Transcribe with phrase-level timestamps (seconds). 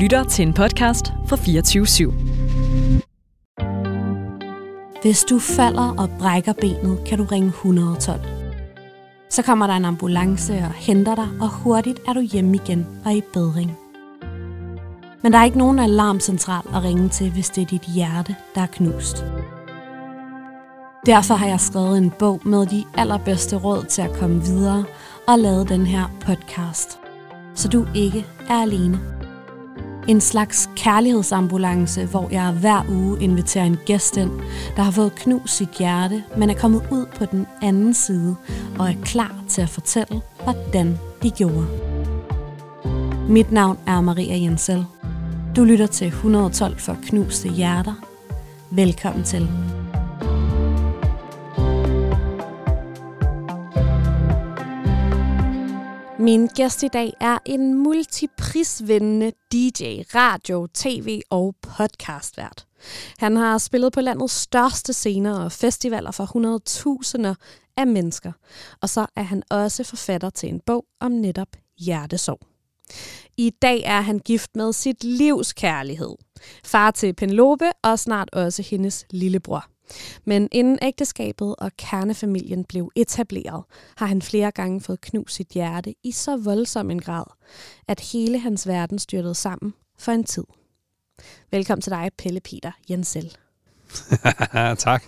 [0.00, 2.12] lytter til en podcast fra 24 /7.
[5.02, 8.20] Hvis du falder og brækker benet, kan du ringe 112.
[9.30, 13.14] Så kommer der en ambulance og henter dig, og hurtigt er du hjemme igen og
[13.14, 13.76] i bedring.
[15.22, 18.60] Men der er ikke nogen alarmcentral at ringe til, hvis det er dit hjerte, der
[18.60, 19.24] er knust.
[21.06, 24.84] Derfor har jeg skrevet en bog med de allerbedste råd til at komme videre
[25.28, 26.98] og lavet den her podcast.
[27.54, 29.00] Så du ikke er alene.
[30.10, 34.30] En slags kærlighedsambulance, hvor jeg hver uge inviterer en gæst ind,
[34.76, 38.36] der har fået knust sit hjerte, men er kommet ud på den anden side
[38.78, 41.66] og er klar til at fortælle, hvordan de gjorde.
[43.28, 44.84] Mit navn er Maria Jensel.
[45.56, 47.94] Du lytter til 112 for knuste hjerter.
[48.70, 49.48] Velkommen til.
[56.20, 62.66] Min gæst i dag er en multiprisvindende DJ, radio, tv og podcastvært.
[63.18, 66.24] Han har spillet på landets største scener og festivaler for
[67.28, 67.34] 100.000
[67.76, 68.32] af mennesker.
[68.80, 72.40] Og så er han også forfatter til en bog om netop hjertesorg.
[73.36, 76.14] I dag er han gift med sit livs kærlighed.
[76.64, 79.66] Far til Penelope og snart også hendes lillebror.
[80.24, 83.64] Men inden ægteskabet og kernefamilien blev etableret,
[83.96, 87.24] har han flere gange fået knust sit hjerte i så voldsom en grad,
[87.88, 90.44] at hele hans verden styrtede sammen for en tid.
[91.50, 93.36] Velkommen til dig, Pelle Peter Jensel.
[94.78, 95.04] tak.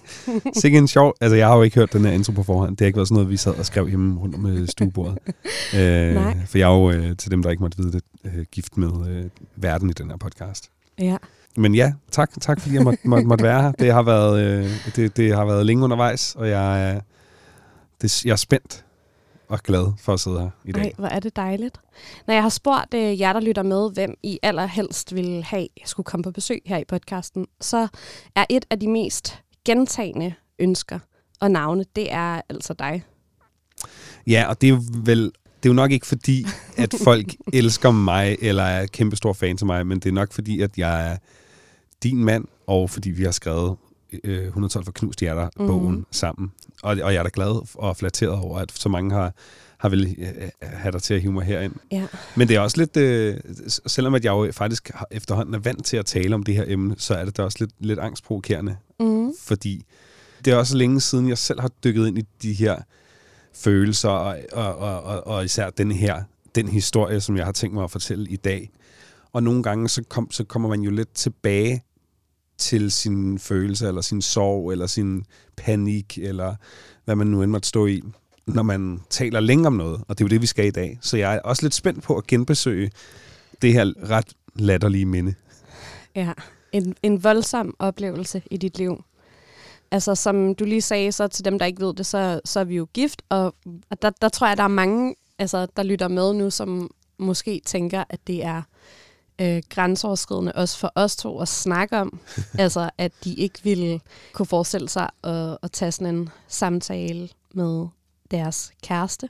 [0.54, 1.14] Sikke en sjov...
[1.20, 2.70] Altså, jeg har jo ikke hørt den her intro på forhånd.
[2.70, 5.18] Det har ikke været sådan noget, vi sad og skrev hjemme rundt om øh, stuebordet.
[5.78, 6.36] øh, Nej.
[6.46, 9.08] For jeg er jo, øh, til dem, der ikke måtte vide det, øh, gift med
[9.08, 9.24] øh,
[9.56, 10.70] verden i den her podcast.
[10.98, 11.16] Ja.
[11.56, 13.72] Men ja, tak, tak fordi jeg måtte, måtte, måtte være her.
[13.72, 17.00] Det har været, øh, det, det har været længe undervejs, og jeg, er-
[18.02, 18.84] det, jeg er spændt
[19.48, 20.82] og glad for at sidde her i dag.
[20.82, 21.78] Ej, hvor er det dejligt.
[22.26, 26.04] Når jeg har spurgt øh, jer, der lytter med, hvem I allerhelst vil have skulle
[26.04, 27.88] komme på besøg her i podcasten, så
[28.36, 30.98] er et af de mest gentagende ønsker
[31.40, 33.04] og navne, det er altså dig.
[34.26, 35.32] Ja, og det er vel...
[35.62, 36.46] Det er jo nok ikke fordi,
[36.76, 40.32] at folk elsker mig, eller er kæmpe stor fan til mig, men det er nok
[40.32, 41.16] fordi, at jeg er
[42.02, 43.76] din mand, og fordi vi har skrevet
[44.24, 46.06] øh, 112 for knust hjerter bogen Mhm.
[46.10, 46.52] sammen.
[46.82, 49.34] Og, og jeg er da glad og flatteret over, at så mange har,
[49.78, 51.72] har vil øh, have dig til at hive mig herind.
[51.92, 52.06] Ja.
[52.36, 53.36] Men det er også lidt, øh,
[53.86, 56.94] selvom at jeg jo faktisk efterhånden er vant til at tale om det her emne,
[56.98, 59.32] så er det da også lidt, lidt angstprovokerende, Mm.
[59.42, 59.84] fordi
[60.44, 62.76] det er også længe siden, jeg selv har dykket ind i de her
[63.54, 66.22] følelser, og, og, og, og, og især den her,
[66.54, 68.70] den historie, som jeg har tænkt mig at fortælle i dag.
[69.32, 71.82] Og nogle gange, så, kom, så kommer man jo lidt tilbage
[72.62, 75.24] til sin følelse, eller sin sorg, eller sin
[75.56, 76.54] panik, eller
[77.04, 78.02] hvad man nu end måtte stå i,
[78.46, 80.00] når man taler længe om noget.
[80.08, 80.98] Og det er jo det, vi skal i dag.
[81.00, 82.90] Så jeg er også lidt spændt på at genbesøge
[83.62, 85.34] det her ret latterlige minde.
[86.14, 86.32] Ja,
[86.72, 89.04] en, en voldsom oplevelse i dit liv.
[89.90, 92.64] Altså, som du lige sagde, så til dem, der ikke ved det, så, så er
[92.64, 93.54] vi jo gift, og
[93.90, 97.60] og der, der tror jeg, der er mange, altså, der lytter med nu, som måske
[97.66, 98.62] tænker, at det er
[99.40, 102.20] øh, grænseoverskridende også for os to at snakke om.
[102.58, 104.00] altså, at de ikke ville
[104.32, 107.86] kunne forestille sig at, at tage sådan en samtale med
[108.30, 109.28] deres kæreste.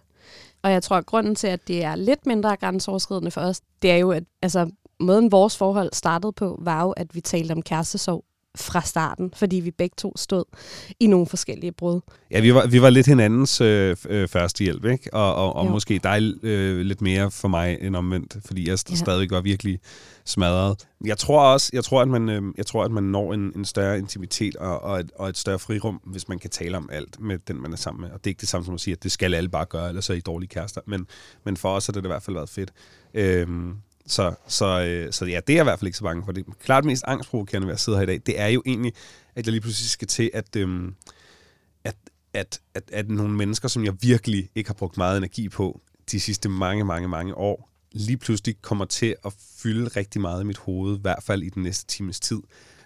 [0.63, 3.91] Og jeg tror, at grunden til, at det er lidt mindre grænseoverskridende for os, det
[3.91, 4.71] er jo, at altså,
[5.01, 8.25] måden vores forhold startede på, var jo, at vi talte om kærestesorg
[8.59, 10.45] fra starten, fordi vi begge to stod
[11.01, 12.01] i nogle forskellige brud.
[12.31, 15.15] Ja, vi var, vi var lidt hinandens øh, øh, første hjælp, ikke?
[15.15, 15.71] Og, og, og Jo.
[15.71, 18.95] måske dig øh, lidt mere for mig end omvendt, fordi jeg Ja.
[18.97, 19.79] stadig var virkelig
[20.25, 20.87] smadret.
[21.05, 23.65] Jeg tror også, jeg tror, at man, øh, jeg tror, at man når en, en
[23.65, 27.21] større intimitet og, og, et, og et større frirum, hvis man kan tale om alt
[27.21, 28.11] med den, man er sammen med.
[28.11, 29.89] Og det er ikke det samme som at sige, at det skal alle bare gøre,
[29.89, 30.81] ellers er I dårlige kærester.
[30.87, 31.07] Men,
[31.45, 32.73] men for os har det i hvert fald været fedt.
[33.15, 33.73] Øhm,
[34.07, 36.33] så, så, øh, så ja, det er jeg i hvert fald ikke så bange for.
[36.33, 38.93] Det klart mest angstprovokerende ved at sidde her i dag, det er jo egentlig,
[39.35, 40.95] at jeg lige pludselig skal til at, øhm,
[41.85, 41.97] at,
[42.35, 45.81] at, at, at nogle mennesker, som jeg virkelig ikke har brugt meget energi på
[46.13, 49.33] de sidste mange, mange, mange år, lige pludselig kommer til at
[49.63, 52.41] fylde rigtig meget i mit hoved, i hvert fald i den næste times tid.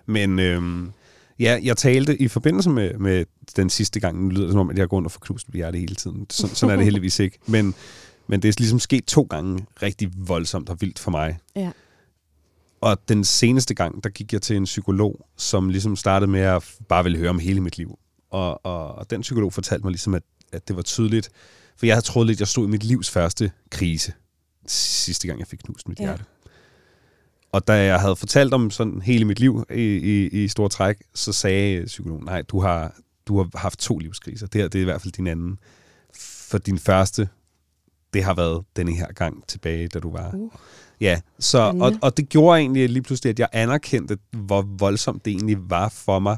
[0.07, 0.93] Men øhm,
[1.39, 3.25] ja, jeg talte i forbindelse med, med
[3.57, 5.49] den sidste gang, nu lyder det som om, at jeg går rundt og får knust
[5.49, 6.27] mit hjerte hele tiden.
[6.31, 7.39] Så, sådan er det heldigvis ikke.
[7.47, 7.75] Men,
[8.29, 11.39] men det er ligesom sket to gange rigtig voldsomt og vildt for mig.
[11.57, 11.71] Ja.
[12.81, 16.75] Og den seneste gang, der gik jeg til en psykolog, som ligesom startede med at
[16.89, 17.99] bare ville høre om hele mit liv.
[18.31, 21.31] Og, og, og den psykolog fortalte mig ligesom, at, at det var tydeligt,
[21.77, 24.13] for jeg havde troet lidt, at jeg stod i mit livs første krise,
[24.67, 26.05] sidste gang jeg fik knust mit Ja.
[26.05, 26.25] hjerte.
[27.53, 30.97] Og da jeg havde fortalt om sådan hele mit liv i, i, i store træk,
[31.15, 32.95] så sagde psykologen, nej, du har,
[33.27, 34.47] du har haft to livskriser.
[34.47, 35.59] Det her det er i hvert fald din anden.
[36.49, 37.29] For din første,
[38.15, 40.31] det har været denne her gang tilbage, da du var...
[40.35, 40.51] Uh.
[41.01, 45.31] Ja, så, og, og det gjorde egentlig lige pludselig, at jeg anerkendte, hvor voldsomt det
[45.31, 46.37] egentlig var for mig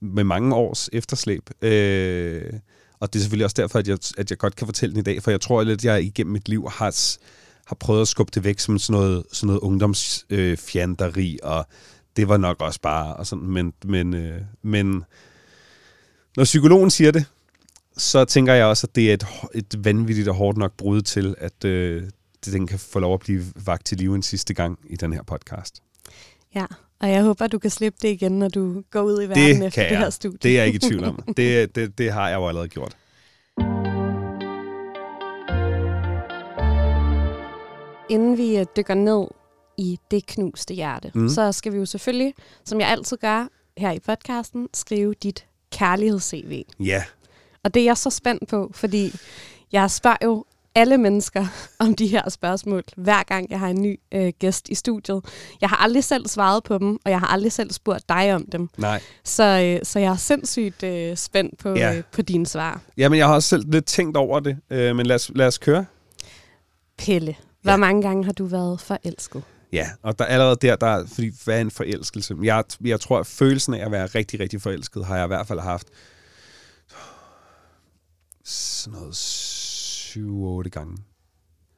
[0.00, 1.50] med mange års efterslæb.
[1.62, 2.52] Øh,
[3.00, 5.02] og det er selvfølgelig også derfor, at jeg, at jeg godt kan fortælle den i
[5.02, 7.18] dag, for jeg tror lidt, at jeg igennem mit liv har,
[7.66, 11.66] har prøvet at skubbe det væk som sådan noget, sådan noget ungdomsfjanderi, øh, og
[12.16, 15.04] det var nok også bare, og sådan, men, men, øh, men
[16.36, 17.24] når psykologen siger det,
[18.00, 21.34] så tænker jeg også, at det er et, et vanvittigt og hårdt nok brud til,
[21.38, 22.02] at øh,
[22.44, 25.12] det, den kan få lov at blive vagt til live en sidste gang i den
[25.12, 25.82] her podcast.
[26.54, 26.66] Ja,
[27.00, 29.66] og jeg håber, du kan slippe det igen, når du går ud i verden Det
[29.66, 30.12] efter det her jeg.
[30.12, 30.38] studie.
[30.42, 31.22] Det er jeg ikke i tvivl om.
[31.36, 32.96] Det, det, det har jeg jo allerede gjort.
[38.08, 39.26] Inden vi øh, dykker ned
[39.78, 41.28] i det knuste hjerte, mm.
[41.28, 46.62] så skal vi jo selvfølgelig, som jeg altid gør her i podcasten, skrive dit kærligheds-CV.
[46.80, 47.02] Ja,
[47.64, 49.12] Og det er jeg så spændt på, fordi
[49.72, 51.46] jeg spørger jo alle mennesker
[51.78, 55.24] om de her spørgsmål, hver gang jeg har en ny øh, gæst i studiet.
[55.60, 58.46] Jeg har aldrig selv svaret på dem, og jeg har aldrig selv spurgt dig om
[58.52, 58.68] dem.
[58.76, 59.00] nej.
[59.24, 61.96] Så, øh, så jeg er sindssygt øh, spændt på, Ja.
[61.96, 62.80] øh, på dine svar.
[62.96, 65.58] Jamen, jeg har også selv lidt tænkt over det, øh, men lad os, lad os
[65.58, 65.84] køre.
[66.98, 67.76] Pelle, hvor Ja.
[67.76, 69.42] mange gange har du været forelsket?
[69.72, 72.36] Ja, og der allerede der, der er- fordi hvad er en forelskelse?
[72.42, 75.46] Jeg, jeg tror, at følelsen af at være rigtig, rigtig forelsket, har jeg i hvert
[75.46, 75.86] fald haft
[78.50, 79.14] sådan noget
[80.66, 80.96] 7-8 gange.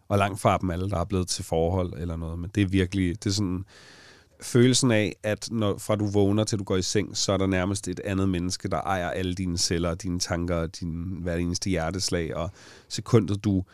[0.09, 2.67] Og langt fra dem alle, der er blevet til forhold eller noget, men det er
[2.67, 3.65] virkelig, det er sådan
[4.43, 7.47] følelsen af, at når, fra du vågner til du går i seng, så er der
[7.47, 12.37] nærmest et andet menneske, der ejer alle dine celler, dine tanker, din, hver eneste hjerteslag,
[12.37, 12.51] og
[12.89, 13.65] sekundet du,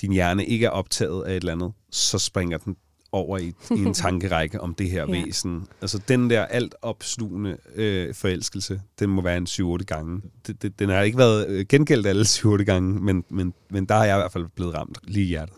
[0.00, 2.76] din hjerne ikke er optaget af et eller andet, så springer den
[3.12, 5.12] over i, i en tankerække om det her Ja.
[5.24, 5.66] væsen.
[5.80, 10.22] Altså den der alt opslugende øh, forelskelse, den må være en 7-8 gange.
[10.46, 13.94] Det, det, den har ikke været øh, gengældt alle 7-8 gange, men, men, men der
[13.94, 15.56] har jeg i hvert fald blevet ramt lige i hjertet.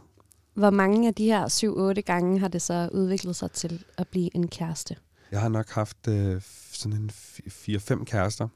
[0.55, 4.37] Hvor mange af de her 7-8 gange har det så udviklet sig til at blive
[4.37, 4.97] en kæreste?
[5.33, 6.41] Jeg har nok haft øh,
[6.73, 7.11] sådan en
[7.49, 8.49] 4-5 kærester.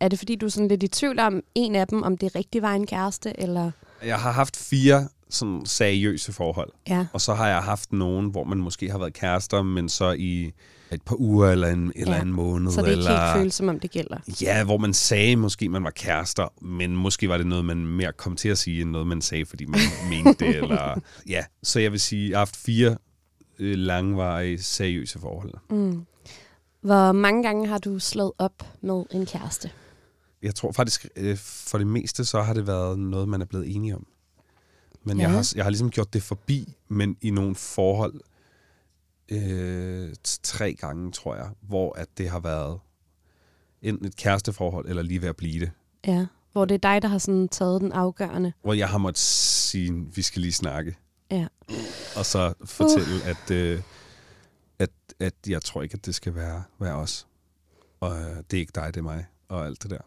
[0.00, 2.34] Er det fordi, du er sådan lidt i tvivl om en af dem, om det
[2.34, 3.70] rigtig var en kæreste, eller...
[4.04, 6.70] Jeg har haft fire sådan seriøse forhold.
[6.88, 10.10] Ja, Og så har jeg haft nogen, hvor man måske har været kærester, men så
[10.18, 10.52] i
[10.92, 12.22] et par uger eller en, eller Ja.
[12.22, 12.72] en måned.
[12.72, 14.16] så det ikke eller, helt føles, som om det gælder.
[14.42, 18.12] Ja, hvor man sagde måske, man var kærester, men måske var det noget, man mere
[18.12, 19.80] kom til at sige, end noget, man sagde, fordi man
[20.10, 20.56] mente det.
[20.56, 22.96] Eller, ja, så jeg vil sige, jeg har haft fire
[23.58, 25.52] øh, langvarige, seriøse forhold.
[25.70, 26.02] Mm.
[26.82, 29.70] Hvor mange gange har du slået op med en kæreste?
[30.42, 33.74] Jeg tror faktisk, øh, for det meste, så har det været noget, man er blevet
[33.76, 34.06] enige om.
[35.04, 35.22] Men ja.
[35.22, 38.20] jeg, har, jeg har ligesom gjort det forbi, men i nogle forhold
[39.28, 42.80] øh, tre gange, tror jeg, hvor at det har været
[43.82, 45.70] enten et kæresteforhold, eller lige ved at blive det.
[46.06, 48.52] Ja, hvor det er dig, der har sådan taget den afgørende.
[48.62, 50.96] Hvor jeg har måttet sige, vi skal lige snakke.
[51.30, 51.46] Ja.
[52.16, 53.28] Og så fortælle, uh.
[53.28, 53.82] at, øh,
[54.78, 54.90] at,
[55.20, 57.26] at jeg tror ikke, at det skal være, være os.
[58.00, 59.26] Og øh, det er ikke dig, det er mig.
[59.48, 59.98] Og alt det der.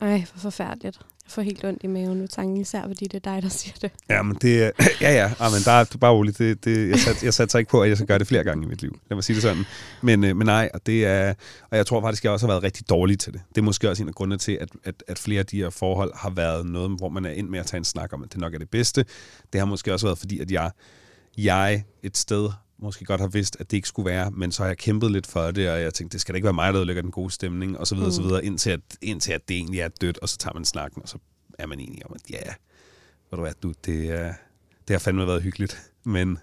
[0.00, 1.00] Ej, hvor forfærdeligt.
[1.26, 3.74] Jeg får helt ondt i maven nu, tanken især, fordi det er dig, der siger
[3.82, 3.90] det.
[4.08, 6.38] Ja, men det er- ja, ja, ah, men der er du er bare roligt.
[6.38, 8.64] Det, det, jeg, sat, jeg satser ikke på, at jeg skal gøre det flere gange
[8.66, 8.98] i mit liv.
[9.10, 9.64] Lad mig sige det sådan.
[10.02, 11.34] Men, øh, men nej, og, det er,
[11.70, 13.40] og jeg tror faktisk, at jeg også har været rigtig dårlig til det.
[13.48, 15.70] Det er måske også en af grundene til, at, at, at flere af de her
[15.70, 18.32] forhold har været noget, hvor man er ind med at tage en snak om, at
[18.32, 19.04] det nok er det bedste.
[19.52, 20.70] Det har måske også været, fordi at jeg,
[21.38, 22.48] jeg et sted
[22.78, 25.26] måske godt har vidst, at det ikke skulle være, men så har jeg kæmpet lidt
[25.26, 27.30] for det, og jeg tænkte, det skal da ikke være mig, der ødelægger den gode
[27.30, 28.12] stemning, og så videre, mm.
[28.14, 31.02] så videre, indtil at, indtil at det egentlig er dødt, og så tager man snakken,
[31.02, 31.18] og så
[31.58, 32.42] er man enig om, at ja,
[33.30, 34.34] ved du hvad, du, det, er,
[34.88, 36.38] det har fandme været hyggeligt, men,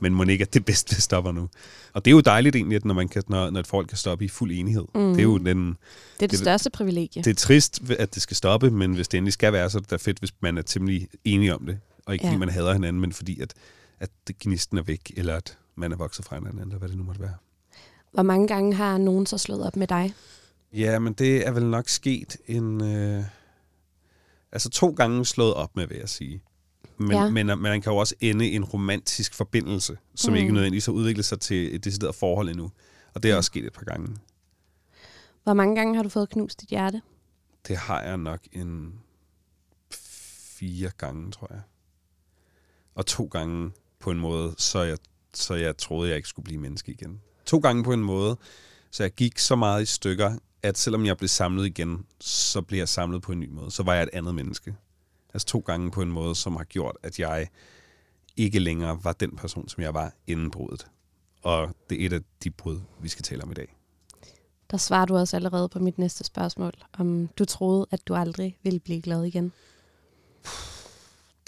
[0.00, 1.48] men må ikke, at det bedste stopper nu.
[1.92, 3.98] Og det er jo dejligt egentlig, at når, man kan, når, når et folk kan
[3.98, 4.84] stoppe i fuld enighed.
[4.94, 5.00] Mm.
[5.10, 5.76] Det er jo den, Det er
[6.20, 7.22] det, Det- største privilegie.
[7.22, 9.80] det er trist, at det skal stoppe, men hvis det endelig skal være, så er
[9.82, 11.78] det da fedt, hvis man er temmelig enig om det.
[12.06, 12.30] Og ikke Ja.
[12.30, 13.54] fordi man hader hinanden, men fordi at,
[14.00, 16.96] at det gnisten er væk, eller at man er vokset fra hinanden, eller hvad det
[16.96, 17.34] nu måtte være.
[18.12, 20.14] Hvor mange gange har nogen så slået op med dig?
[20.72, 22.84] Ja, men det er vel nok sket en...
[22.84, 23.24] Øh,
[24.52, 26.42] altså to gange slået op med, vil jeg sige.
[26.98, 27.24] Men, Ja.
[27.30, 30.34] men, men man kan jo også ende en romantisk forbindelse, som Mm.
[30.34, 30.40] mm.
[30.40, 32.70] ikke nødvendigvis har udviklet sig til et decideret forhold endnu.
[33.14, 34.16] Og det er også sket et par gange.
[35.44, 37.02] Hvor mange gange har du fået knust dit hjerte?
[37.68, 38.94] Det har jeg nok en
[39.90, 41.60] fire gange, tror jeg.
[42.94, 44.98] Og to gange på en måde, så jeg,
[45.36, 47.20] så jeg troede, jeg ikke skulle blive menneske igen.
[47.46, 48.36] To gange på en måde,
[48.90, 52.78] så jeg gik så meget i stykker, at selvom jeg blev samlet igen, så blev
[52.78, 53.70] jeg samlet på en ny måde.
[53.70, 54.74] Så var jeg et andet menneske.
[55.34, 57.48] Altså to gange på en måde, som har gjort, at jeg
[58.36, 60.86] ikke længere var den person, som jeg var inden bruddet.
[61.42, 63.76] Og det er et af de brud, vi skal tale om i dag.
[64.70, 68.58] Der svarer du også allerede på mit næste spørgsmål, om du troede, at du aldrig
[68.62, 69.52] ville blive glad igen.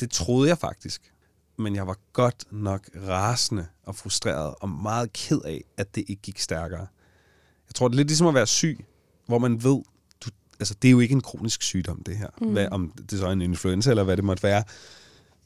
[0.01, 1.13] Det troede jeg faktisk.
[1.59, 6.23] Men jeg var godt nok rasende og frustreret og meget ked af, at det ikke
[6.23, 6.87] gik stærkere.
[7.69, 8.85] Jeg tror, det er lidt ligesom at være syg,
[9.27, 9.83] hvor man ved,
[10.25, 12.29] du, altså det er jo ikke en kronisk sygdom, det her.
[12.41, 12.53] Mm.
[12.53, 14.65] Hvad, om det så er en influenza, eller hvad det måtte være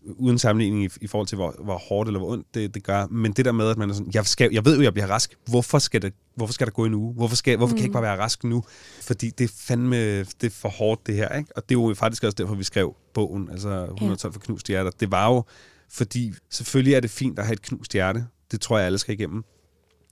[0.04, 3.06] uden sammenligning i, i forhold til, hvor, hvor hårdt eller hvor ondt det, det gør.
[3.06, 5.06] Men det der med, at man er sådan, jeg, skal, jeg ved jo, jeg bliver
[5.06, 5.34] rask.
[5.46, 7.14] Hvorfor skal, det, hvorfor skal der gå en uge?
[7.14, 7.76] Hvorfor, skal, hvorfor mm.
[7.76, 8.64] kan jeg ikke bare være rask nu?
[9.00, 11.36] Fordi det er fandme det er for hårdt, det her.
[11.36, 11.56] Ikke?
[11.56, 14.90] Og det er jo faktisk også derfor, vi skrev bogen, altså 112 for knust hjerter.
[14.90, 15.44] Det var jo,
[15.92, 18.26] fordi selvfølgelig er det fint at have et knust hjerte.
[18.50, 19.44] Det tror jeg, alle skal igennem.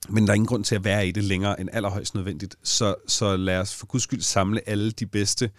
[0.09, 2.55] Men der er ingen grund til at være i det længere end allerhøjst nødvendigt.
[2.63, 5.51] Så, så lad os for guds skyld samle alle de bedste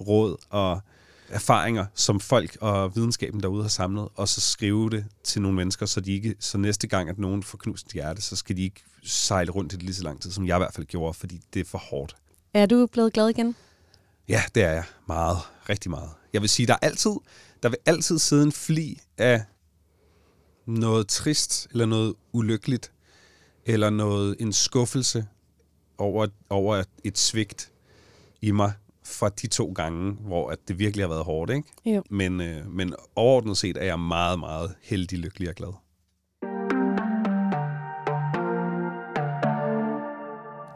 [0.00, 0.80] råd og
[1.28, 5.86] erfaringer, som folk og videnskaben derude har samlet, og så skrive det til nogle mennesker,
[5.86, 8.62] så, de ikke, så næste gang, at nogen får knust et hjerte, så skal de
[8.62, 11.14] ikke sejle rundt i det lige så lang tid, som jeg i hvert fald gjorde,
[11.14, 12.16] fordi det er for hårdt.
[12.54, 13.56] Er du blevet glad igen?
[14.28, 14.84] Ja, det er jeg.
[15.08, 15.38] Meget.
[15.68, 16.10] Rigtig meget.
[16.32, 17.10] Jeg vil sige, der er altid,
[17.62, 19.42] der vil altid sidde en fli af
[20.66, 22.92] noget trist, eller noget ulykkeligt,
[23.66, 25.26] eller noget, en skuffelse
[25.98, 27.72] over, over et svigt
[28.42, 28.72] i mig,
[29.04, 31.50] fra de to gange, hvor at det virkelig har været hårdt.
[31.50, 31.68] Ikke?
[31.86, 32.02] Jo.
[32.10, 35.72] Men, øh, men overordnet set er jeg meget, meget heldig, lykkelig og glad.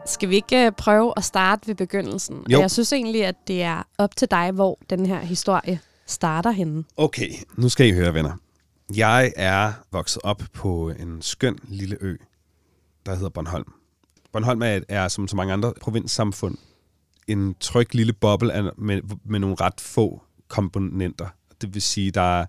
[0.07, 2.43] Skal vi ikke øh, prøve at starte ved begyndelsen?
[2.49, 2.59] Jo.
[2.59, 6.83] Jeg synes egentlig, at det er op til dig, hvor den her historie starter henne.
[6.97, 8.37] Okay, nu skal I høre, venner.
[8.93, 12.15] Jeg er vokset op på en skøn lille ø,
[13.05, 13.73] der hedder Bornholm.
[14.31, 16.57] Bornholm er, er som så mange andre provinssamfund
[17.27, 21.27] en tryg lille boble af, med, med nogle ret få komponenter.
[21.61, 22.45] Det vil sige, der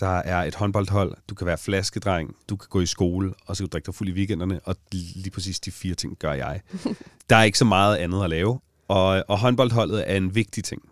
[0.00, 3.62] der er et håndboldhold, du kan være flaskedreng, du kan gå i skole, og så
[3.62, 6.60] kan du drikke dig fuld i weekenderne, og lige præcis de fire ting gør jeg.
[7.30, 10.82] Der er ikke så meget andet at lave, og, og håndboldholdet er en vigtig ting.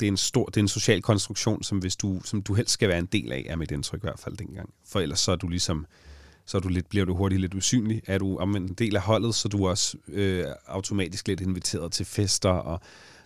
[0.00, 2.72] Det er en stor, det er en social konstruktion, som, hvis du, som du helst
[2.72, 4.70] skal være en del af, er mit indtryk i hvert fald dengang.
[4.88, 5.86] For ellers så er du ligesom,
[6.46, 8.02] så er du lidt, bliver du hurtigt lidt usynlig.
[8.06, 11.92] Er du om en del af holdet, så er du også øh, automatisk lidt inviteret
[11.92, 12.80] til fester, og,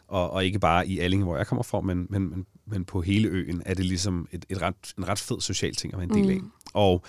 [0.08, 3.00] og, og ikke bare i Allinge, hvor jeg kommer fra, men, men, men, men på
[3.00, 6.08] hele øen er det ligesom et, et ret, en ret fed social ting at være
[6.08, 6.40] en del af.
[6.40, 6.50] Mm.
[6.74, 7.04] Og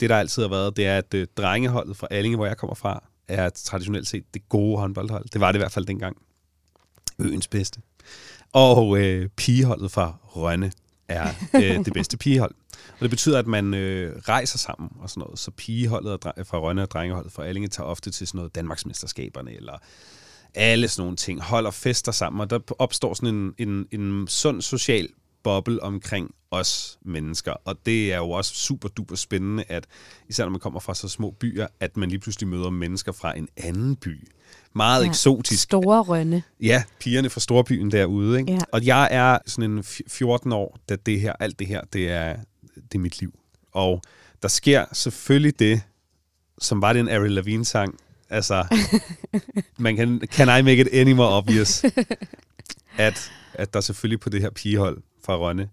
[0.00, 2.74] det, der altid har været, det er, at øh, drengeholdet fra Allinge, hvor jeg kommer
[2.74, 5.28] fra, er traditionelt set det gode håndboldhold.
[5.32, 6.16] Det var det i hvert fald dengang.
[7.18, 7.80] Øens bedste.
[8.52, 10.72] Og øh, pigeholdet fra Rønne
[11.08, 12.54] er øh, det bedste pigehold.
[12.92, 15.38] Og det betyder, at man øh, rejser sammen og sådan noget.
[15.38, 19.78] Så pigeholdet fra Rønne og drengeholdet fra Allinge tager ofte til sådan noget Danmarksmesterskaberne, eller
[20.54, 24.62] alle sådan nogle ting, holder fester sammen, og der opstår sådan en, en, en sund
[24.62, 25.08] social
[25.42, 27.52] boble omkring os mennesker.
[27.64, 29.86] Og det er jo også super duper spændende, at
[30.28, 33.38] især når man kommer fra så små byer, at man lige pludselig møder mennesker fra
[33.38, 34.28] en anden by.
[34.74, 35.62] Meget ja, eksotisk.
[35.62, 36.42] Store rønne.
[36.60, 38.40] Ja, pigerne fra storbyen derude.
[38.40, 38.52] Ikke?
[38.52, 38.58] Ja.
[38.72, 42.36] Og jeg er sådan en 14 år, da det her, alt det her, det er,
[42.74, 43.38] det er mit liv.
[43.72, 44.02] Og
[44.42, 45.80] der sker selvfølgelig det,
[46.58, 47.98] som var det en Avril Lavigne-sang.
[48.30, 48.64] Altså,
[49.78, 51.84] man kan, can I make it any more obvious?
[52.98, 55.68] At, at der selvfølgelig på det her pigehold fra Rønne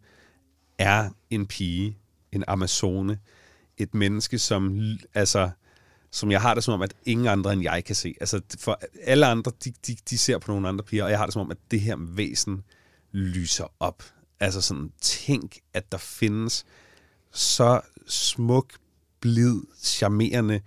[0.78, 1.98] er en pige,
[2.32, 3.20] en amazone,
[3.78, 4.80] et menneske, som
[5.14, 5.50] altså
[6.16, 8.16] som jeg har det som om, at ingen andre end jeg kan se.
[8.20, 11.26] Altså, for alle andre, de, de, de ser på nogle andre piger, og jeg har
[11.26, 12.64] det som om, at det her væsen
[13.12, 14.04] lyser op.
[14.40, 16.66] Altså sådan, tænk, at der findes
[17.32, 18.74] så smuk,
[19.20, 20.62] blid, charmerende,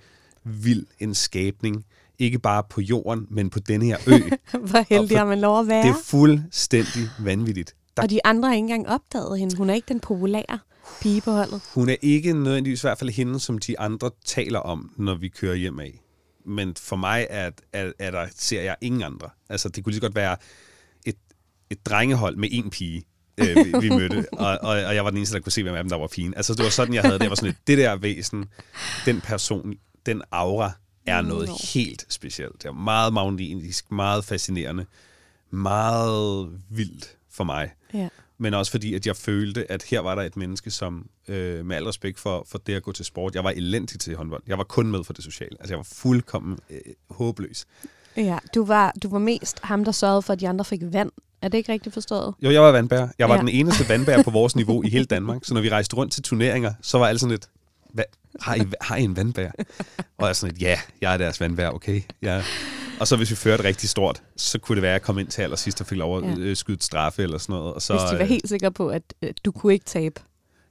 [0.44, 1.84] vild en skabning,
[2.18, 4.18] ikke bare på jorden, men på denne her ø.
[4.70, 5.82] Hvor heldig har man lov at være.
[5.82, 7.74] Det er fuldstændig vanvittigt.
[7.96, 8.02] Der...
[8.02, 9.56] Og de andre har ikke engang opdaget hende.
[9.56, 10.58] Hun er ikke den populære
[11.00, 11.60] pige på holdet.
[11.74, 15.28] Hun er ikke nødvendigvis i hvert fald hende, som de andre taler om, når vi
[15.28, 16.02] kører hjem af.
[16.46, 19.30] Men for mig er, er, er der, ser jeg ingen andre.
[19.48, 20.36] Altså, det kunne lige godt være
[21.06, 21.16] et,
[21.70, 23.04] et drengehold med en pige,
[23.38, 25.74] øh, vi, vi mødte, og, og, og jeg var den eneste, der kunne se, hvem
[25.74, 26.36] af dem, der var fine.
[26.36, 27.22] Altså, det var sådan, jeg havde det.
[27.22, 28.44] Jeg var sådan lidt, det der væsen,
[29.06, 29.74] den person,
[30.06, 30.72] den aura,
[31.06, 31.54] er noget no.
[31.74, 32.62] helt specielt.
[32.62, 34.86] Det er meget magnetisk, meget fascinerende,
[35.50, 37.70] meget vildt for mig.
[37.94, 38.08] Ja.
[38.38, 41.76] Men også fordi, at jeg følte, at her var der et menneske, som øh, med
[41.76, 44.42] al respekt for, for det at gå til sport, jeg var elendig til håndbold.
[44.46, 45.56] Jeg var kun med for det sociale.
[45.60, 46.78] Altså, jeg var fuldkommen øh,
[47.10, 47.66] håbløs.
[48.16, 51.10] Ja, du var, du var mest ham, der sørgede for, at de andre fik vand.
[51.42, 52.34] Er det ikke rigtigt forstået?
[52.42, 53.08] Jo, jeg var vandbær.
[53.18, 53.40] Jeg var ja.
[53.40, 55.44] den eneste vandbær på vores niveau i hele Danmark.
[55.44, 57.48] Så når vi rejste rundt til turneringer, så var alle sådan lidt,
[57.92, 58.02] Hva?
[58.40, 59.50] Har, I, har I en vandbær?
[59.98, 62.02] Og jeg er sådan lidt, ja, jeg er deres vandbær, okay.
[62.22, 62.42] Ja.
[63.00, 65.28] Og så hvis vi førte rigtig stort, så kunne det være, at jeg kom ind
[65.28, 66.44] til allersidst og fik lov at ja.
[66.44, 67.74] Øh, skyde straffe eller sådan noget.
[67.74, 70.20] Og så, hvis de var øh, helt sikre på, at øh, du kunne ikke tabe.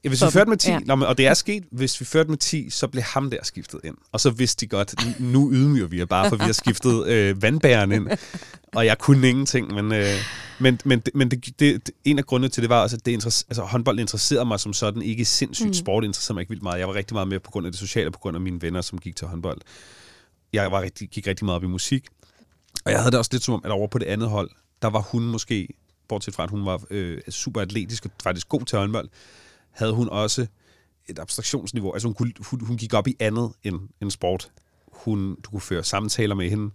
[0.04, 0.80] Ja, hvis vi førte med 10, Ja.
[0.86, 3.80] Nå, og det er sket, hvis vi førte med 10, så blev ham der skiftet
[3.84, 3.96] ind.
[4.12, 7.08] Og så vidste de godt, "Nu- nu ydmyger vi jer bare, for vi har skiftet
[7.08, 8.08] øh, vandbæren ind.
[8.76, 10.06] Og jeg kunne ingenting, men, øh,
[10.60, 13.12] men, men, men det, det, det, en af grundene til det var også, at det
[13.12, 15.02] interesse, altså, håndbold interesserede mig som sådan.
[15.02, 15.74] Ikke sindssygt mm.
[15.74, 16.80] sport interesserede mig ikke vildt meget.
[16.80, 18.82] Jeg var rigtig meget med på grund af det sociale, på grund af mine venner,
[18.82, 19.62] som gik til håndbold.
[20.54, 22.06] Jeg var rigtig, gik rigtig meget op i musik.
[22.86, 24.50] Og jeg havde det også lidt som om, at over på det andet hold,
[24.82, 25.68] der var hun måske,
[26.08, 29.10] bortset fra at hun var øh, super atletisk og faktisk god til håndbold,
[29.72, 30.48] havde hun også
[31.08, 31.94] et abstraktionsniveau.
[31.94, 34.52] Altså hun, kunne, hun, hun gik op i andet end, end sport.
[34.92, 36.72] Hun, du kunne føre samtaler med hende.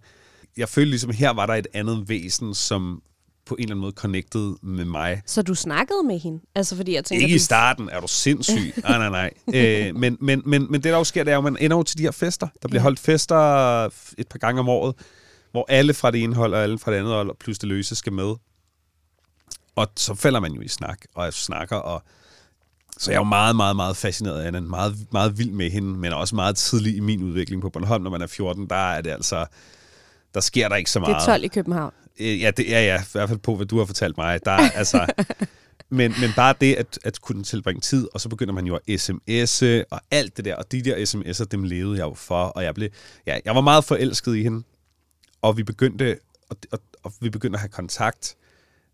[0.56, 3.02] Jeg følte ligesom, her var der et andet væsen, som
[3.47, 5.23] på en eller anden måde connected med mig.
[5.26, 6.40] Så du snakkede med hende?
[6.54, 8.75] Altså, fordi jeg tænker, Ikke i starten, er du sindssyg.
[8.88, 9.30] nej, nej, nej.
[9.88, 11.82] Øh, men, men, men, men det, der jo sker, det er at man ender jo
[11.82, 12.49] til de her fester.
[12.62, 13.37] Der bliver holdt fester
[14.18, 14.94] et par gange om året,
[15.52, 17.97] hvor alle fra det ene hold og alle fra det andet hold, plus det løse,
[17.97, 18.35] skal med.
[19.76, 22.02] Og så falder man jo i snak, og jeg snakker, og
[22.99, 25.88] så jeg er jo meget, meget, meget fascineret af hende, meget, meget vild med hende,
[25.99, 29.00] men også meget tidlig i min udvikling på Bornholm, når man er 14, der er
[29.00, 29.47] det altså,
[30.35, 31.23] der sker der ikke så Det meget.
[31.23, 31.92] er 12 i København.
[32.21, 34.44] Øh, Ja, det, ja, ja, i hvert fald på, hvad du har fortalt mig.
[34.44, 35.06] Der, er, altså,
[35.90, 38.82] men, men bare det at, at kunne tilbringe tid, og så begynder man jo at
[39.11, 42.64] sms'e, og alt det der, og de der sms'er, dem levede jeg jo for, og
[42.64, 42.88] jeg blev,
[43.26, 44.62] ja, jeg var meget forelsket i hende,
[45.42, 46.18] og vi begyndte,
[46.49, 48.37] og, og, og vi begyndte at have kontakt,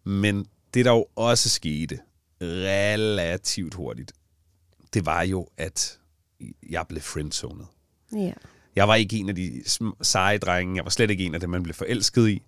[0.04, 1.98] men det der jo også skete
[2.42, 4.12] relativt hurtigt,
[4.94, 5.98] det var jo, at
[6.68, 7.66] jeg blev friendzonet.
[8.12, 8.32] Ja.
[8.76, 9.62] Jeg var ikke en af de
[10.02, 10.76] seje drenge.
[10.76, 12.42] Jeg var slet ikke en af dem, man blev forelsket i.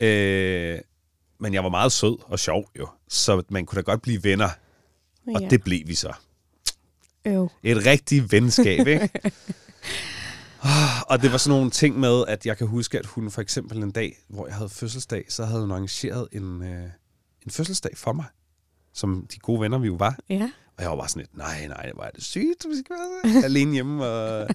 [0.00, 0.78] Øh,
[1.40, 2.88] men jeg var meget sød og sjov jo.
[3.08, 4.48] Så man kunne da godt blive venner.
[5.34, 5.48] Og ja.
[5.48, 6.12] det blev vi så.
[7.24, 7.50] Øv.
[7.62, 9.10] Et rigtigt venskab, ikke?
[11.06, 13.82] Og det var sådan nogle ting med, at jeg kan huske, at hun for eksempel
[13.82, 16.82] en dag, hvor jeg havde fødselsdag, så havde hun arrangeret en, øh,
[17.44, 18.24] en fødselsdag for mig.
[18.94, 20.18] Som de gode venner, vi jo var.
[20.28, 20.50] Ja.
[20.76, 23.44] Og jeg var bare sådan lidt, nej, nej, hvor er det sygt, vi skal være
[23.44, 24.04] alene hjemme.
[24.06, 24.48] Og,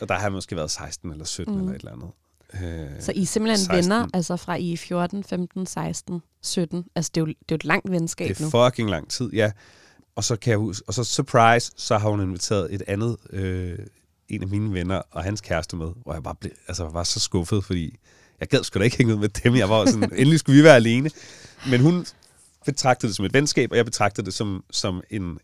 [0.00, 1.60] og der har jeg måske været 16 eller 17 mm.
[1.60, 2.10] eller et eller andet.
[2.54, 3.76] Øh, Så I er simpelthen 16.
[3.76, 6.84] venner, altså fra I er 14, 15, 16, 17.
[6.94, 8.46] Altså, det er jo, det er jo et langt venskab det nu.
[8.46, 9.52] er fucking lang tid, ja.
[10.16, 13.78] Og så kan jeg huske, og så surprise, så har hun inviteret et andet, øh,
[14.28, 17.20] en af mine venner og hans kæreste med, hvor jeg bare blev, altså var så
[17.20, 17.98] skuffet, fordi
[18.40, 19.56] jeg gad sgu da ikke hænge ud med dem.
[19.56, 21.10] Jeg var sådan, endelig skulle vi være alene.
[21.70, 22.06] Men hun
[22.64, 25.38] betragtede det som et venskab, og jeg betragtede det som, som en,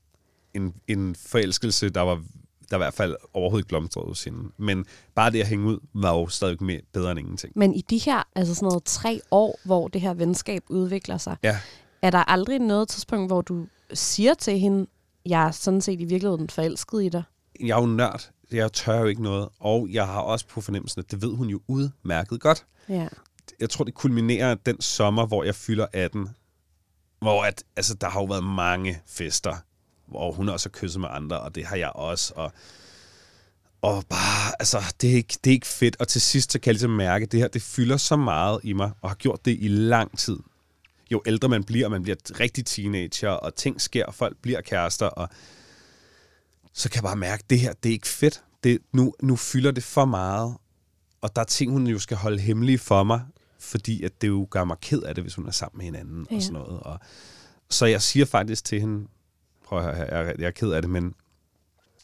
[0.54, 2.22] en, en forelskelse, der var
[2.70, 4.50] der i hvert fald overhovedet ikke blomstrede hos hende.
[4.56, 7.52] Men bare det at hænge ud, var jo stadig mere, bedre end ingenting.
[7.56, 11.37] Men i de her, altså sådan noget tre år, hvor det her venskab udvikler sig,
[11.42, 11.58] Ja,
[12.02, 14.87] er der aldrig noget tidspunkt, hvor du siger til hende,
[15.26, 17.22] jeg er sådan set i virkeligheden forelsket i dig?
[17.61, 18.30] jeg er jo nørd.
[18.54, 19.48] Jeg tør jo ikke noget.
[19.58, 22.66] Og jeg har også på fornemmelsen, at det ved hun jo udmærket godt.
[22.88, 23.08] Ja.
[23.60, 26.28] jeg tror, det kulminerer den sommer, hvor jeg fylder 18.
[27.18, 29.56] Hvor at, altså, der har jo været mange fester,
[30.06, 32.32] hvor hun også har kysset med andre, og det har jeg også.
[32.36, 32.52] Og,
[33.82, 35.96] og bare, altså, det er, ikke, det er ikke fedt.
[36.00, 38.60] Og til sidst, så kan jeg ligesom mærke, at det her, det fylder så meget
[38.62, 40.38] i mig, og har gjort det i lang tid.
[41.10, 44.60] Jo ældre man bliver, og man bliver rigtig teenager, og ting sker, og folk bliver
[44.60, 45.28] kærester, og
[46.74, 48.44] så kan jeg bare mærke, at det her, det er ikke fedt.
[48.64, 50.56] Det, nu, nu fylder det for meget,
[51.20, 53.22] og der er ting, hun jo skal holde hemmelige for mig,
[53.58, 56.26] fordi at det jo gør mig ked af det, hvis hun er sammen med hinanden
[56.30, 56.37] Ja.
[56.37, 56.80] og sådan noget.
[56.80, 56.98] Og,
[57.70, 59.08] så jeg siger faktisk til hende,
[59.64, 61.14] prøv at høre her, jeg, er- jeg er ked af det, men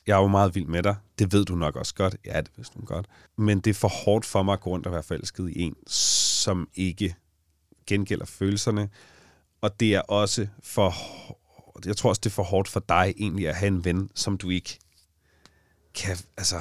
[0.06, 0.96] jeg er jo meget vild med dig.
[1.18, 2.16] Det ved du nok også godt.
[2.24, 3.06] Ja, det vidste hun godt.
[3.38, 5.74] Men det er for hårdt for mig at gå rundt og være forelsket i en,
[5.86, 7.14] som ikke
[7.86, 8.88] gengælder følelserne.
[9.60, 10.94] Og det er også for...
[11.86, 14.38] Jeg tror også, det er for hårdt for dig egentlig at have en ven, som
[14.38, 14.78] du ikke
[15.94, 16.16] kan...
[16.36, 16.60] Altså,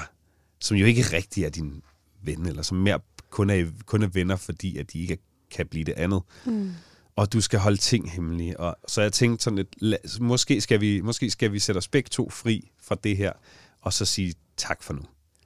[0.60, 1.84] som jo ikke rigtig er din
[2.22, 5.18] ven, eller som mere kun er, kun er venner, fordi at de ikke
[5.52, 6.22] kan blive det andet.
[6.46, 6.72] Mm.
[7.16, 8.60] Og du skal holde ting hemmelige.
[8.60, 12.10] Og, så jeg tænkte sådan lidt, måske skal, vi, måske skal vi sætte os begge
[12.10, 13.34] to fri fra det her,
[13.82, 15.02] og så sige tak for nu.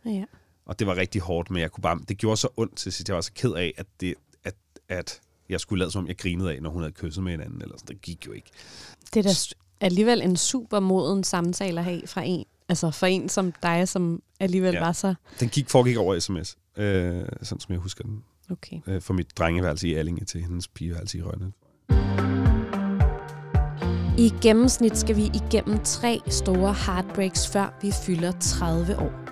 [0.06, 0.24] Ja.
[0.66, 3.10] Og det var rigtig hårdt, men jeg kunne bare, det gjorde så ondt til sidst.
[3.10, 4.56] Jeg var så ked af, at, det, at,
[4.90, 7.62] at jeg skulle lade som om, jeg grinede af, når hun havde kysset med hinanden.
[7.62, 7.96] Eller sådan.
[7.96, 8.50] Det gik jo ikke.
[9.14, 9.34] Det er da
[9.86, 12.46] alligevel en super moden samtale at have fra en.
[12.70, 14.80] Altså for en som dig, som alligevel Ja.
[14.80, 15.14] var så...
[15.40, 18.24] Den gik, foregik over sms, øh, sådan som jeg husker den.
[18.52, 18.78] Okay.
[18.88, 21.52] Øh, fra mit drengeværelse i Allinge til hendes pigeværelse i Rønne.
[24.18, 29.23] I gennemsnit skal vi igennem tre store heartbreaks, før vi fylder 30 år.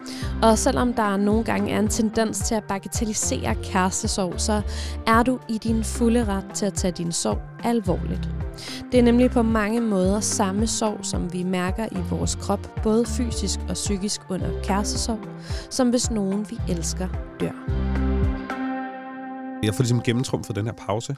[0.41, 4.61] Og selvom der nogle gange er en tendens til at bagatellisere kærestesorg, så
[5.07, 8.29] er du i din fulde ret til at tage din sorg alvorligt.
[8.91, 13.05] Det er nemlig på mange måder samme sorg, som vi mærker i vores krop, både
[13.05, 15.19] fysisk og psykisk under kærestesorg,
[15.69, 17.07] som hvis nogen vi elsker
[17.39, 17.51] dør.
[19.63, 21.15] Jeg får ligesom gennemtrumfet den her pause,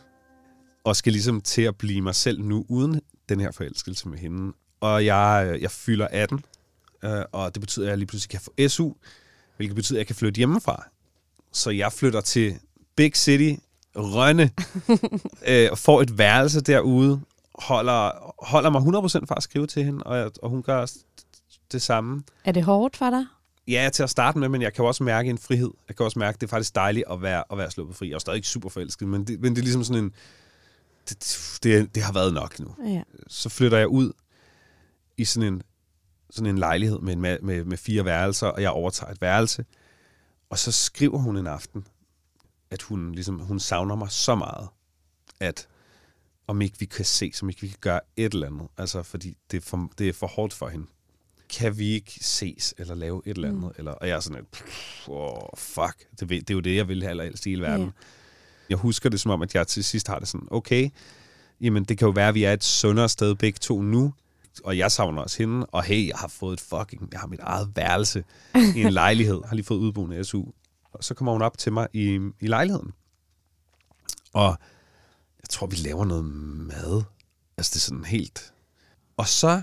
[0.84, 4.54] og skal ligesom til at blive mig selv nu, uden den her forelskelse med hende.
[4.82, 6.40] og jeg, jeg fylder 18,
[7.04, 8.94] øh, og det betyder, at jeg lige pludselig kan få SU,
[9.58, 10.88] hvilket betyder, at jeg kan flytte hjemmefra.
[11.52, 12.60] Så jeg flytter til
[12.96, 13.62] Big City,
[13.96, 14.52] Rønne,
[15.52, 17.22] øh, og får et værelse derude,
[17.56, 20.86] holder, holder mig 100% for at skrive til hende, og, jeg, og hun gør
[21.72, 22.24] det samme.
[22.46, 23.26] Er det hårdt for dig?
[23.68, 25.72] Ja, til at starte med, men jeg kan også mærke en frihed.
[25.88, 28.10] Jeg kan også mærke, at det er faktisk dejligt at være, at være sluppet fri.
[28.10, 30.14] Jeg er stadig ikke super forelsket, men det, men det er ligesom sådan en...
[31.10, 32.76] Det, det, det har været nok nu.
[32.86, 33.02] Ja.
[33.28, 34.12] Så flytter jeg ud
[35.18, 35.62] i sådan en,
[36.34, 39.66] sådan en lejlighed med, en, med, med fire værelser, og jeg overtager et værelse.
[40.50, 41.88] Og så skriver hun en aften,
[42.72, 44.68] at hun, ligesom, hun savner mig så meget,
[45.40, 45.68] at
[46.48, 48.68] om ikke vi kan se, som ikke vi kan gøre et eller andet.
[48.78, 50.86] Altså, fordi det er for, det er for hårdt for hende.
[51.50, 53.64] Kan vi ikke ses eller lave et eller andet?
[53.64, 53.72] Mm.
[53.78, 56.08] Eller, og jeg er sådan pff, oh, fuck.
[56.20, 57.86] Det, det er jo det, jeg vil allerhelst i hele verden.
[57.86, 57.92] Ja.
[58.70, 60.90] Jeg husker det som om, at jeg til sidst har det sådan, okay,
[61.62, 64.14] jamen det kan jo være, at vi er et sundere sted begge to nu,
[64.64, 67.40] og jeg savner også hende, og hey, jeg har fået et fucking, jeg har mit
[67.40, 68.24] eget værelse
[68.76, 70.44] i en lejlighed, har lige fået udboende SU.
[70.94, 72.92] Og så kommer hun op til mig i, i lejligheden.
[74.34, 74.58] Og
[75.42, 77.04] jeg tror, vi laver noget mad.
[77.58, 78.54] Altså, det er sådan helt...
[79.18, 79.62] Og så,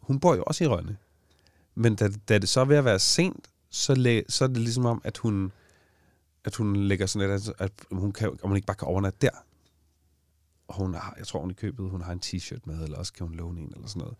[0.00, 0.96] hun bor jo også i Rønne.
[1.74, 4.56] Men da, da det så er ved at være sent, så, læ, så er det
[4.56, 5.52] ligesom om, at hun,
[6.44, 9.18] at hun lægger sådan lidt, at, at hun, kan, om hun ikke bare kan overnatte
[9.20, 9.30] der.
[10.70, 13.12] Og hun har, jeg tror, hun i købet, hun har en t-shirt med, eller også
[13.12, 14.16] kan hun låne en, eller sådan noget.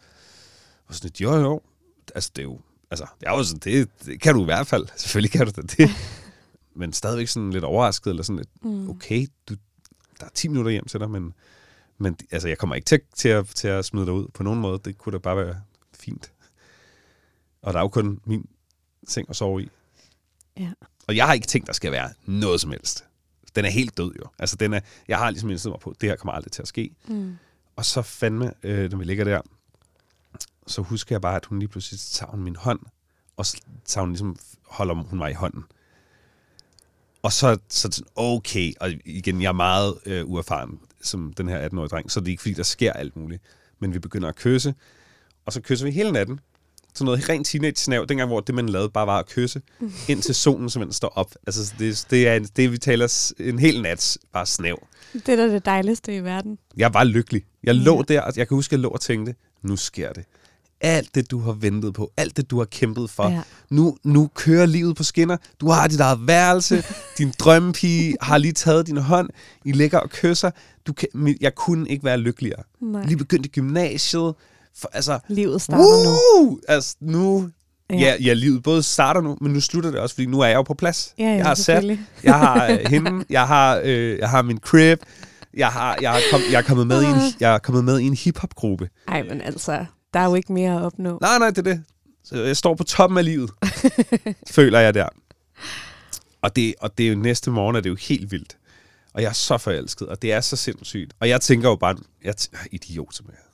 [0.87, 1.61] Og sådan lidt, jo, jo.
[2.15, 2.61] Altså, det er jo,
[2.91, 4.87] altså, det er jo sådan, det, det kan du i hvert fald.
[4.97, 5.91] Selvfølgelig kan du da det.
[6.81, 8.91] Men stadigvæk sådan lidt overrasket, eller sådan lidt, Mm.
[8.91, 9.55] okay, du,
[10.21, 11.35] der er 10 minutter hjem til dig, men,
[11.99, 14.61] men altså, jeg kommer ikke til, til, at, til at smide dig ud på nogen
[14.61, 14.81] måde.
[14.85, 15.61] Det kunne da bare være
[15.95, 16.33] fint.
[17.63, 18.49] Og der er jo kun min
[19.09, 19.69] seng at sove i.
[20.59, 20.73] Ja.
[21.09, 23.05] Og jeg har ikke tænkt, der skal være noget som helst.
[23.57, 24.25] Den er helt død jo.
[24.39, 26.69] Altså, den er, jeg har ligesom indstillet mig på, det her kommer aldrig til at
[26.69, 26.91] ske.
[27.09, 27.37] Mm.
[27.77, 29.41] Og så fandme, øh, når vi ligger der,
[30.67, 32.81] så husker jeg bare, at hun lige pludselig tager hun min hånd,
[33.37, 34.37] og så tager hun ligesom,
[34.67, 35.65] holder hun mig i hånden.
[37.23, 41.69] Og så, så sådan, okay, og igen, jeg er meget øh, uerfaren som den her
[41.69, 43.43] 18-årige dreng, så det er ikke fordi, der sker alt muligt.
[43.79, 44.75] Men vi begynder at kysse,
[45.47, 46.41] og så kysser vi hele natten.
[46.95, 49.63] Sådan noget rent teenage-snav, dengang hvor det, man lavede, bare var at kysse,
[50.09, 51.31] indtil solen simpelthen står op.
[51.47, 54.87] Altså, det, det er det, vi taler en hel nat, bare snav.
[55.13, 56.59] Det er da det dejligste i verden.
[56.77, 57.43] Jeg var lykkelig.
[57.65, 60.25] Jeg lå der, og jeg kan huske, at jeg lå og tænkte, nu sker det.
[60.81, 63.35] Alt det, du har ventet på, alt det, du har kæmpet for, Ja.
[63.35, 63.43] ja.
[63.71, 65.37] nu, nu kører livet på skinner.
[65.61, 66.85] Du har dit eget værelse,
[67.19, 69.29] din drømmepige har lige taget din hånd,
[69.65, 70.51] I ligger og kysser.
[70.87, 71.09] Du kan,
[71.41, 72.63] jeg kunne ikke være lykkeligere.
[72.81, 73.05] Nej.
[73.07, 74.35] Lige begyndt i gymnasiet.
[74.77, 76.45] For, altså, Livet starter nu.
[76.45, 76.59] Woo!
[76.69, 77.51] Altså, nu...
[77.91, 77.97] Ja.
[77.97, 78.17] Ja.
[78.21, 80.63] Ja, livet både starter nu, men nu slutter det også, fordi nu er jeg jo
[80.63, 81.15] på plads.
[81.19, 84.59] Ja, ja, jeg har sat, jeg har øh, hende, jeg har, øh, jeg har min
[84.59, 84.99] crib,
[85.55, 87.99] jeg, har, jeg, har kom, jeg, er kommet med i en, jeg er kommet med
[87.99, 88.89] i en hiphop-gruppe.
[89.09, 91.19] Ej, men altså, der er jo ikke mere at opnå.
[91.21, 91.83] Nej, nej, det er det.
[92.25, 93.51] Så jeg står på toppen af livet,
[94.51, 95.09] føler jeg der.
[96.43, 98.57] Og det, og det er jo næste morgen, er det jo helt vildt.
[99.15, 101.13] Og jeg er så forelsket, og det er så sindssygt.
[101.21, 103.50] Og jeg tænker jo bare, jeg t- idiot som jeg er.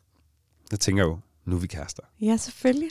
[0.70, 2.02] Jeg tænker jo, nu er vi kærester.
[2.20, 2.88] Ja, selvfølgelig.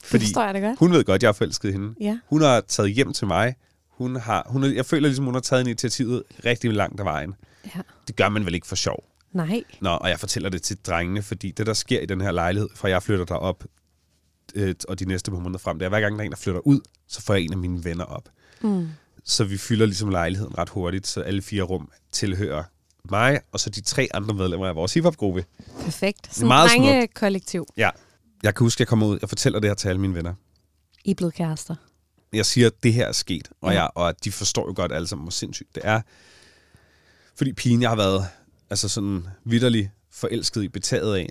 [0.00, 0.78] Det Fordi forstår jeg da godt.
[0.78, 1.94] hun ved godt, jeg er forelsket hende.
[2.00, 2.18] Ja.
[2.26, 3.54] Hun har taget hjem til mig.
[3.88, 7.34] Hun har, hun jeg føler ligesom, hun har taget initiativet rigtig langt af vejen.
[7.76, 7.80] ja.
[8.08, 9.04] Det gør man vel ikke for sjov.
[9.32, 9.62] Nej.
[9.80, 12.68] Nå, og jeg fortæller det til drengene, fordi det, der sker i den her lejlighed,
[12.74, 13.64] fra jeg flytter derop,
[14.54, 16.36] øh, og de næste par måneder frem, det er, hver gang der er en, der
[16.36, 18.28] flytter ud, så får jeg en af mine venner op.
[18.60, 18.88] Mm.
[19.24, 22.64] Så vi fylder ligesom lejligheden ret hurtigt, så alle fire rum tilhører
[23.10, 25.44] mig, og så de tre andre medlemmer af vores hiphop-gruppe.
[25.80, 26.34] Perfekt.
[26.34, 27.14] Sådan meget smukt.
[27.14, 27.66] kollektiv.
[27.76, 27.90] Ja,
[28.42, 30.34] jeg kan huske, at jeg kommer ud, jeg fortæller det her til alle mine venner.
[31.04, 31.74] I er blevet kærester.
[32.32, 33.80] jeg siger, at det her er sket, og, Ja.
[33.82, 36.00] jeg, og de forstår jo godt alle sammen, hvor sindssygt det er.
[37.36, 38.26] Fordi pigen, jeg har været
[38.70, 41.28] altså sådan vidderlig forelsket i, betaget af.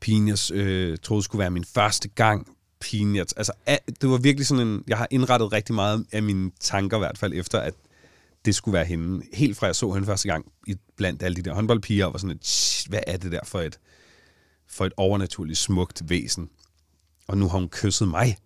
[0.00, 2.56] Pigen, jeg øh, troede skulle være min første gang.
[2.80, 3.52] Pigen, jeg, altså,
[4.00, 7.18] det var virkelig sådan en, jeg har indrettet rigtig meget af mine tanker, i hvert
[7.18, 7.74] fald efter, at
[8.44, 9.26] det skulle være hende.
[9.32, 12.18] Helt fra jeg så hende første gang i, blandt alle de der håndboldpiger, og var
[12.18, 13.78] sådan et, hvad er det der for et,
[14.68, 16.50] for et overnaturligt smukt væsen?
[17.28, 18.36] Og nu har hun kysset mig.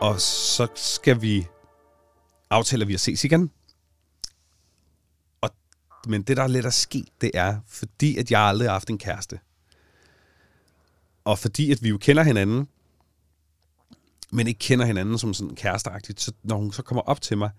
[0.00, 1.46] Og så skal vi
[2.50, 3.50] aftale, at vi at ses igen.
[5.40, 5.50] Og,
[6.06, 8.90] men det, der er let at ske, det er, fordi at jeg aldrig har haft
[8.90, 9.40] en kæreste.
[11.24, 12.68] Og fordi at vi jo kender hinanden,
[14.32, 17.50] men ikke kender hinanden som sådan kæresteagtigt, så når hun så kommer op til mig,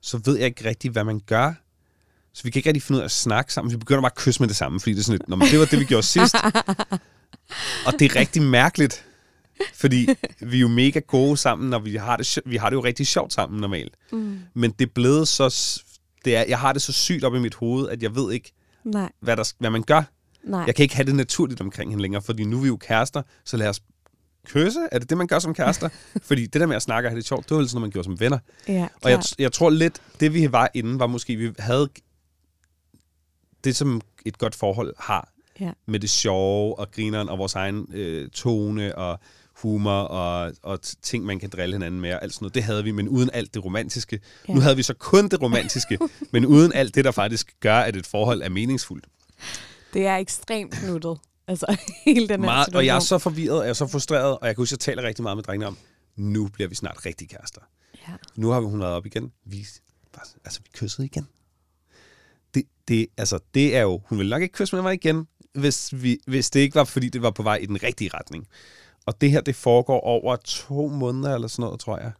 [0.00, 1.52] så ved jeg ikke rigtig, hvad man gør.
[2.34, 3.72] Så vi kan ikke rigtig finde ud af at snakke sammen.
[3.72, 5.48] Vi begynder bare at kysse med det samme, fordi det er sådan lidt, Nå, men
[5.48, 6.34] det var det, vi gjorde sidst.
[7.86, 9.04] Og det er rigtig mærkeligt,
[9.74, 10.08] fordi
[10.40, 13.06] vi er jo mega gode sammen, når vi har det, vi har det jo rigtig
[13.06, 13.94] sjovt sammen normalt.
[14.12, 14.38] Mm.
[14.54, 15.80] Men det er blevet så...
[16.24, 18.52] Det er, jeg har det så sygt op i mit hoved, at jeg ved ikke,
[18.84, 20.02] Nej, hvad, der, hvad man gør.
[20.44, 20.64] nej.
[20.66, 23.22] Jeg kan ikke have det naturligt omkring hende længere, fordi nu er vi jo kærester,
[23.44, 23.80] så lad os
[24.48, 24.80] kysse.
[24.92, 25.88] Er det det, man gør som kærester?
[26.28, 27.88] fordi det der med at snakke og have det sjovt, det var lidt sådan noget,
[27.88, 28.38] man gjorde som venner.
[28.68, 31.88] Ja, Og jeg, jeg tror lidt, det vi var inden, var måske, vi havde
[33.64, 35.28] det, som et godt forhold har
[35.60, 35.70] Ja.
[35.86, 39.20] med det sjove og grineren og vores egen øh, tone og
[39.56, 42.54] humor og, og ting, man kan drille hinanden med og alt sådan noget.
[42.54, 44.20] Det havde vi, men uden alt det romantiske.
[44.48, 44.52] Ja.
[44.54, 45.98] Nu havde vi så kun det romantiske,
[46.32, 49.04] men uden alt det, der faktisk gør, at et forhold er meningsfuldt.
[49.94, 51.18] Det er ekstremt knyttet.
[51.48, 53.20] Altså, hele den her Meget, og jeg er situation.
[53.20, 55.22] så forvirret, og jeg er så frustreret, og jeg kan huske, at jeg taler rigtig
[55.22, 55.78] meget med drengene om,
[56.16, 57.60] nu bliver vi snart rigtig kærester.
[58.08, 58.12] Ja.
[58.36, 59.32] Nu har vi hun været op igen.
[59.44, 59.66] Vi,
[60.44, 61.28] altså, vi kyssede igen.
[62.54, 64.00] Det, det, altså, det er jo...
[64.08, 67.08] Hun ville nok ikke kysse med mig igen, hvis, vi, hvis det ikke var, fordi
[67.08, 68.46] det var på vej i den rigtige retning.
[69.06, 72.12] Og det her, det foregår over to måneder eller sådan noget, tror jeg.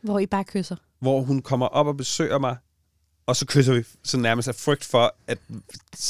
[0.00, 0.76] Hvor I bare kysser.
[1.00, 2.56] Hvor hun kommer op og besøger mig,
[3.28, 5.38] og så kysser vi så nærmest af frygt for, at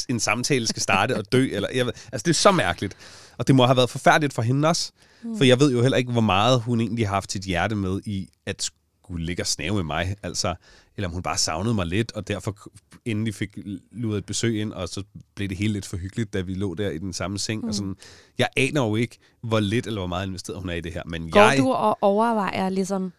[0.09, 1.49] en samtale skal starte og dø.
[1.53, 2.97] Eller, jeg ved, altså, det er så mærkeligt.
[3.39, 4.93] Og det må have været forfærdeligt for hende også.
[5.37, 8.01] For jeg ved jo heller ikke, hvor meget hun egentlig har haft sit hjerte med
[8.05, 8.71] i at
[9.03, 10.17] skulle ligge og snæve med mig.
[10.23, 10.55] Altså,
[10.97, 12.57] eller om hun bare savnede mig lidt, og derfor
[13.05, 13.59] endelig fik
[13.93, 15.03] luret et besøg ind, og så
[15.35, 17.63] blev det hele lidt for hyggeligt, da vi lå der i den samme seng.
[17.63, 17.69] Mm.
[17.69, 17.97] Og sådan.
[18.39, 21.03] Jeg aner jo ikke, hvor lidt eller hvor meget investeret hun er i det her.
[21.07, 23.13] Men Går jeg, du og overvejer ligesom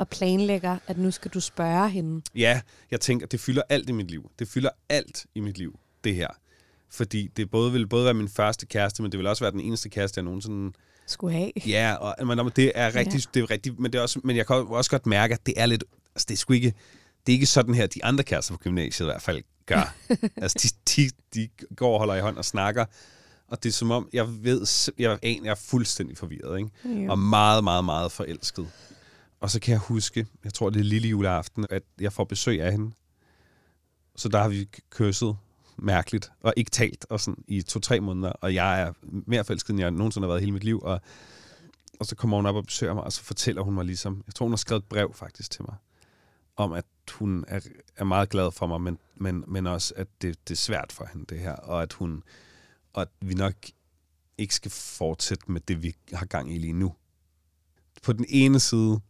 [0.00, 2.22] og planlægger, at nu skal du spørge hende?
[2.34, 2.60] Ja,
[2.90, 4.30] jeg tænker, det fylder alt i mit liv.
[4.38, 6.28] Det fylder alt i mit liv, det her.
[6.90, 9.60] Fordi det både vil både være min første kæreste, men det vil også være den
[9.60, 10.72] eneste kæreste, jeg nogensinde...
[11.06, 11.50] Skulle have.
[11.66, 13.30] Ja, og, men det er rigtig, ja.
[13.34, 15.54] det er rigtig, men det er også, men jeg kan også godt mærke, at det
[15.56, 15.84] er lidt,
[16.14, 16.74] altså det er sgu ikke,
[17.26, 19.94] det er ikke sådan her, de andre kærester på gymnasiet i hvert fald gør.
[20.42, 22.84] altså de, de, de går og holder i hånd og snakker,
[23.48, 26.70] og det er som om, jeg ved, jeg, jeg er fuldstændig forvirret, ikke?
[27.04, 27.10] Jo.
[27.10, 28.68] og meget, meget, meget forelsket.
[29.40, 32.62] Og så kan jeg huske, jeg tror det er lille juleaften, at jeg får besøg
[32.62, 32.90] af hende.
[34.16, 35.36] Så der har vi kysset
[35.76, 39.80] mærkeligt, og ikke talt og sådan, i to-tre måneder, og jeg er mere forelsket, end
[39.80, 41.00] jeg nogensinde har været hele mit liv, og,
[42.00, 44.34] og så kommer hun op og besøger mig, og så fortæller hun mig ligesom, jeg
[44.34, 45.76] tror hun har skrevet et brev faktisk til mig,
[46.56, 47.60] om at hun er,
[47.96, 51.08] er meget glad for mig, men, men, men også, at det, det er svært for
[51.12, 52.22] hende, det her, og at hun,
[52.92, 53.54] og at vi nok
[54.38, 56.94] ikke skal fortsætte med det, vi har gang i lige nu.
[58.02, 59.00] På den ene side,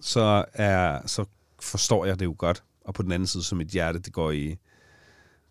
[0.00, 1.24] så, er, så
[1.60, 4.30] forstår jeg det jo godt, og på den anden side, så mit hjerte, det går
[4.30, 4.56] i,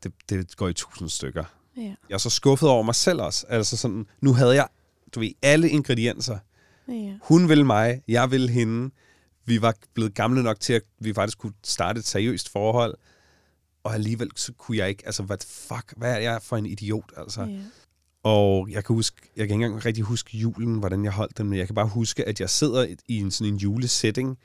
[0.03, 1.43] det, det går i tusind stykker.
[1.77, 1.81] Ja.
[2.09, 3.45] Jeg er så skuffet over mig selv også.
[3.49, 4.67] Altså sådan, nu havde jeg,
[5.15, 6.37] du ved, alle ingredienser.
[6.87, 7.13] Ja.
[7.21, 8.91] Hun ville mig, jeg ville hende.
[9.45, 12.95] Vi var blevet gamle nok til, at vi faktisk kunne starte et seriøst forhold.
[13.83, 17.11] Og alligevel så kunne jeg ikke, altså hvad fuck, hvad er jeg for en idiot,
[17.17, 17.41] altså.
[17.41, 17.59] Ja.
[18.23, 21.49] Og jeg kan huske, jeg kan ikke engang rigtig huske julen, hvordan jeg holdt den,
[21.49, 24.37] men jeg kan bare huske, at jeg sidder i- en sådan en julesetting,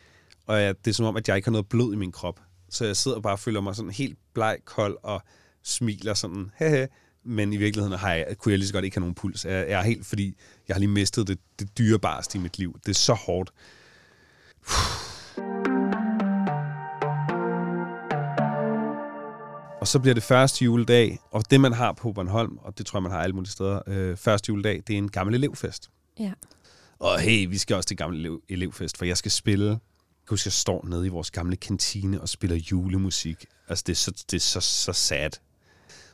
[0.46, 2.40] og jeg, det er som om, at jeg ikke har noget blod i min krop.
[2.70, 5.22] Så jeg sidder og bare og føler mig sådan helt bleg, kold og
[5.64, 6.86] smiler sådan, haha,
[7.24, 9.44] Men i virkeligheden har jeg, kunne jeg lige så godt ikke have nogen puls.
[9.44, 10.36] Jeg, jeg er helt, fordi
[10.68, 12.78] jeg har lige mistet det, det dyrebarste i mit liv.
[12.86, 13.50] Det er så hårdt.
[19.80, 22.98] Og så bliver det første juledag, og det man har på Bornholm, og det tror
[22.98, 25.90] jeg, man har alle mulige steder, øh, første juledag, det er en gammel elevfest.
[26.18, 26.32] Ja.
[26.98, 29.68] Og hey, vi skal også til gammel elev, elevfest, for jeg skal spille.
[29.68, 29.78] Jeg
[30.26, 33.44] kan huske, jeg står nede i vores gamle kantine og spiller julemusik.
[33.68, 35.30] Altså, det er så, det er så, så sad.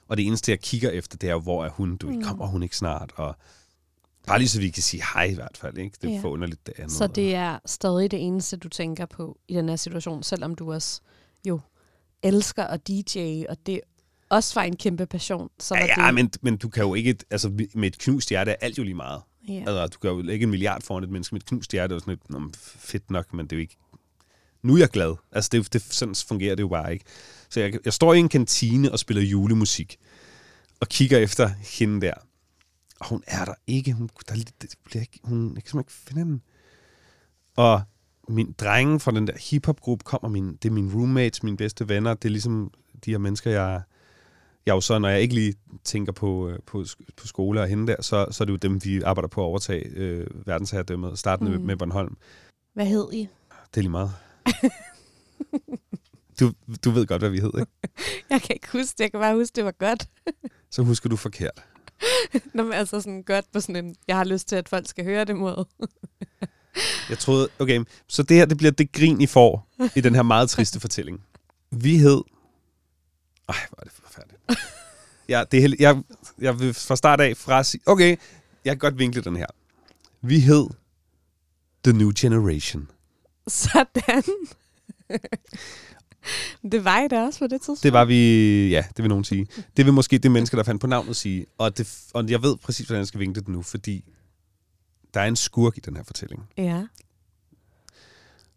[0.09, 1.96] Og det eneste, jeg kigger efter, det er hvor er hun?
[1.96, 3.12] Du, kommer hun ikke snart?
[3.16, 3.37] Og
[4.27, 5.96] bare lige så vi kan sige hej i hvert fald, ikke?
[6.03, 6.20] Det er ja.
[6.20, 6.92] for underligt det andet.
[6.92, 10.72] Så det er stadig det eneste, du tænker på i den her situation, selvom du
[10.72, 11.00] også
[11.44, 11.61] jo
[12.24, 13.80] elsker at DJ, og det
[14.28, 15.50] også var en kæmpe passion.
[15.60, 17.16] Så Ja, ja det, men, men du kan jo ikke...
[17.30, 19.22] Altså, med et knust hjerte er alt jo lige meget.
[19.48, 19.54] Ja.
[19.58, 22.00] Altså, du kan jo lægge en milliard foran et menneske med et knust hjerte, og
[22.00, 23.76] sådan lidt, "Nå, fedt nok, men det er jo ikke...
[24.62, 25.14] Nu er jeg glad.
[25.32, 27.04] Altså, det, det, sådan fungerer det jo bare ikke.
[27.50, 29.96] Så jeg, jeg står i en kantine og spiller julemusik,
[30.80, 32.14] og kigger efter hende der.
[33.00, 33.92] Og hun er der ikke.
[33.92, 36.40] Hun, der, er lidt- det bliver ikke, hun jeg kan simpelthen ikke finde hende.
[37.56, 37.82] Og
[38.28, 42.14] min drenge fra den der hiphop-gruppe kommer, min, det er mine roommates, mine bedste venner.
[42.14, 42.70] Det er ligesom
[43.04, 43.82] de her mennesker, jeg,
[44.66, 46.84] jeg jo så, når jeg ikke lige tænker på, øh, på,
[47.16, 49.44] på skole og hende der, så, så er det jo dem, vi arbejder på at
[49.44, 51.58] overtage øh, verdensherredømmet, startende Mm.
[51.58, 51.66] mm.
[51.66, 52.16] med Bornholm.
[52.74, 53.28] Hvad hed I?
[53.74, 54.12] Det er lige meget.
[56.40, 56.52] du,
[56.84, 57.72] du ved godt, hvad vi hed, ikke?
[58.30, 59.00] Jeg kan ikke huske det.
[59.00, 60.08] Jeg kan bare huske, det var godt.
[60.70, 61.64] Så husker du forkert.
[62.54, 65.04] Nå, men altså sådan godt på sådan en, jeg har lyst til, at folk skal
[65.04, 65.66] høre det måde.
[67.10, 70.22] Jeg troede, okay, så det her, det bliver det grin, I får i den her
[70.22, 71.20] meget triste fortælling.
[71.70, 72.22] Vi hed...
[73.48, 74.40] Ej, hvor er det forfærdeligt.
[75.28, 76.02] Ja, det er, held- jeg,
[76.38, 78.16] jeg vil fra start af fra sige, okay,
[78.64, 79.46] jeg kan godt vinkle den her.
[80.22, 80.66] Vi hed
[81.84, 82.90] The New Generation.
[83.48, 84.22] Sådan.
[86.72, 87.82] Det var I da også på det tidspunkt.
[87.82, 89.46] Det var vi, ja, det vil nogen sige.
[89.76, 91.46] Det vil måske det mennesker, der fandt på navnet sige.
[91.58, 94.04] Og, det, og jeg ved præcis, hvordan jeg skal vinkle det nu, fordi
[95.14, 96.42] der er en skurk i den her fortælling.
[96.57, 96.87] Ja.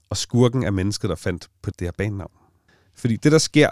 [0.10, 2.32] Og skurken er mennesket, der fandt på det her banenavn.
[2.96, 3.70] Fordi det, der sker,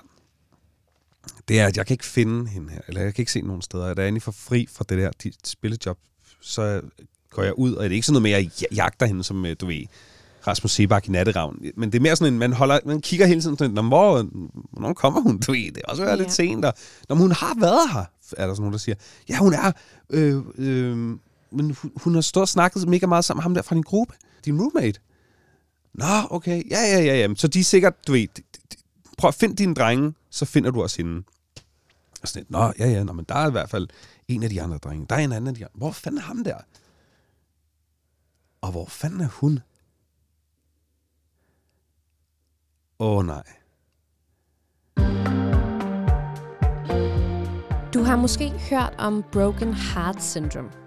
[1.47, 3.61] det er, at jeg kan ikke finde hende her, eller jeg kan ikke se nogen
[3.61, 3.93] steder.
[3.93, 5.97] Da jeg endelig får fri fra det der de spillejob,
[6.41, 6.81] så
[7.29, 9.45] går jeg ud, og det er ikke sådan noget med, at jeg jagter hende, som
[9.45, 9.85] øh, du ved,
[10.47, 11.59] Rasmus Sebak i Natteravn.
[11.75, 14.23] Men det er mere sådan en, man, holder, man kigger hele tiden sådan, hvor,
[14.71, 15.39] hvornår kommer hun?
[15.39, 16.15] Du ved, det er også ja.
[16.15, 16.65] lidt sent.
[16.65, 16.73] Og,
[17.09, 18.05] når hun har været her,
[18.37, 18.95] er der sådan nogen, der siger.
[19.29, 19.71] Ja, hun er,
[20.09, 21.17] øh, øh,
[21.55, 23.83] men hun, hun har stået og snakket mega meget sammen med ham der fra din
[23.83, 24.13] gruppe,
[24.45, 24.99] din roommate.
[25.93, 27.35] Nå, okay, ja, ja, ja, ja.
[27.35, 28.27] Så de er sikkert, du ved,
[29.17, 31.23] prøv at finde dine drenge, så finder du også hende.
[32.21, 33.87] Og sådan lidt, nå, ja, ja, nå, men der er i hvert fald
[34.27, 35.05] en af de andre drenge.
[35.09, 35.77] Der er en anden af de andre.
[35.77, 36.57] Hvor fanden er ham der?
[38.61, 39.59] Og hvor fanden er hun?
[42.99, 43.43] Åh oh, nej.
[47.93, 50.84] Du har måske hørt om Broken Heart Syndrome.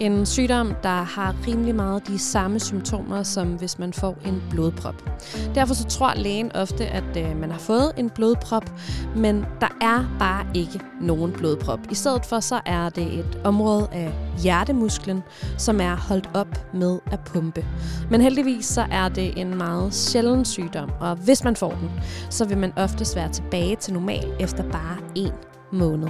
[0.00, 4.94] En sygdom, der har rimelig meget de samme symptomer, som hvis man får en blodprop.
[5.54, 8.72] Derfor så tror lægen ofte, at øh, man har fået en blodprop,
[9.16, 11.80] men der er bare ikke nogen blodprop.
[11.90, 15.22] I stedet for så er det et område af hjertemusklen,
[15.56, 17.66] som er holdt op med at pumpe.
[18.10, 21.90] Men heldigvis så er det en meget sjælden sygdom, og hvis man får den,
[22.30, 25.32] så vil man ofte være tilbage til normal efter bare en
[25.72, 26.08] måned.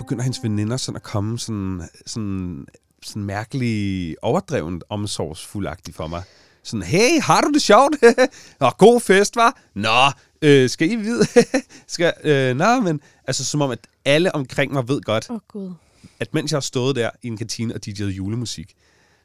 [0.00, 2.66] Begynder hendes veninder sådan at komme sådan, sådan,
[3.02, 6.22] sådan mærkelig overdrevet omsorgsfuldagtigt for mig.
[6.62, 7.94] Sådan, hey, har du det sjovt?
[8.60, 9.60] Nå, god fest, var.
[9.74, 10.10] Nå,
[10.42, 11.26] øh, skal I vide?
[11.86, 15.72] skal, øh, nå, men altså som om, at alle omkring mig ved godt, oh, God.
[16.20, 18.74] at mens jeg har stået der i en kantine og DJ'et julemusik,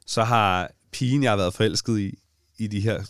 [0.05, 2.19] så har pigen, jeg har været forelsket i,
[2.57, 3.03] i de her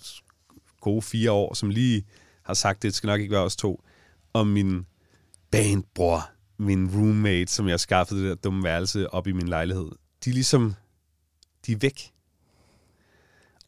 [0.82, 2.06] gode fire år, som lige
[2.43, 3.84] har sagt, det skal nok ikke være os to,
[4.34, 4.86] om min
[5.51, 9.91] bandbror, min roommate, som jeg skaffede det der dumme værelse op i min lejlighed,
[10.25, 10.73] de er ligesom,
[11.65, 12.11] de er væk.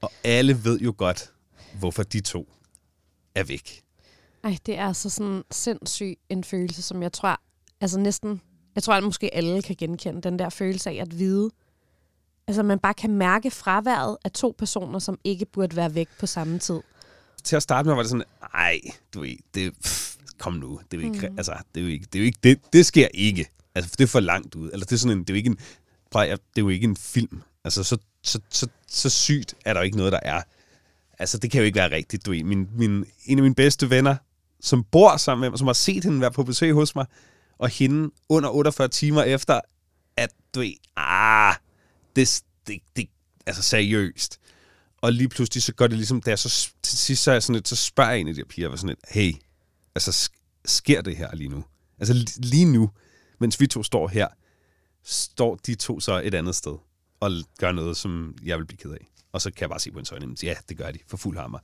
[0.01, 1.33] Og alle ved jo godt,
[1.79, 2.49] hvorfor de to
[3.35, 3.83] er væk.
[4.43, 7.41] Ej, det er så sådan sindssyg en følelse, som jeg tror,
[7.81, 8.41] altså næsten,
[8.75, 11.49] jeg tror, at måske alle kan genkende den der følelse af at vide,
[12.47, 16.25] altså man bare kan mærke fraværet af to personer, som ikke burde være væk på
[16.25, 16.79] samme tid.
[17.43, 18.79] Til at starte med var det sådan, ej,
[19.13, 20.06] du ved, det, pff,
[20.39, 21.37] kom nu, det er jo ikke, mm.
[21.37, 23.49] altså, det er jo ikke, det, er jo ikke det, det sker ikke.
[23.75, 24.69] Altså, det er for langt ud.
[24.73, 25.57] Eller det er sådan en, det er jo ikke en,
[26.11, 27.41] prøv, det er jo ikke en film.
[27.63, 30.41] Altså, så, så, så, så sygt er der jo ikke noget, der er.
[31.19, 32.31] Altså, det kan jo ikke være rigtigt, du.
[32.31, 34.15] Min, min, en af mine bedste venner,
[34.61, 37.05] som bor sammen med mig, som har set hende være på besøg hos mig,
[37.57, 39.61] og hende under 48 timer efter,
[40.17, 41.55] at du ved, ah,
[42.15, 43.09] det, det, det
[43.45, 44.39] altså seriøst.
[45.01, 47.43] Og lige pludselig så gør det ligesom, da jeg så til sidst så, er jeg
[47.43, 49.33] sådan lidt, så spørger jeg en af de her piger, sådan lidt, hey,
[49.97, 50.29] altså,
[50.65, 51.63] sker det her lige nu?
[51.99, 52.89] Altså lige nu,
[53.39, 54.27] mens vi to står her,
[55.03, 56.77] står de to så et andet sted
[57.19, 59.07] og gør noget, som jeg vil blive ked af.
[59.31, 61.37] Og så kan jeg bare se på en øjne, ja, det gør de for fuld
[61.37, 61.59] hammer.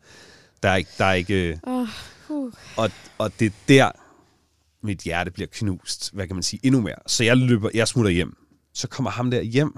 [0.64, 0.90] Der er ikke...
[0.98, 1.90] Der er ikke uh,
[2.30, 2.54] uh.
[2.78, 3.92] Og, og det er der,
[4.84, 6.96] mit hjerte bliver knust, hvad kan man sige, endnu mere.
[7.08, 8.38] Så jeg løber, jeg smutter hjem.
[8.74, 9.74] Så kommer ham der hjem.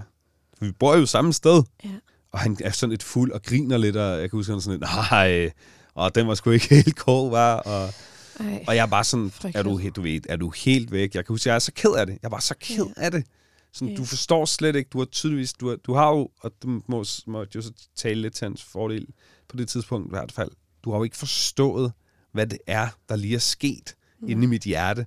[0.57, 1.63] For vi bor jo samme sted.
[1.83, 1.89] Ja.
[2.31, 4.79] Og han er sådan lidt fuld og griner lidt, og jeg kan huske, han sådan
[4.79, 5.51] lidt, nej,
[5.93, 7.55] og den var sgu ikke helt cool, var.
[7.55, 7.93] Og,
[8.39, 11.15] ej, og jeg er bare sådan, er du, du ved, er du helt væk?
[11.15, 12.17] Jeg kan huske, jeg er så ked af det.
[12.23, 13.25] Jeg var så ked af det.
[13.73, 13.97] Sådan, yeah.
[13.97, 17.05] Du forstår slet ikke, du har tydeligvis, du har, du har jo, og du må,
[17.27, 19.07] må jo så tale lidt til hans fordel
[19.47, 20.51] på det tidspunkt i hvert fald,
[20.83, 21.93] du har jo ikke forstået,
[22.31, 24.29] hvad det er, der lige er sket mm.
[24.29, 25.05] inde i mit hjerte.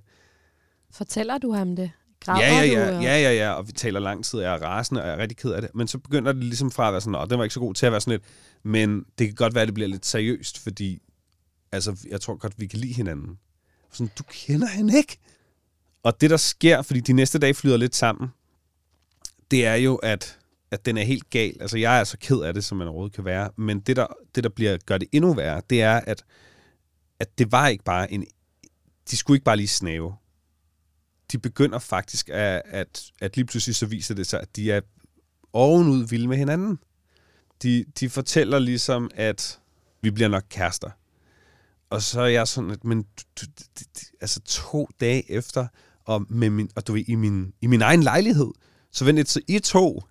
[0.91, 1.91] Fortæller du ham det?
[2.19, 4.61] Graver ja, ja, ja, du, ja, ja, ja, og vi taler lang tid, jeg er
[4.61, 5.71] rasende, og jeg er rigtig ked af det.
[5.75, 7.73] Men så begynder det ligesom fra at være sådan, og den var ikke så god
[7.73, 8.23] til at være sådan lidt,
[8.63, 11.01] men det kan godt være, at det bliver lidt seriøst, fordi
[11.71, 13.39] altså, jeg tror godt, vi kan lide hinanden.
[13.91, 15.17] Sådan, du kender hende ikke.
[16.03, 18.29] Og det, der sker, fordi de næste dage flyder lidt sammen,
[19.51, 20.39] det er jo, at,
[20.71, 21.57] at den er helt gal.
[21.61, 23.49] Altså, jeg er så ked af det, som man overhovedet kan være.
[23.55, 26.23] Men det, der, det, der bliver, gør det endnu værre, det er, at,
[27.19, 28.25] at det var ikke bare en...
[29.11, 30.15] De skulle ikke bare lige snave.
[31.31, 34.81] De begynder faktisk at, at, at lige pludselig så viser det sig, at de er
[35.53, 36.79] ovenud vilde med hinanden.
[37.63, 39.59] De, de fortæller ligesom, at
[40.01, 40.89] vi bliver nok kærester.
[41.89, 43.05] Og så er jeg sådan, at, men
[44.21, 45.67] altså to dage efter,
[46.05, 48.51] og, med min, og du ved, i min, i min egen lejlighed,
[48.91, 50.03] så vent så I to,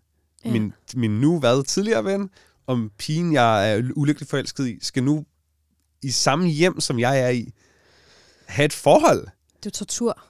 [0.45, 0.51] ja.
[0.51, 2.31] min, min nu hvad tidligere ven,
[2.67, 5.25] om pigen, jeg er ulykkeligt forelsket i, skal nu
[6.03, 7.53] i samme hjem, som jeg er i,
[8.47, 9.27] have et forhold.
[9.63, 10.23] Det er tortur.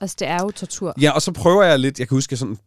[0.00, 0.94] Altså, det er jo tortur.
[1.00, 2.58] Ja, og så prøver jeg lidt, jeg kan huske, jeg sådan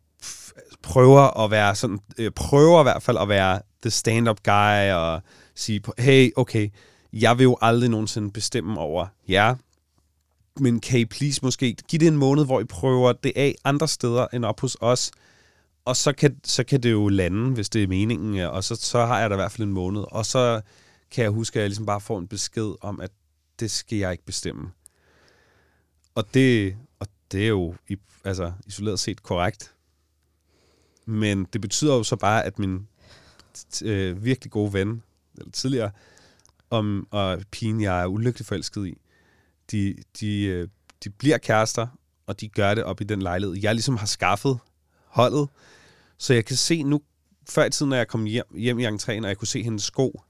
[0.81, 5.21] prøver at være sådan, øh, prøver i hvert fald at være the stand-up guy, og
[5.55, 6.69] sige, på, hey, okay,
[7.13, 9.55] jeg vil jo aldrig nogensinde bestemme over jer,
[10.59, 13.87] men kan I please måske give det en måned, hvor I prøver det af andre
[13.87, 15.11] steder end op hos os,
[15.85, 19.05] og så kan, så kan det jo lande, hvis det er meningen, og så, så
[19.05, 20.61] har jeg da i hvert fald en måned, og så
[21.11, 23.11] kan jeg huske, at jeg ligesom bare får en besked om, at
[23.59, 24.71] det skal jeg ikke bestemme.
[26.15, 29.73] Og det, og det er jo i, altså, isoleret set korrekt.
[31.05, 32.87] Men det betyder jo så bare, at min
[33.83, 35.03] øh, virkelig gode ven,
[35.37, 35.91] eller tidligere,
[36.69, 38.97] om, og pigen, jeg er ulykkelig forelsket i,
[39.71, 40.67] de, de, øh,
[41.03, 41.87] de bliver kærester,
[42.27, 43.57] og de gør det op i den lejlighed.
[43.61, 44.59] Jeg ligesom har skaffet
[45.05, 45.49] holdet,
[46.17, 47.01] så jeg kan se nu,
[47.49, 49.83] før i tiden, når jeg kom hjem, hjem i entréen, og jeg kunne se hendes
[49.83, 50.21] sko,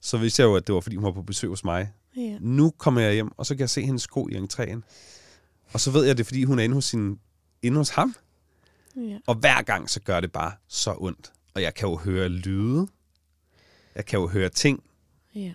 [0.00, 1.92] så vidste jeg jo, at det var, fordi hun var på besøg hos mig.
[2.16, 2.36] Ja.
[2.40, 4.80] Nu kommer jeg hjem, og så kan jeg se hendes sko i entréen.
[5.72, 7.18] Og så ved jeg, at det er, fordi hun er inde hos, sin,
[7.62, 8.14] inde hos ham.
[8.96, 9.18] Ja.
[9.26, 11.32] Og hver gang, så gør det bare så ondt.
[11.54, 12.86] Og jeg kan jo høre lyde.
[13.94, 14.82] Jeg kan jo høre ting.
[15.34, 15.52] Ja.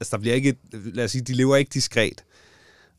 [0.00, 0.56] Altså, der bliver ikke...
[0.72, 2.24] Lad os sige, de lever ikke diskret.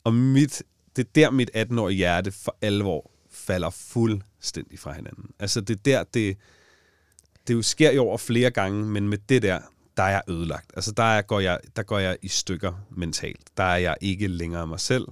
[0.04, 0.64] Og mit,
[0.96, 5.32] det er der, mit 18-årige hjerte for alvor falder fuldstændig fra hinanden.
[5.40, 6.38] Altså, det er der, det...
[7.48, 9.60] Det jo sker jo over flere gange, men med det der,
[9.98, 10.72] der er jeg ødelagt.
[10.76, 13.58] Altså, der, er, går jeg, der går jeg i stykker mentalt.
[13.58, 15.08] Der er jeg ikke længere mig selv.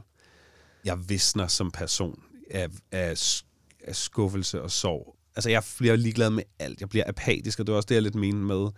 [0.85, 3.41] Jeg visner som person af, af,
[3.83, 5.15] af skuffelse og sorg.
[5.35, 6.81] Altså, jeg bliver ligeglad med alt.
[6.81, 8.69] Jeg bliver apatisk, og det var også det, jeg lidt mener med,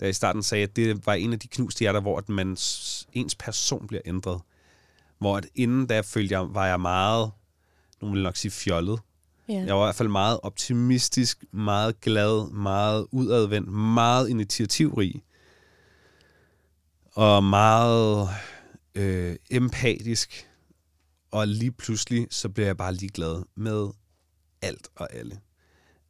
[0.00, 2.28] da jeg i starten sagde, at det var en af de knuste hjerter, hvor at
[2.28, 2.56] man,
[3.12, 4.40] ens person bliver ændret.
[5.18, 7.30] Hvor at inden da følte jeg, var jeg meget,
[8.00, 9.00] nogen vil nok sige fjollet.
[9.48, 9.64] Ja.
[9.66, 15.22] Jeg var i hvert fald meget optimistisk, meget glad, meget udadvendt, meget initiativrig.
[17.12, 18.28] Og meget
[18.94, 20.48] øh, empatisk.
[21.30, 23.88] Og lige pludselig, så bliver jeg bare ligeglad med
[24.62, 25.40] alt og alle.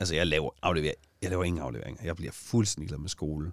[0.01, 2.05] Altså, jeg laver, aflever, jeg laver ingen afleveringer.
[2.05, 3.53] Jeg bliver fuldstændig glad med skole.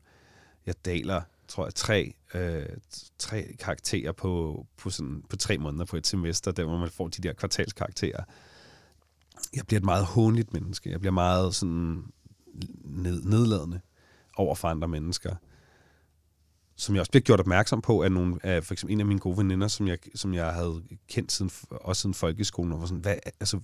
[0.65, 2.65] Jeg daler, tror jeg, tre, øh,
[3.17, 7.07] tre karakterer på, på, sådan, på tre måneder på et semester, der hvor man får
[7.07, 8.23] de der kvartalskarakterer.
[9.55, 10.91] Jeg bliver et meget hånligt menneske.
[10.91, 12.03] Jeg bliver meget sådan
[12.83, 13.79] ned, nedladende
[14.37, 15.35] over for andre mennesker.
[16.75, 19.19] Som jeg også bliver gjort opmærksom på af, nogle, af for eksempel en af mine
[19.19, 23.01] gode veninder, som jeg, som jeg havde kendt siden, også siden folkeskolen, og var sådan,
[23.01, 23.59] hvad, altså,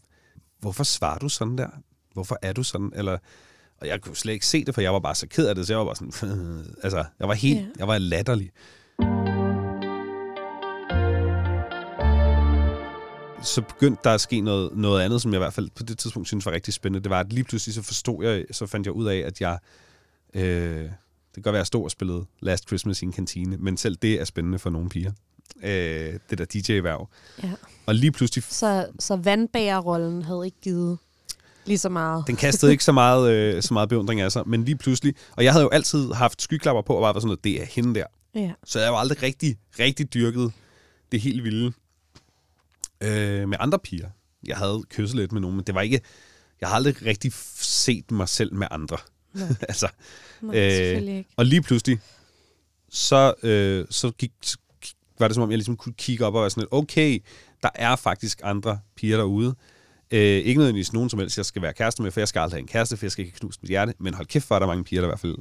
[0.60, 1.70] hvorfor svarer du sådan der?
[2.14, 2.92] Hvorfor er du sådan?
[2.96, 3.18] Eller,
[3.82, 5.68] og jeg kunne slet ikke se det, for jeg var bare så ked af det,
[5.68, 7.66] så jeg var bare sådan, altså, jeg var helt, Ja.
[7.80, 8.52] jeg var latterlig.
[13.44, 15.98] Så begyndte der at ske noget, noget andet, som jeg i hvert fald på det
[15.98, 17.04] tidspunkt synes var rigtig spændende.
[17.04, 19.58] Det var, at lige pludselig så forstod jeg, så fandt jeg ud af, at jeg,
[20.34, 20.42] øh,
[20.82, 20.90] det
[21.34, 23.96] kan godt være, at jeg stod og spillede Last Christmas i en kantine, men selv
[23.96, 25.12] det er spændende for nogle piger.
[25.64, 27.10] Øh, det der DJ-værv.
[27.44, 27.52] ja.
[27.86, 30.98] Og lige pludselig Så, så vandbærerrollen havde ikke givet
[31.70, 32.24] lige så meget.
[32.28, 35.44] Den kastede ikke så meget, øh, så meget beundring af sig, men lige pludselig, og
[35.44, 37.96] jeg havde jo altid haft skyklapper på, og bare var sådan noget, det er hende
[38.00, 38.06] der.
[38.36, 38.52] Ja.
[38.66, 40.52] Så jeg jo aldrig rigtig, rigtig dyrket
[41.12, 41.72] det helt vilde
[43.02, 44.10] øh, med andre piger.
[44.48, 46.02] Jeg havde kysset lidt med nogen, men det var ikke,
[46.62, 48.98] jeg har aldrig rigtig set mig selv med andre.
[49.34, 49.48] Nej.
[49.70, 49.88] altså,
[50.42, 51.30] Nej, Øh, selvfølgelig ikke.
[51.38, 52.00] og lige pludselig,
[52.90, 56.36] så, øh, så gik, så gik- var det som om, jeg ligesom kunne kigge op
[56.36, 57.20] og være sådan lidt, okay,
[57.64, 59.56] der er faktisk andre piger derude.
[60.12, 62.56] Øh, ikke nødvendigvis nogen som helst, jeg skal være kæreste med, for jeg skal aldrig
[62.58, 63.94] have en kæreste, for jeg skal ikke knuse mit hjerte.
[64.00, 65.36] Men hold kæft, for er der mange piger, der i hvert fald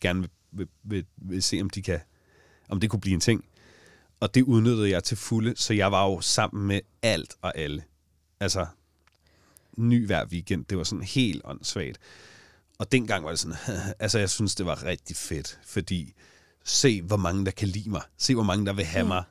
[0.00, 2.00] gerne vil, vil, vil, vil se, om, de kan,
[2.68, 3.44] om det kunne blive en ting.
[4.20, 7.82] Og det udnyttede jeg til fulde, så jeg var jo sammen med alt og alle.
[8.40, 8.66] Altså,
[9.76, 10.64] ny hver weekend.
[10.64, 11.98] Det var sådan helt åndssvagt.
[12.78, 13.56] Og dengang var det sådan,
[13.98, 16.12] altså jeg synes, det var rigtig fedt, fordi
[16.64, 18.02] se, hvor mange der kan lide mig.
[18.18, 19.08] Se, hvor mange der vil have Mm.
[19.08, 19.24] mig.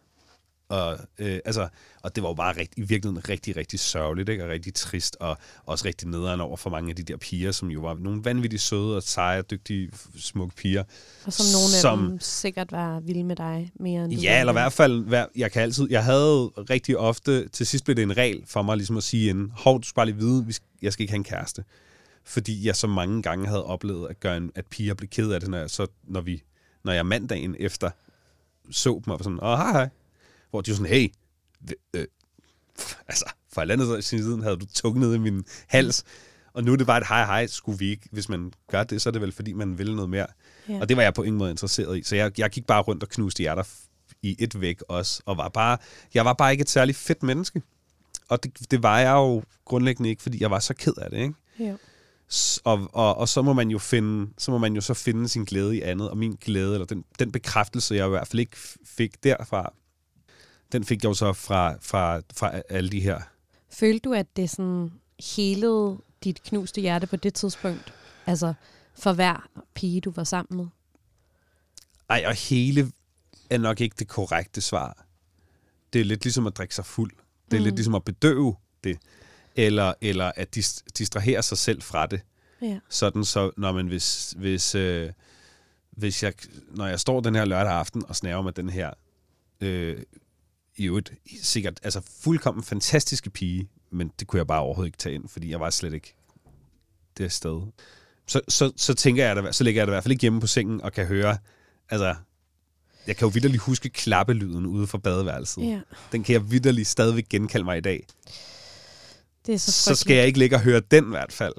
[0.70, 1.68] Og, øh, altså,
[2.04, 4.44] og det var jo bare rigt, i virkeligheden rigtig, rigtig sørgeligt, ikke?
[4.44, 7.70] og rigtig trist, og også rigtig nederen over for mange af de der piger, som
[7.72, 10.84] jo var nogle vanvittigt søde og seje, dygtige, smukke piger.
[11.26, 14.54] Og som nogle af som- dem sikkert var vilde med dig mere end Ja, eller
[14.54, 18.04] i hvert fald, hver- jeg kan altid, jeg havde rigtig ofte, til sidst blev det
[18.04, 20.94] en regel for mig ligesom at sige inden, hov, du skal bare lige vide, jeg
[20.94, 21.64] skal ikke have en kæreste.
[22.24, 25.40] Fordi jeg så mange gange havde oplevet, at, gøre en, at piger blev ked af
[25.40, 26.44] det, når jeg, så, når, vi,
[26.84, 27.90] når jeg mandagen efter
[28.72, 29.90] så dem og var sådan, åh, hej, hej.
[30.50, 31.12] Hvor de var sådan, hey,
[31.94, 32.06] øh,
[33.08, 36.04] altså, for et andet siden havde du tungen ned i min hals,
[36.54, 38.10] og nu er det bare et hej, hej, skulle vi ikke.
[38.12, 40.28] Hvis man gør det, så er det vel, fordi man vil noget mere.
[40.70, 40.80] Ja.
[40.80, 42.04] Og det var jeg på ingen måde interesseret i.
[42.04, 43.64] Så jeg, jeg gik bare rundt og knuste hjerter
[44.22, 45.78] i et væk også, og var bare,
[46.14, 47.62] jeg var bare ikke et særligt fedt menneske.
[48.30, 51.18] Og det, det var jeg jo grundlæggende ikke, fordi jeg var så ked af det,
[51.18, 51.34] ikke?
[51.60, 51.76] Ja.
[52.64, 55.44] Og, og, og så må man jo finde, så må man jo så finde sin
[55.44, 58.58] glæde i andet, og min glæde, eller den, den bekræftelse, jeg i hvert fald ikke
[58.86, 59.74] fik derfra,
[60.72, 63.22] den fik jeg jo så fra, fra, fra alle de her.
[63.70, 64.92] Følte du, at det sådan
[65.36, 67.94] helede dit knuste hjerte på det tidspunkt?
[68.26, 68.54] Altså
[69.00, 70.68] for hver pige, du var sammen med?
[72.10, 72.92] Ej, og hele
[73.50, 75.06] er nok ikke det korrekte svar.
[75.94, 77.12] Det er lidt ligesom at drikke sig fuld.
[77.52, 77.64] Det er mm.
[77.64, 78.98] lidt ligesom at bedøve det.
[79.56, 82.22] Eller, eller at dis- distrahere sig selv fra det.
[82.62, 82.80] Ja.
[82.90, 85.12] Sådan så, når man hvis, hvis, øh,
[85.92, 86.34] hvis jeg,
[86.72, 88.94] når jeg står den her lørdag aften og snæver med den her
[89.62, 89.98] øh,
[90.78, 95.16] i øvrigt sikkert, altså fuldkommen fantastiske pige, men det kunne jeg bare overhovedet ikke tage
[95.16, 96.16] ind, fordi jeg var slet ikke
[97.18, 97.62] det sted.
[98.28, 100.42] Så, så, så tænker jeg, at så ligger jeg da i hvert fald ikke hjemme
[100.42, 101.38] på sengen og kan høre,
[101.90, 102.16] altså,
[103.08, 105.62] jeg kan jo vidderligt huske klappelyden ude fra badeværelset.
[105.62, 105.80] Ja.
[106.12, 108.08] Den kan jeg vidderligt stadigvæk genkalde mig i dag.
[109.46, 111.54] Det er så, Så skal jeg ikke ligge og høre den i hvert fald.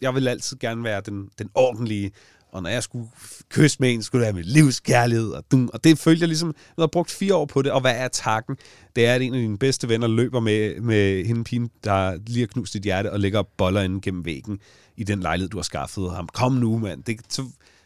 [0.00, 2.12] Jeg vil altid gerne være den, den ordentlige,
[2.52, 3.08] og når jeg skulle
[3.48, 5.30] kysse med en, skulle det være mit livs kærlighed.
[5.30, 7.80] Og, dum, og det følte jeg ligesom, jeg har brugt fire år på det, og
[7.80, 8.56] hvad er takken?
[8.96, 12.40] Det er, at en af dine bedste venner løber med, med hende pigen, der lige
[12.40, 14.58] har knust dit hjerte, og lægger boller ind gennem væggen
[14.96, 16.28] i den lejlighed, du har skaffet ham.
[16.28, 17.04] Kom nu, mand.
[17.04, 17.44] Det, så,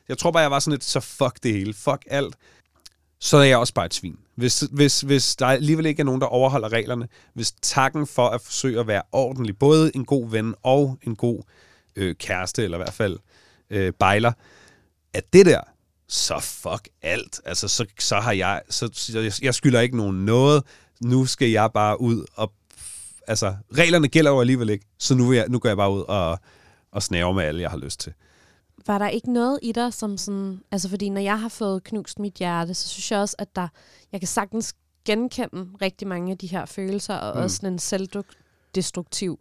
[0.08, 1.74] jeg tror bare, jeg var sådan lidt, så fuck det hele.
[1.74, 2.34] Fuck alt.
[3.18, 4.18] Så er jeg også bare et svin.
[4.34, 8.40] Hvis, hvis, hvis der alligevel ikke er nogen, der overholder reglerne, hvis takken for at
[8.40, 11.42] forsøge at være ordentlig, både en god ven og en god
[11.96, 13.18] øh, kæreste, eller i hvert fald
[13.70, 14.32] øh, bejler,
[15.12, 15.60] at det der,
[16.08, 17.40] så fuck alt.
[17.44, 20.62] Altså, så, så har jeg, så, så jeg, jeg skylder ikke nogen noget.
[21.00, 22.52] Nu skal jeg bare ud og,
[23.26, 26.04] altså, reglerne gælder jo alligevel ikke, så nu, vil jeg, nu går jeg bare ud
[26.08, 26.38] og,
[26.92, 28.12] og snæver med alle, jeg har lyst til.
[28.86, 30.60] Var der ikke noget i dig, som sådan...
[30.70, 33.68] Altså, fordi når jeg har fået knust mit hjerte, så synes jeg også, at der...
[34.12, 37.42] Jeg kan sagtens genkende rigtig mange af de her følelser, og mm.
[37.42, 37.78] også en
[38.74, 39.38] selvdestruktiv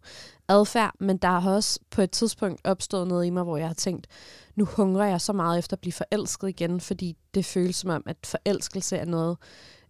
[0.47, 3.73] adfærd, men der har også på et tidspunkt opstået noget i mig, hvor jeg har
[3.73, 4.07] tænkt,
[4.55, 8.03] nu hungrer jeg så meget efter at blive forelsket igen, fordi det føles som om,
[8.05, 9.37] at forelskelse er noget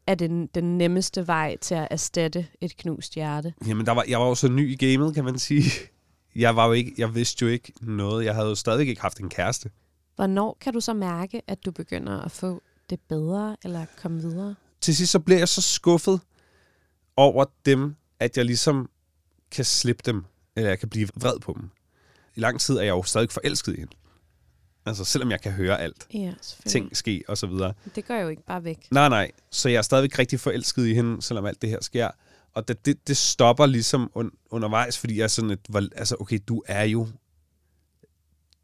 [0.07, 3.53] af den, den nemmeste vej til at erstatte et knust hjerte.
[3.67, 5.63] Jamen, der var, jeg var jo så ny i gamet, kan man sige.
[6.35, 8.25] Jeg, var jo ikke, jeg vidste jo ikke noget.
[8.25, 9.69] Jeg havde jo stadig ikke haft en kæreste.
[10.15, 14.55] Hvornår kan du så mærke, at du begynder at få det bedre, eller komme videre?
[14.81, 16.19] Til sidst så bliver jeg så skuffet
[17.17, 18.89] over dem, at jeg ligesom
[19.53, 20.25] kan slippe dem,
[20.55, 21.69] eller jeg kan blive vred på dem.
[22.35, 23.93] I lang tid er jeg jo stadig forelsket i hende.
[24.85, 26.07] Altså, selvom jeg kan høre alt.
[26.13, 26.33] Ja.
[26.65, 27.73] Ting ske, og så videre.
[27.95, 28.87] Det går jo ikke bare væk.
[28.91, 29.31] Nej, nej.
[29.49, 32.09] Så jeg er stadigvæk rigtig forelsket i hende, selvom alt det her sker.
[32.53, 35.59] Og det, det, det stopper ligesom un, undervejs, fordi jeg er sådan et,
[35.95, 37.07] altså okay, du er jo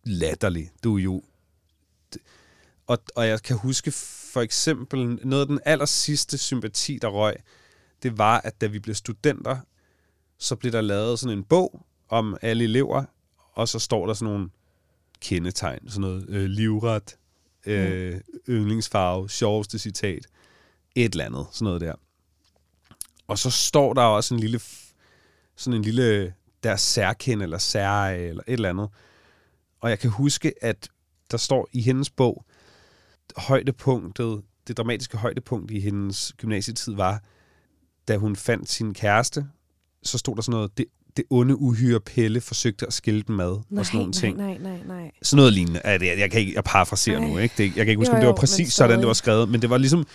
[0.03, 0.71] latterlig.
[0.83, 1.23] Du er jo...
[2.87, 3.91] Og, og jeg kan huske
[4.33, 7.35] for eksempel, noget af den aller sidste sympati, der røg,
[8.03, 9.57] det var, at da vi blev studenter,
[10.39, 13.03] så blev der lavet sådan en bog om alle elever,
[13.53, 14.49] og så står der sådan nogle
[15.21, 17.17] kendetegn, sådan noget øh, livret,
[17.65, 20.27] øh, yndlingsfarve, sjoveste citat,
[20.95, 21.93] et eller andet, sådan noget der.
[23.27, 24.59] Og så står der også en lille,
[25.55, 26.33] sådan en lille,
[26.63, 28.89] der særkende, eller sær, eller et eller andet.
[29.79, 30.89] Og jeg kan huske, at
[31.31, 32.45] der står i hendes bog,
[33.37, 37.23] højdepunktet, det dramatiske højdepunkt i hendes gymnasietid var,
[38.07, 39.47] da hun fandt sin kæreste,
[40.03, 40.85] så stod der sådan noget, det,
[41.17, 44.37] det onde uhyre Pelle forsøgte at skille dem ad, Nej, og sådan nogle ting.
[44.37, 45.11] nej, nej, nej, nej.
[45.21, 45.81] Sådan noget lignende.
[45.83, 47.53] Jeg, jeg, kan ikke, jeg parafraserer nu, ikke?
[47.57, 49.61] Det, jeg kan ikke huske, Jo, om det var præcis sådan, det var skrevet, men
[49.61, 50.05] det var ligesom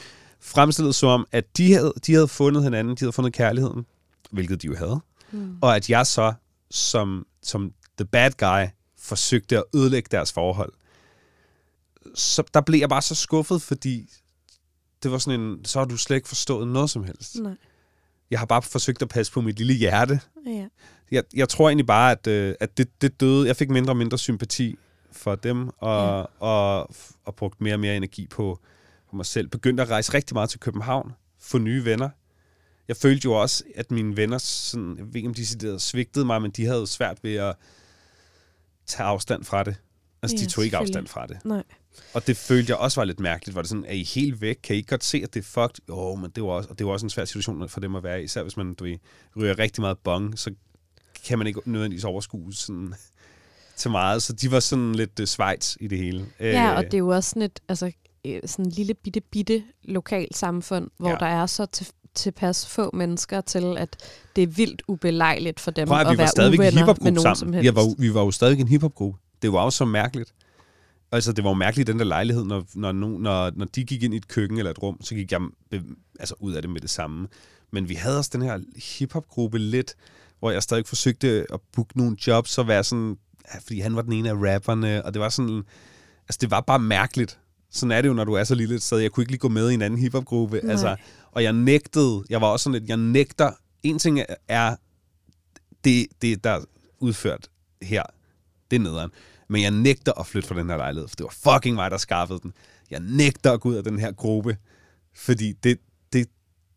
[0.41, 3.87] fremstillet som om, at de havde, de havde fundet hinanden, de havde fundet kærligheden,
[4.31, 5.57] hvilket de jo havde, Hmm.
[5.63, 6.33] og at jeg så,
[6.71, 10.73] som, som the bad guy, forsøgte at ødelægge deres forhold.
[12.15, 14.11] Så der blev jeg bare så skuffet, fordi
[15.03, 17.37] det var sådan en, så har du slet ikke forstået noget som helst.
[17.37, 17.53] Nej.
[18.35, 20.67] Jeg har bare forsøgt at passe på mit lille hjerte, Ja.
[21.11, 23.47] jeg, jeg tror egentlig bare, at, øh, at det, det døde.
[23.47, 24.77] Jeg fik mindre og mindre sympati
[25.13, 26.47] for dem, og, ja.
[26.47, 26.91] og,
[27.25, 28.59] og brugt mere og mere energi på,
[29.11, 29.49] på mig selv.
[29.49, 32.09] Begyndte at rejse rigtig meget til København, få nye venner.
[32.89, 36.43] Jeg følte jo også, at mine venner, sådan, jeg ved ikke om de svigtede mig,
[36.43, 37.55] men de havde svært ved at
[38.87, 39.77] tage afstand fra det.
[40.23, 41.45] Altså, Ja, de tog ikke afstand fra det.
[41.45, 41.63] Nej.
[42.15, 43.55] Og det følte jeg også var lidt mærkeligt.
[43.55, 44.57] Var det sådan, er I helt væk?
[44.63, 45.85] Kan I ikke godt se, at det er fucked?
[45.89, 48.03] Jo, men det var også, og det var også en svær situation for dem at
[48.03, 48.25] være i.
[48.25, 48.97] Især hvis man du ved,
[49.37, 50.51] ryger rigtig meget bong, så
[51.27, 52.95] kan man ikke nødvendigvis overskue sådan
[53.77, 54.23] til meget.
[54.23, 56.27] Så de var sådan lidt uh, Schweiz i det hele.
[56.41, 57.93] Ja, Øh, og det er jo også sådan et altså,
[58.27, 61.15] øh, sådan en lille bitte, bitte lokalt samfund, hvor Ja.
[61.15, 61.19] ja.
[61.19, 63.97] der er så til, tilpas få mennesker til, at
[64.37, 67.21] det er vildt ubelejligt for dem Prøv at, at vi var være uvenner med nogen
[67.23, 67.55] som sammen.
[67.55, 67.71] helst.
[67.73, 69.19] Vi var, vi var jo stadig en hiphopgruppe.
[69.43, 70.35] Det var også så mærkeligt.
[71.15, 74.15] Altså, det var jo mærkeligt den der lejlighed, når, når, når, når de gik ind
[74.15, 75.41] i et køkken eller et rum, så gik jeg
[76.21, 77.29] altså, ud af det med det samme.
[77.71, 79.95] Men vi havde også den her hiphopgruppe lidt,
[80.39, 83.17] hvor jeg stadig forsøgte at booke nogle jobs og være sådan,
[83.55, 85.63] ja, fordi han var den ene af rapperne, og det var sådan,
[86.29, 87.39] altså det var bare mærkeligt.
[87.71, 88.99] Sådan er det jo, når du er så lille et sted.
[88.99, 90.61] Jeg kunne ikke lige gå med i en anden hiphopgruppe.
[90.71, 90.97] Altså,
[91.33, 93.53] og jeg nægtede, jeg var også sådan lidt, jeg nægter,
[93.83, 94.77] en ting er
[95.85, 96.65] det, det der er
[97.01, 97.49] udført
[97.83, 98.03] her,
[98.71, 99.11] det er nederen.
[99.49, 101.97] Men jeg nægter at flytte fra den her lejlighed, for det var fucking mig, der
[101.99, 102.53] skaffede den.
[102.91, 104.57] Jeg nægter at gå ud af den her gruppe,
[105.17, 105.79] fordi det,
[106.13, 106.29] det,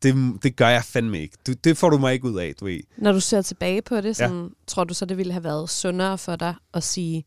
[0.03, 1.37] det, det gør jeg fandme ikke.
[1.47, 2.79] Du, det får du mig ikke ud af, du ved.
[2.97, 4.49] Når du ser tilbage på det, sådan, ja.
[4.67, 7.25] tror du så, det ville have været sundere for dig at sige,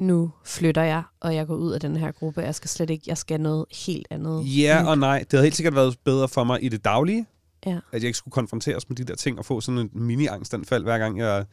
[0.00, 2.40] nu flytter jeg, og jeg går ud af den her gruppe.
[2.40, 4.44] Jeg skal slet ikke, jeg skal noget helt andet.
[4.62, 5.18] Ja og nej.
[5.18, 7.26] Det havde helt sikkert været bedre for mig i det daglige,
[7.66, 7.70] Ja.
[7.72, 10.98] at jeg ikke skulle konfronteres med de der ting og få sådan en mini-angstanfald, hver
[10.98, 11.44] gang jeg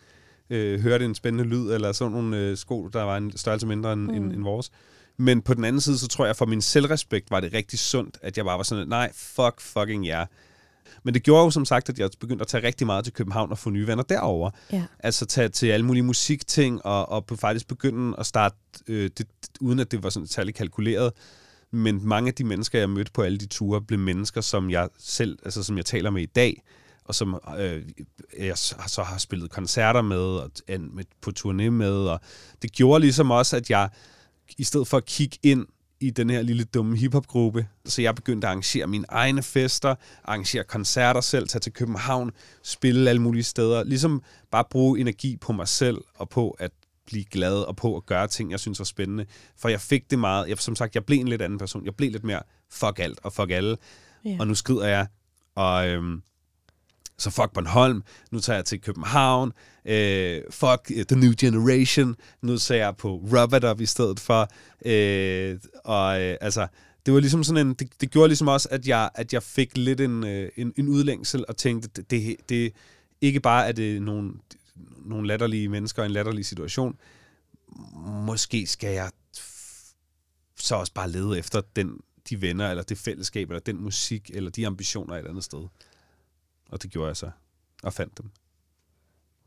[0.50, 3.94] øh, hørte en spændende lyd, eller sådan nogle øh, sko, der var en størrelse mindre
[3.94, 4.10] end, mm.
[4.10, 4.72] end, end vores.
[5.18, 8.18] Men på den anden side, så tror jeg, for min selvrespekt var det rigtig sundt,
[8.22, 10.18] at jeg bare var sådan, nej, fuck fucking ja.
[10.18, 10.28] Yeah.
[11.04, 13.52] Men det gjorde jo som sagt, at jeg begyndte at tage rigtig meget til København
[13.52, 14.50] og få nye venner derover.
[14.72, 14.84] Ja.
[15.00, 18.56] Altså tage til alle mulige musikting, og, og på faktisk begynde at starte,
[18.88, 19.28] øh, det,
[19.62, 21.14] uden at det var sådan særlig kalkuleret.
[21.72, 24.90] Men mange af de mennesker, jeg mødte på alle de ture, blev mennesker, som jeg
[25.00, 26.64] selv, altså som jeg taler med i dag,
[27.10, 27.84] og som øh,
[28.38, 31.92] jeg så har spillet koncerter med, og med på turné med.
[31.92, 32.20] Og
[32.62, 33.90] det gjorde ligesom også, at jeg,
[34.58, 35.66] i stedet for at kigge ind
[36.00, 40.64] i den her lille dumme hiphopgruppe, så jeg begyndte at arrangere mine egne fester, arrangere
[40.64, 42.32] koncerter selv, tage til København,
[42.64, 43.84] spille alle mulige steder.
[43.84, 46.72] Ligesom bare bruge energi på mig selv, og på at
[47.06, 49.26] blive glad, og på at gøre ting, jeg synes var spændende.
[49.58, 51.86] For jeg fik det meget, jeg, som sagt, jeg blev en lidt anden person.
[51.86, 52.42] Jeg blev lidt mere
[52.72, 53.78] fuck alt og fuck alle.
[54.26, 54.38] Ja.
[54.40, 55.08] Og nu skrider jeg,
[55.56, 56.22] og øhm,
[57.20, 59.54] så fuck Bornholm, nu tager jeg til København,
[59.86, 64.20] øh, fuck uh, The New Generation, nu tager jeg på Rub It Up i stedet
[64.20, 64.50] for,
[64.86, 66.68] øh, og øh, altså,
[67.06, 69.78] det var ligesom sådan en, det, det gjorde ligesom også, at jeg, at jeg fik
[69.78, 72.74] lidt en, øh, en, en udlængsel, og tænkte, det, det, det
[73.22, 74.34] ikke bare er det øh, nogle,
[75.06, 76.98] nogle latterlige mennesker i en latterlig situation,
[78.26, 79.10] måske skal jeg
[80.56, 82.00] så også bare lede efter den,
[82.30, 85.68] de venner, eller det fællesskab, eller den musik, eller de ambitioner et andet sted.
[86.72, 87.32] Og det gjorde jeg så,
[87.84, 88.32] og fandt dem.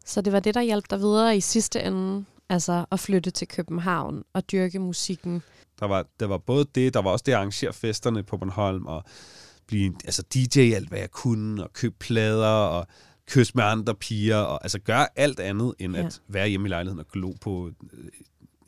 [0.05, 3.49] Så det var det, der hjalp dig videre i sidste ende, altså at flytte til
[3.49, 5.43] København og dyrke musikken.
[5.81, 8.87] Der var, der var både det, der var også det at arrangere festerne på Bornholm,
[8.87, 9.05] og
[9.67, 12.87] blive altså DJ alt, hvad jeg kunne, og købe plader, og
[13.27, 16.07] kysse med andre piger, og altså gøre alt andet, end Ja.
[16.07, 18.09] at være hjemme i lejligheden og glo på øh,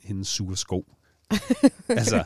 [0.03, 0.95] hendes sure sko.
[1.89, 2.25] altså,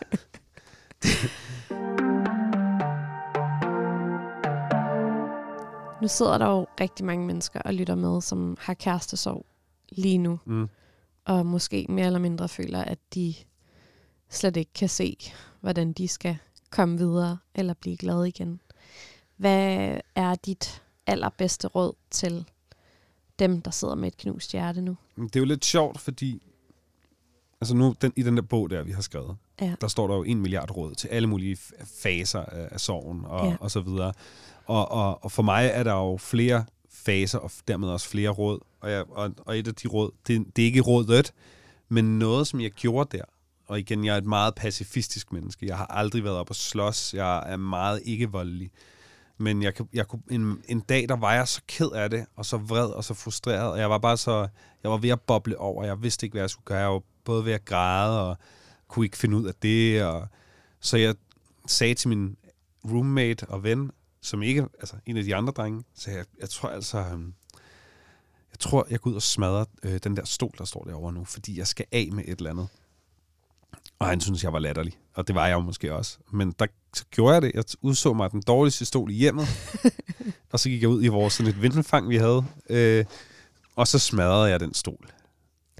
[6.03, 9.46] Nu sidder der jo rigtig mange mennesker og lytter med, som har kærestesorg
[9.88, 10.68] lige nu, mm,
[11.24, 13.34] og måske mere eller mindre føler, at de
[14.30, 15.16] slet ikke kan se,
[15.61, 16.36] hvordan de skal
[16.70, 18.61] komme videre eller blive glade igen.
[19.36, 22.44] Hvad er dit allerbedste råd til
[23.38, 24.96] dem, der sidder med et knust hjerte nu?
[25.16, 26.42] Det er jo lidt sjovt, fordi
[27.61, 29.74] altså nu, den, i den der bog der, vi har skrevet, Ja.
[29.80, 33.46] der står der jo en milliard råd til alle mulige faser af, af sorgen og,
[33.46, 33.57] ja.
[33.61, 34.12] og så videre.
[34.69, 38.61] Og, og, og for mig er der jo flere faser, og dermed også flere råd.
[38.81, 41.33] Og, jeg, og, og et af de råd, det, det er ikke rådet,
[41.89, 43.25] men noget, som jeg gjorde der.
[43.66, 45.66] Og igen, jeg er et meget pacifistisk menneske.
[45.66, 47.14] Jeg har aldrig været op og slås.
[47.14, 48.71] Jeg er meget ikke voldelig.
[49.39, 52.47] Men jeg, jeg kunne, en, en dag, der var jeg så ked af det, og
[52.47, 54.49] så vred og så frustreret, og jeg var bare så,
[54.83, 57.03] jeg var ved at boble over, jeg vidste ikke, hvad jeg skulle gøre, jeg var
[57.25, 58.37] både ved at græde, og
[58.89, 60.29] kunne ikke finde ud af det, og
[60.81, 61.14] så jeg
[61.66, 62.37] sagde til min
[62.85, 63.91] roommate og ven,
[64.21, 67.35] som ikke, altså en af de andre drenge, så jeg, jeg tror altså, øhm,
[68.53, 71.25] jeg tror, jeg går ud og smadrer øh, den der stol, der står derovre nu,
[71.25, 72.69] fordi jeg skal af med et eller andet.
[73.99, 74.99] Og han synes, jeg var latterlig.
[75.14, 76.19] Og det var jeg jo måske også.
[76.33, 77.53] Men der så gjorde jeg det.
[77.55, 79.47] Jeg udså mig den dårligste stol i hjemmet.
[80.53, 82.45] og så gik jeg ud i vores sådan et vindelfang, vi havde.
[82.71, 83.05] Øh,
[83.77, 85.11] og så smadrede jeg den stol.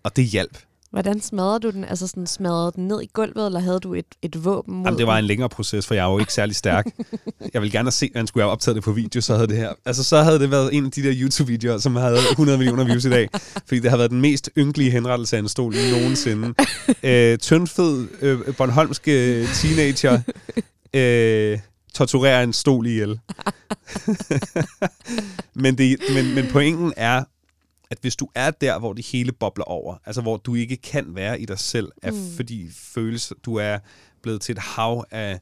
[0.03, 0.59] Og det hjalp.
[0.91, 1.85] Hvordan smadrede du den?
[1.85, 4.99] Altså sådan smadrede den ned i gulvet, eller havde du et, et våben mod Jamen,
[4.99, 6.87] det var en længere proces, for jeg er jo ikke særlig stærk.
[7.55, 9.49] jeg vil gerne have set, at han skulle have optaget det på video, så havde
[9.49, 9.73] det her.
[9.85, 13.05] Altså, så havde det været en af de der YouTube-videoer, som havde 100 millioner views
[13.05, 13.29] i dag.
[13.67, 16.55] Fordi det har været den mest ynkelige henrettelse af en stol nogensinde.
[17.03, 20.21] øh, tyndfed, øh, Bornholmske teenager
[20.95, 21.59] øh,
[21.95, 23.21] torturerer en stol ihjel.
[25.63, 27.25] men, det, men, men pointen er,
[27.91, 31.15] at hvis du er der, hvor det hele bobler over, altså hvor du ikke kan
[31.15, 32.37] være i dig selv, af, Mm.
[32.37, 33.79] fordi følelser, du er
[34.23, 35.41] blevet til et hav af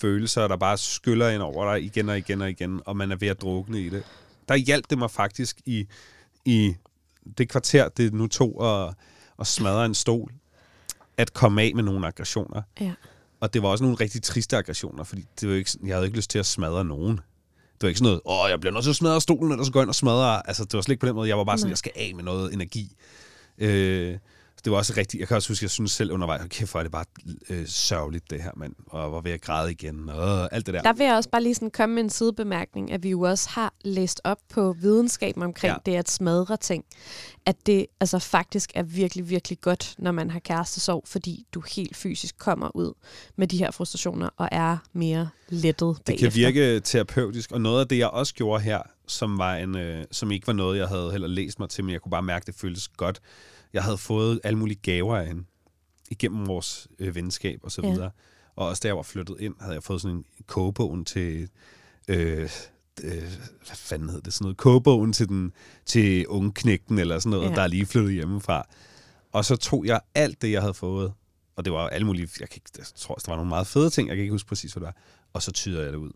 [0.00, 3.16] følelser, der bare skyller ind over dig igen og igen og igen, og man er
[3.16, 4.02] ved at drukne i det.
[4.48, 5.86] Der hjalp det mig faktisk i,
[6.44, 6.74] i
[7.38, 8.94] det kvarter, det nu tog at,
[9.38, 10.32] at smadre en stol,
[11.16, 12.62] at komme af med nogle aggressioner.
[12.80, 12.92] Ja.
[13.40, 16.16] Og det var også nogle rigtig triste aggressioner, fordi det var ikke, jeg havde ikke
[16.16, 17.20] lyst til at smadre nogen.
[17.80, 19.72] Det var ikke sådan noget, åh, jeg bliver nødt til at smadre stolen, eller så
[19.72, 20.48] går jeg ind og smadre.
[20.48, 21.28] Altså, det var slet ikke på den måde.
[21.28, 21.70] Jeg var bare sådan, Nej.
[21.70, 22.96] jeg skal af med noget energi.
[23.58, 24.16] Øh,
[24.64, 25.20] det var også rigtigt.
[25.20, 27.04] Jeg kan også huske, jeg synes selv undervejs, okay, for er det bare
[27.48, 28.74] øh, sørgeligt det her, mand.
[28.86, 30.82] Og var ved at græde igen, og alt det der.
[30.82, 33.48] Der vil jeg også bare lige sådan komme med en sidebemærkning, at vi jo også
[33.50, 35.92] har læst op på videnskaben omkring ja.
[35.92, 36.84] det at smadre ting.
[37.46, 41.96] At det altså faktisk er virkelig, virkelig godt, når man har kærestesorg, fordi du helt
[41.96, 42.92] fysisk kommer ud
[43.36, 47.88] med de her frustrationer og er mere lettet Det kan virke terapeutisk, og noget af
[47.88, 51.10] det, jeg også gjorde her, som, var en, øh, som ikke var noget, jeg havde
[51.10, 53.20] heller læst mig til, men jeg kunne bare mærke, at det føltes godt.
[53.72, 55.44] Jeg havde fået alle mulige gaver af hende
[56.10, 58.04] igennem vores øh, venskab og så videre.
[58.04, 58.10] Ja.
[58.56, 61.48] Og også da jeg var flyttet ind, havde jeg fået sådan en kogebogen til...
[62.08, 62.50] Øh,
[63.02, 63.22] øh,
[63.66, 64.32] hvad fanden hed det?
[64.32, 65.52] Sådan noget kogebogen til, den,
[65.86, 67.54] til unge knægten eller sådan noget, ja.
[67.54, 68.66] der er lige flyttet hjemmefra.
[69.32, 71.12] Og så tog jeg alt det, jeg havde fået,
[71.56, 73.90] og det var alle mulige, jeg, kan ikke, jeg tror, der var nogle meget fede
[73.90, 74.96] ting, jeg kan ikke huske præcis, hvad det var,
[75.32, 76.10] og så tyder jeg det ud.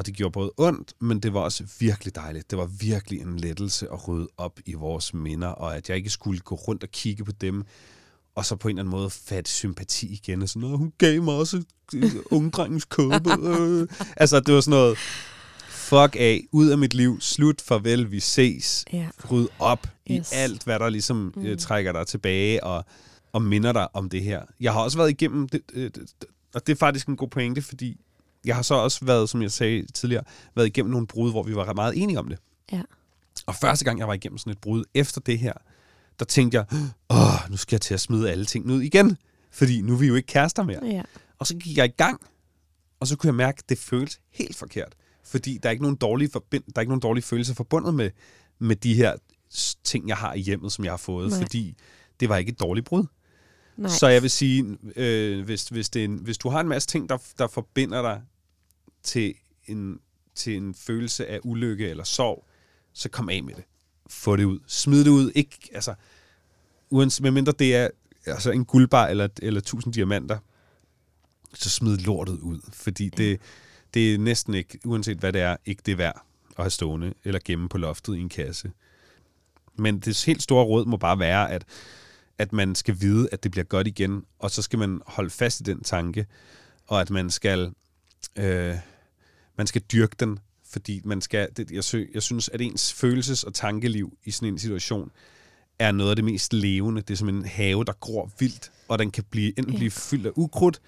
[0.00, 2.50] Og det gjorde både ondt, men det var også virkelig dejligt.
[2.50, 6.10] Det var virkelig en lettelse at rydde op i vores minder, og at jeg ikke
[6.10, 7.64] skulle gå rundt og kigge på dem,
[8.34, 10.42] og så på en eller anden måde fatte sympati igen.
[10.42, 11.62] Og sådan noget, hun gav mig også
[12.30, 13.30] ungdrengens kåbe.
[14.22, 14.98] altså, det var sådan noget,
[15.68, 18.84] fuck af, ud af mit liv, slut, farvel, vi ses.
[18.92, 19.08] Ja.
[19.30, 20.32] Ryd op yes.
[20.32, 21.42] i alt, hvad der ligesom mm.
[21.42, 22.84] uh, trækker dig tilbage, og,
[23.32, 24.42] og minder dig om det her.
[24.60, 26.10] Jeg har også været igennem, det, det, det,
[26.54, 28.00] og det er faktisk en god pointe, fordi
[28.44, 30.24] jeg har så også været, som jeg sagde tidligere,
[30.54, 32.38] været igennem nogle brud, hvor vi var meget enige om det.
[32.72, 32.82] Ja.
[33.46, 35.52] Og første gang, jeg var igennem sådan et brud efter det her,
[36.18, 36.66] der tænkte jeg,
[37.10, 39.16] åh, nu skal jeg til at smide alle ting ud igen,
[39.50, 40.86] fordi nu er vi jo ikke kærester mere.
[40.86, 41.02] Ja.
[41.38, 42.20] Og så gik jeg i gang,
[43.00, 44.94] og så kunne jeg mærke, at det føltes helt forkert.
[45.24, 48.10] Fordi der er ikke nogen dårlige, forbind, der er ikke nogen dårlige følelser forbundet med,
[48.58, 49.16] med de her
[49.84, 51.30] ting, jeg har i hjemmet, som jeg har fået.
[51.30, 51.40] Nej.
[51.40, 51.76] Fordi
[52.20, 53.04] det var ikke et dårligt brud.
[53.76, 53.90] Nej.
[53.90, 57.08] Så jeg vil sige, øh, hvis, hvis, det en, hvis du har en masse ting,
[57.08, 58.22] der, der forbinder dig
[59.02, 59.34] til
[59.66, 60.00] en,
[60.34, 62.46] til en følelse af ulykke eller sorg,
[62.92, 63.64] så kom af med det.
[64.06, 64.58] Få det ud.
[64.66, 65.32] Smid det ud.
[65.34, 65.94] Ikke, altså,
[66.90, 67.88] uanset, medmindre det er
[68.26, 70.38] altså en guldbar eller, eller tusind diamanter,
[71.54, 72.60] så smid lortet ud.
[72.72, 73.10] Fordi ja.
[73.16, 73.40] det,
[73.94, 76.22] det er næsten ikke, uanset hvad det er, ikke det værd
[76.56, 78.72] at have stående eller gemme på loftet i en kasse.
[79.74, 81.64] Men det helt store råd må bare være, at,
[82.38, 85.60] at man skal vide, at det bliver godt igen, og så skal man holde fast
[85.60, 86.26] i den tanke,
[86.86, 87.72] og at man skal
[88.36, 88.76] øh,
[89.60, 93.54] man skal dyrke den, fordi man skal, det, jeg, jeg synes, at ens følelses- og
[93.54, 95.10] tankeliv i sådan en situation
[95.78, 97.02] er noget af det mest levende.
[97.02, 100.26] Det er som en have, der gror vildt, og den kan blive, enten blive fyldt
[100.26, 100.80] af ukrudt,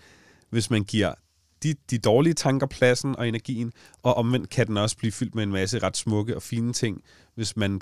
[0.50, 1.14] hvis man giver
[1.62, 5.42] de, de dårlige tanker pladsen og energien, og omvendt kan den også blive fyldt med
[5.42, 7.02] en masse ret smukke og fine ting,
[7.34, 7.80] hvis man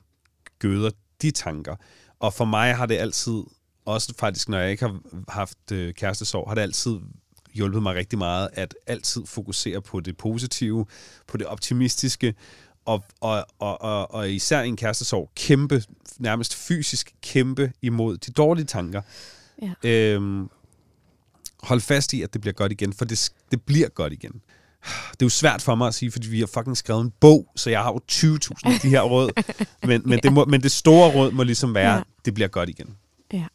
[0.58, 0.90] gøder
[1.22, 1.76] de tanker.
[2.18, 3.42] Og for mig har det altid,
[3.84, 6.98] også faktisk når jeg ikke har haft øh, kærestesorg, har det altid
[7.54, 10.86] hjulpet mig rigtig meget at altid fokusere på det positive,
[11.26, 12.34] på det optimistiske,
[12.84, 15.82] og, og, og, og, og især i en kærestesorg kæmpe,
[16.18, 19.02] nærmest fysisk kæmpe imod de dårlige tanker.
[19.62, 19.90] Ja.
[19.90, 20.48] Øhm,
[21.62, 24.32] hold fast i, at det bliver godt igen, for det, det bliver godt igen.
[25.10, 27.52] Det er jo svært for mig at sige, fordi vi har fucking skrevet en bog,
[27.56, 29.30] så jeg har jo 20.000 af de her råd.
[29.86, 30.16] Men, men, ja.
[30.22, 32.02] det må, men det store råd må ligesom være, ja.
[32.24, 32.96] det bliver godt igen.
[33.32, 33.46] Ja.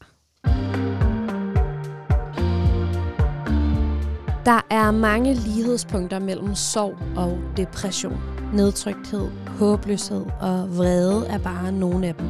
[4.45, 8.21] Der er mange lighedspunkter mellem sorg og depression.
[8.53, 12.27] Nedtrykthed, håbløshed og vrede er bare nogle af dem.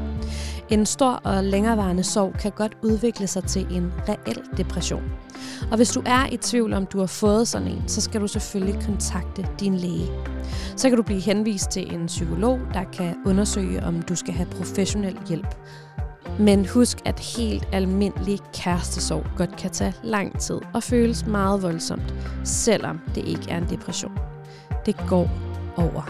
[0.70, 5.04] En stor og længerevarende sorg kan godt udvikle sig til en reel depression.
[5.72, 8.28] Og hvis du er i tvivl om du har fået sådan en, så skal du
[8.28, 10.12] selvfølgelig kontakte din læge.
[10.76, 14.50] Så kan du blive henvist til en psykolog, der kan undersøge, om du skal have
[14.50, 15.56] professionel hjælp.
[16.40, 22.14] Men husk, at helt almindelig kærestesorg godt kan tage lang tid og føles meget voldsomt,
[22.44, 24.18] selvom det ikke er en depression.
[24.86, 25.30] Det går
[25.78, 26.02] over.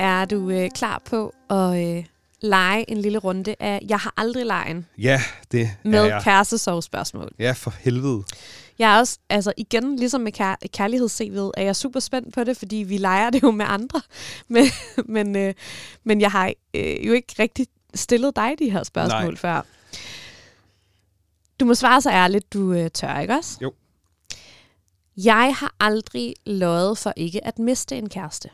[0.00, 2.04] Er du øh, klar på at øh,
[2.42, 4.86] lege en lille runde af Jeg har aldrig lejen?
[4.98, 6.20] Ja, det med er jeg.
[6.24, 7.30] kærestesorgspørgsmål.
[7.38, 8.22] Ja, for helvede.
[8.78, 12.56] Jeg er også, altså igen, ligesom med kær- kærlighedscV'et, er jeg super spændt på det,
[12.56, 14.02] fordi vi leger det jo med andre.
[14.48, 14.64] Men,
[15.04, 15.54] men, øh,
[16.04, 19.36] men jeg har øh, jo ikke rigtig stillet dig de her spørgsmål Nej.
[19.36, 19.62] før.
[21.60, 23.58] Du må svare så ærligt, du øh, tør, ikke også?
[23.62, 23.72] Jo.
[25.16, 28.50] Jeg har aldrig løjet for ikke at miste en kæreste.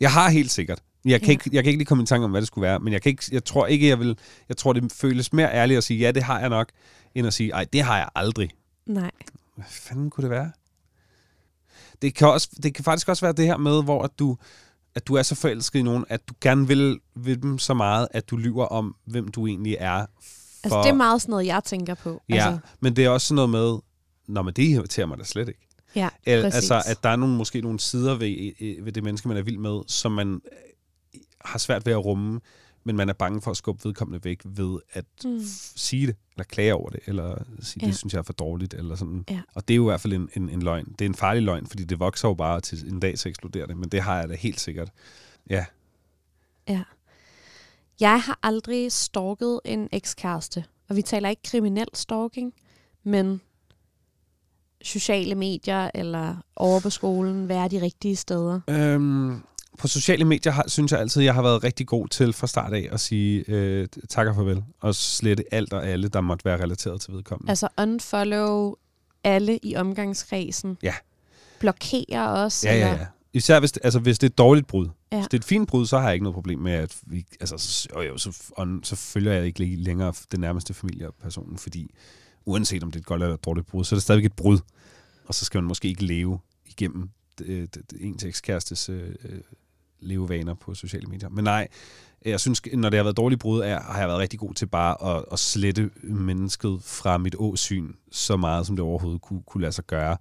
[0.00, 0.82] Jeg har helt sikkert.
[1.04, 1.32] Jeg kan, ja.
[1.32, 3.02] ikke, jeg kan ikke lige komme i tanke om, hvad det skulle være, men jeg,
[3.02, 4.18] kan ikke, jeg tror ikke, jeg vil...
[4.48, 6.68] Jeg tror, det føles mere ærligt at sige, ja, det har jeg nok,
[7.14, 8.50] end at sige, ej, det har jeg aldrig.
[8.86, 9.10] Nej.
[9.54, 10.52] Hvad fanden kunne det være?
[12.02, 14.36] Det kan, også, det kan faktisk også være det her med, hvor at du,
[14.94, 18.08] at du er så forelsket i nogen, at du gerne vil, vil dem så meget,
[18.10, 20.06] at du lyver om, hvem du egentlig er.
[20.06, 20.64] For...
[20.64, 22.22] Altså, det er meget sådan noget, jeg tænker på.
[22.28, 22.58] Ja, altså...
[22.80, 23.78] men det er også sådan noget med,
[24.26, 25.68] når men det irriterer mig da slet ikke.
[25.94, 26.56] Ja, El, præcis.
[26.56, 29.58] altså, at der er nogle, måske nogle sider ved, ved det menneske, man er vild
[29.58, 32.40] med, som man øh, har svært ved at rumme,
[32.84, 35.40] men man er bange for at skubbe vedkommende væk ved at Mm.
[35.76, 37.86] sige det, eller klage over det, eller sige, Ja.
[37.86, 39.24] det synes jeg er for dårligt, eller sådan.
[39.30, 39.40] Ja.
[39.54, 40.84] Og det er jo i hvert fald en, en, en løgn.
[40.98, 43.66] Det er en farlig løgn, fordi det vokser jo bare til en dag, så eksploderer
[43.66, 44.90] det, men det har jeg da helt sikkert.
[45.50, 45.64] Ja,
[46.68, 46.82] Ja.
[48.00, 52.52] Jeg har aldrig stalket en ekskæreste, og vi taler ikke kriminel stalking,
[53.04, 53.40] men
[54.82, 58.60] sociale medier eller over på skolen, være de rigtige steder.
[58.68, 59.42] Øhm,
[59.78, 62.72] på sociale medier har, synes jeg altid, jeg har været rigtig god til fra start
[62.72, 66.62] af at sige øh, tak og farvel, og slette alt og alle, der måtte være
[66.62, 67.50] relateret til vedkommende.
[67.50, 68.74] Altså unfollow
[69.24, 70.78] alle i omgangskredsen.
[70.82, 70.94] Ja.
[71.60, 72.68] Blokere også.
[72.68, 73.06] Ja, ja, eller- ja.
[73.34, 74.88] Især hvis, altså, hvis det er et dårligt brud.
[75.12, 75.16] Ja.
[75.16, 77.26] Hvis det er et fint brud, så har jeg ikke noget problem med, at vi,
[77.40, 81.58] altså, så, jo, så, og, så følger jeg ikke længere den nærmeste familie og personen,
[81.58, 81.90] fordi
[82.44, 84.32] uanset om det er et godt eller et dårligt brud, så er det stadigvæk et
[84.32, 84.58] brud.
[85.26, 89.08] Og så skal man måske ikke leve igennem det, det, det, en til ekskærestes øh,
[89.24, 89.38] øh,
[90.02, 91.28] levevaner på sociale medier.
[91.28, 91.68] Men nej,
[92.24, 94.66] jeg synes, når det har været dårligt brud, er, har jeg været rigtig god til
[94.66, 99.60] bare at, at slette mennesket fra mit åsyn så meget, som det overhovedet kunne, kunne
[99.60, 100.16] lade sig gøre.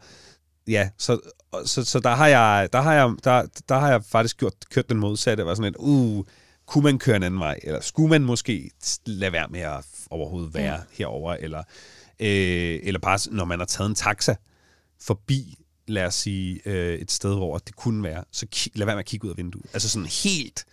[0.67, 1.19] Ja, så,
[1.65, 4.89] så, så der har jeg, der har jeg, der, der har jeg faktisk gjort, kørt
[4.89, 5.41] den modsatte.
[5.41, 6.25] Jeg var sådan lidt, uh,
[6.65, 7.59] kunne man køre en anden vej?
[7.63, 8.71] Eller skulle man måske
[9.05, 10.79] lade være med at overhovedet være ja.
[10.91, 11.63] herover Eller,
[12.19, 14.35] øh, eller bare, når man har taget en taxa
[15.01, 15.57] forbi,
[15.87, 18.99] lad os sige, øh, et sted, hvor det kunne være, så ki- lad være med
[19.03, 19.65] at kigge ud af vinduet.
[19.73, 20.65] Altså sådan helt,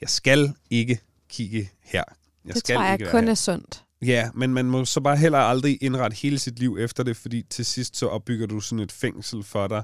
[0.00, 0.98] jeg skal ikke
[1.28, 2.02] kigge her.
[2.44, 3.30] Jeg Det skal tror jeg ikke kun her.
[3.30, 3.82] er sundt.
[4.02, 7.42] Ja, men man må så bare heller aldrig indrette hele sit liv efter det, fordi
[7.50, 9.82] til sidst så opbygger du sådan et fængsel for dig,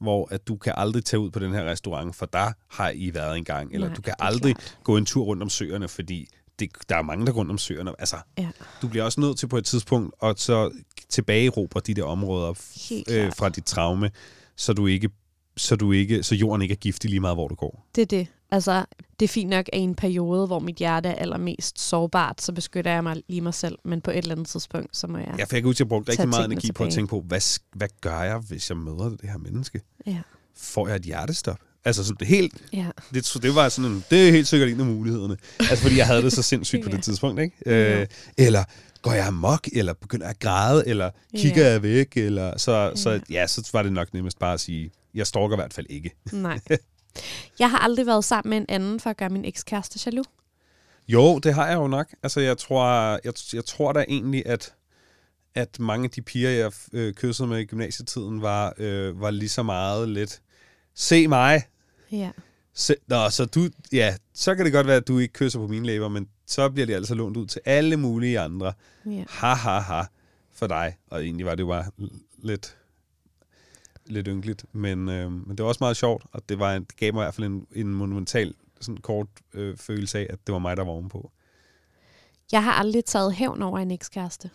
[0.00, 3.14] hvor at du kan aldrig tage ud på den her restaurant, for der har I
[3.14, 3.72] været engang.
[3.74, 4.78] Eller Nej, du kan aldrig klart.
[4.84, 6.28] gå en tur rundt om søerne, fordi
[6.58, 7.92] det, der er mange, der rundt om søerne.
[7.98, 8.48] Altså, Ja,
[8.82, 10.70] du bliver også nødt til på et tidspunkt at så
[11.08, 12.48] tilbagerobre de der områder
[13.08, 14.10] øh, fra dit traume,
[14.56, 15.08] så du ikke
[15.56, 17.86] så du ikke så jorden ikke er giftig lige meget hvor du går.
[17.94, 18.26] Det er det.
[18.50, 18.84] Altså,
[19.20, 22.52] det er fint nok, at i en periode, hvor mit hjerte er allermest sårbart, så
[22.52, 23.78] beskytter jeg mig lige mig selv.
[23.84, 25.34] Men på et eller andet tidspunkt, så må jeg...
[25.38, 26.90] Ja, for jeg kan huske, at jeg brugte rigtig meget energi på at tilbage.
[26.90, 29.80] tænke på, hvad, hvad gør jeg, hvis jeg møder det her menneske?
[30.06, 30.20] Ja.
[30.56, 31.58] Får jeg et hjertestop?
[31.84, 32.86] Altså, så det, helt, ja.
[33.14, 35.36] det, så det var sådan en, det er helt sikkert en af mulighederne.
[35.60, 36.96] Altså, fordi jeg havde det så sindssygt på Ja.
[36.96, 37.56] det tidspunkt, ikke?
[37.66, 38.00] Ja.
[38.00, 38.06] Øh,
[38.38, 38.64] eller
[39.02, 41.70] går jeg amok, eller begynder jeg at græde, eller kigger Ja.
[41.70, 42.96] jeg væk, eller så, Ja.
[42.96, 45.86] så, ja, så var det nok nemmest bare at sige, jeg stalker i hvert fald
[45.90, 46.10] ikke.
[46.32, 46.60] Nej.
[47.58, 50.26] Jeg har aldrig været sammen med en anden for at gøre min ekskæreste jaloux.
[51.08, 52.06] Jo, det har jeg jo nok.
[52.22, 52.86] Altså, jeg tror,
[53.24, 54.74] jeg, jeg tror da egentlig, at,
[55.54, 59.48] at mange af de piger, jeg øh, kyssede med i gymnasietiden, var, øh, var lige
[59.48, 60.40] så meget lidt,
[60.94, 61.62] se mig.
[62.12, 62.30] Ja.
[62.74, 65.66] Se, nå, så du, ja, så kan det godt være, at du ikke kysser på
[65.66, 68.72] mine læber, men så bliver de altså lånt ud til alle mulige andre.
[69.06, 69.24] ja.
[69.28, 70.02] Ha, ha, ha,
[70.52, 70.96] for dig.
[71.06, 71.84] Og egentlig var det jo bare
[72.38, 72.76] lidt,
[74.06, 76.96] lidt ynkeligt, men, øh, men det var også meget sjovt, og det, var en, det
[76.96, 80.52] gav mig i hvert fald en, en monumental sådan kort øh, følelse af, at det
[80.52, 81.32] var mig, der var ovenpå.
[82.52, 84.50] Jeg har aldrig taget hævn over en ekskæreste.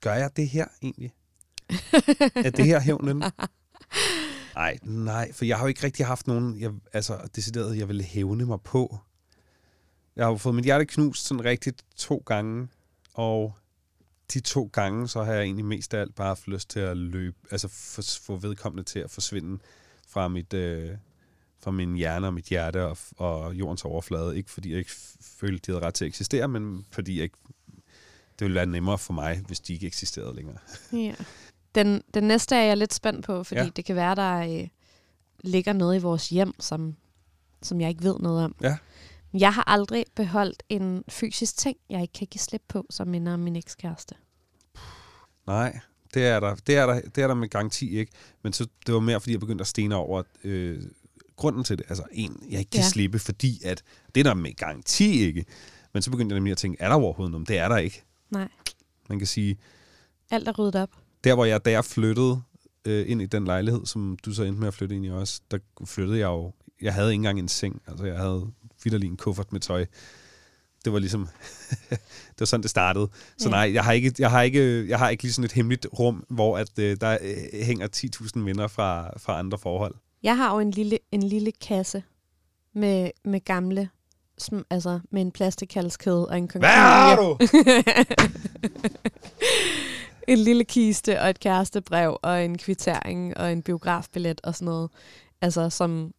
[0.00, 1.12] Gør jeg det her egentlig?
[2.34, 3.22] er det her hævnen?
[4.54, 8.02] Nej, nej, for jeg har jo ikke rigtig haft nogen, jeg, altså decideret, jeg ville
[8.02, 8.98] hævne mig på.
[10.16, 12.68] Jeg har jo fået mit hjerte knust sådan rigtigt to gange,
[13.14, 13.54] og
[14.34, 16.96] de to gange, så har jeg egentlig mest af alt bare haft lyst til at
[16.96, 19.58] løbe, altså få, få vedkommende til at forsvinde
[20.08, 20.90] fra mit, øh,
[21.62, 24.36] fra min hjerne og mit hjerte og, og jordens overflade.
[24.36, 27.38] Ikke fordi jeg ikke følte, de havde ret til at eksistere, men fordi jeg ikke,
[28.38, 30.58] det ville være nemmere for mig, hvis de ikke eksisterede længere.
[30.92, 31.14] Ja.
[31.74, 33.68] Den, den næste er jeg lidt spændt på, fordi ja.
[33.76, 34.68] Det kan være, der øh,
[35.40, 36.96] ligger noget i vores hjem, som,
[37.62, 38.56] som jeg ikke ved noget om.
[38.62, 38.76] Ja.
[39.34, 43.34] Jeg har aldrig beholdt en fysisk ting, jeg ikke kan give slip på, som minder
[43.34, 44.14] om min ekskæreste.
[45.46, 45.78] Nej,
[46.14, 48.12] det er der, det er der, det er der med garanti ikke.
[48.42, 50.82] Men så, det var mere, fordi jeg begyndte at stene over øh,
[51.36, 51.86] grunden til det.
[51.88, 52.88] Altså en, jeg ikke kan ja.
[52.88, 53.82] slippe, fordi at
[54.14, 55.44] det er der med garanti ikke.
[55.92, 57.48] Men så begyndte jeg nemlig at tænke, er der overhovedet noget?
[57.48, 58.02] Det er der ikke.
[58.30, 58.48] Nej.
[59.08, 59.58] Man kan sige,
[60.30, 60.90] Alt er ryddet op.
[61.24, 62.42] der hvor jeg, da jeg flyttede
[62.84, 65.40] øh, ind i den lejlighed, som du så endte med at flytte ind i også,
[65.50, 66.52] der flyttede jeg jo,
[66.82, 67.82] jeg havde ikke engang en seng.
[67.88, 68.46] Altså jeg havde
[68.84, 69.86] vidderlig en kuffert med tøj.
[70.84, 71.28] Det var ligesom,
[72.30, 73.08] det var sådan, det startede.
[73.38, 73.50] Så Ja.
[73.50, 76.24] nej, jeg har, ikke, jeg, har ikke, jeg har ikke lige sådan et hemmeligt rum,
[76.30, 79.94] hvor at, øh, der øh, hænger 10.000 minder fra, fra andre forhold.
[80.22, 82.02] Jeg har jo en lille, en lille kasse
[82.74, 83.88] med, med gamle,
[84.38, 86.60] sm, altså med en plastikhalskæde og en konkylie.
[86.60, 87.38] Hvad har du?
[90.28, 94.90] en lille kiste og et kærestebrev og en kvittering og en biografbillet og sådan noget.
[95.40, 96.12] Altså som...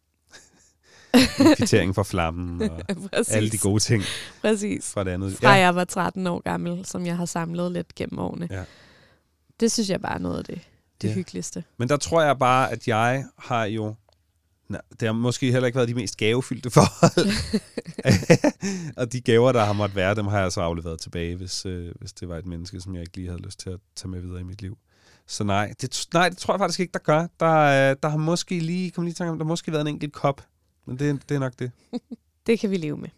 [1.56, 2.80] Kvittering for flammen og
[3.28, 4.02] alle de gode ting
[4.40, 4.90] Præcis.
[4.92, 5.32] fra det andet.
[5.36, 8.48] Fra jeg var 13 år gammel, som jeg har samlet lidt gennem årene.
[8.50, 8.64] Ja.
[9.60, 10.60] Det synes jeg bare er noget af det,
[11.02, 11.14] det Ja.
[11.14, 11.64] hyggeligste.
[11.78, 13.94] Men der tror jeg bare, at jeg har jo...
[14.68, 17.30] Nej, det har måske heller ikke været de mest gavefyldte forhold.
[19.00, 21.94] og de gaver, der har måttet være, dem har jeg så afleveret tilbage, hvis, øh,
[22.00, 24.20] hvis det var et menneske, som jeg ikke lige havde lyst til at tage med
[24.20, 24.78] videre i mit liv.
[25.26, 27.26] Så nej, det, nej, det tror jeg faktisk ikke, der gør.
[27.40, 29.86] Der, øh, der har måske lige, kom lige tanke om, der har måske været en
[29.86, 30.46] enkelt kop.
[30.86, 31.70] Men det, det er nok det.
[32.46, 33.08] Det kan vi leve med.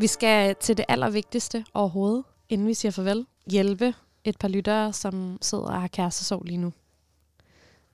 [0.00, 3.26] Vi skal til det allervigtigste overhovedet, inden vi siger farvel.
[3.50, 3.94] Hjælpe
[4.28, 6.72] et par lyttere, som sidder og har kærestesorg lige nu.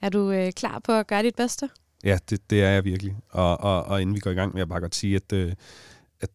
[0.01, 1.71] Er du øh, klar på at gøre dit bedste?
[2.05, 3.17] Ja, det, det er jeg virkelig.
[3.31, 5.53] Og, og, og inden vi går i gang, vil jeg bare godt sige, at, øh,
[6.21, 6.31] at,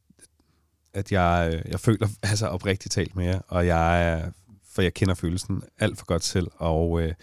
[0.93, 4.31] at jeg, øh, jeg føler altså oprigtigt talt med jer, og jeg er,
[4.71, 7.13] for jeg kender følelsen alt for godt selv, og øh,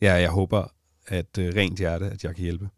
[0.00, 0.72] ja, jeg håber,
[1.06, 2.68] at øh, rent hjerte, at jeg kan hjælpe.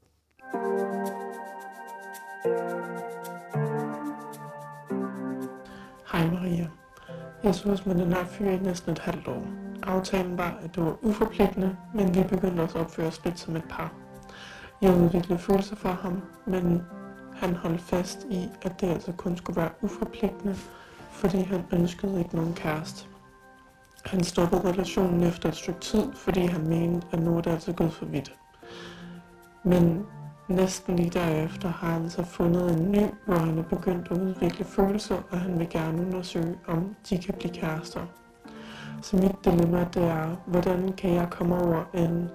[6.13, 6.84] Hej Maria.
[7.45, 9.47] Jeg så med den her fyr i næsten et halvt år.
[9.83, 13.57] Aftalen var, at det var uforpligtende, men vi begyndte også at opføre os lidt som
[13.57, 13.93] et par.
[14.83, 16.83] Jeg udviklede følelser for ham, men
[17.35, 20.55] han holdt fast i, at det altså kun skulle være uforpligtende,
[21.11, 23.07] fordi han ønskede ikke nogen kæreste.
[24.05, 27.73] Han stoppede relationen efter et stykke tid, fordi han mente, at nu er det altså
[27.73, 28.35] gået for vidt.
[29.65, 30.07] Men
[30.49, 34.65] Næsten lige derefter har han så fundet en ny, hvor han er begyndt at udvikle
[34.65, 38.01] følelser, og han vil gerne undersøge, om de kan blive kærester.
[39.03, 42.31] Så mit dilemma det er, hvordan kan jeg komme over en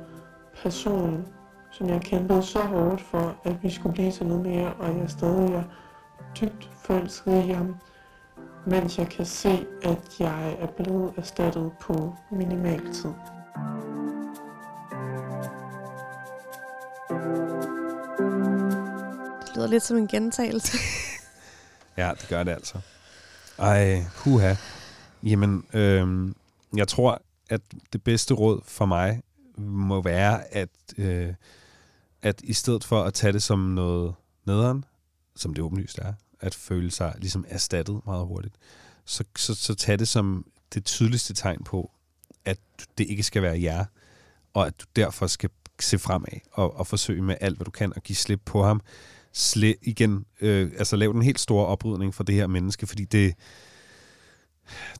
[0.63, 1.27] person,
[1.71, 5.09] som jeg kæmpede så hårdt for, at vi skulle blive til noget mere, og jeg
[5.09, 5.63] stadig er
[6.41, 7.75] dybt forelsket i ham,
[8.65, 13.11] mens jeg kan se, at jeg er blevet erstattet på minimal tid.
[19.59, 20.77] Lyder lidt som en gentagelse.
[21.97, 22.79] Ja, det gør det altså.
[23.57, 24.55] Ej, huha.
[25.23, 26.35] Jamen, øhm,
[26.75, 27.61] jeg tror, at
[27.93, 29.21] det bedste råd for mig
[29.57, 31.33] må være, at, øh,
[32.21, 34.85] at i stedet for at tage det som noget nederen,
[35.35, 38.55] som det åbenlyst er, at føle sig ligesom erstattet meget hurtigt,
[39.05, 41.91] så, så, så tag det som det tydeligste tegn på,
[42.45, 42.59] at
[42.97, 43.85] det ikke skal være jer,
[44.53, 45.49] og at du derfor skal
[45.79, 48.81] se fremad og, og forsøge med alt, hvad du kan, at give slip på ham
[49.33, 53.33] slet, igen, øh, altså lav den helt store oprydning for det her menneske, fordi det,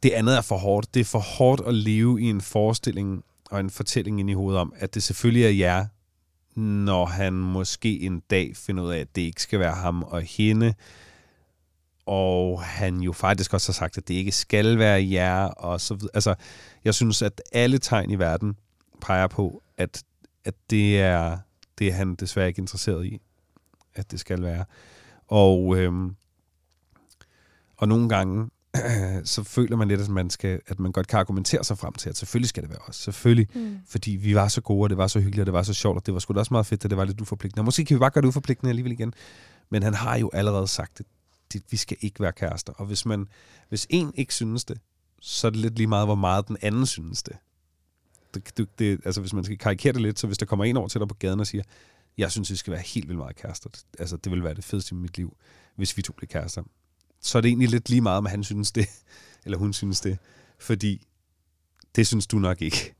[0.03, 0.93] det andet er for hårdt.
[0.93, 4.61] Det er for hårdt at leve i en forestilling og en fortælling ind i hovedet
[4.61, 5.85] om, at det selvfølgelig er jer,
[6.59, 10.21] når han måske en dag finder ud af, at det ikke skal være ham og
[10.21, 10.73] hende,
[12.05, 15.93] og han jo faktisk også har sagt, at det ikke skal være jer, og så
[15.93, 16.11] videre.
[16.13, 16.35] Altså,
[16.83, 18.55] jeg synes, at alle tegn i verden
[19.01, 20.03] peger på, at,
[20.45, 21.37] at det, er,
[21.79, 23.21] det er han desværre ikke interesseret i,
[23.99, 24.65] at det skal være.
[25.27, 26.15] Og, øhm,
[27.77, 28.49] og nogle gange,
[29.23, 32.09] så føler man lidt, at man, skal, at man godt kan argumentere sig frem til,
[32.09, 32.95] at selvfølgelig skal det være os.
[32.95, 33.47] Selvfølgelig.
[33.55, 33.79] Mm.
[33.87, 35.97] Fordi vi var så gode, og det var så hyggeligt, og det var så sjovt,
[35.97, 37.61] og det var sgu da også meget fedt, at det var lidt uforpligtende.
[37.61, 39.13] Og måske kan vi bare gøre det uforpligtende alligevel igen.
[39.69, 41.05] Men han har jo allerede sagt det.
[41.53, 42.73] det vi skal ikke være kærester.
[42.73, 43.27] Og hvis, man,
[43.69, 44.77] hvis en ikke synes det,
[45.21, 47.37] så er det lidt lige meget, hvor meget den anden synes det.
[48.33, 50.77] det, det, det altså hvis man skal karikere det lidt, så hvis der kommer en
[50.77, 51.63] over til dig på gaden og siger,
[52.19, 53.69] jeg synes, vi skal være helt vildt meget kærester.
[53.99, 55.37] Altså, det vil være det fedeste i mit liv,
[55.75, 56.63] hvis vi to bliver kærester.
[57.21, 58.89] Så er det egentlig lidt lige meget, om han synes det,
[59.45, 60.17] eller hun synes det.
[60.59, 61.07] Fordi
[61.95, 62.93] det synes du nok ikke.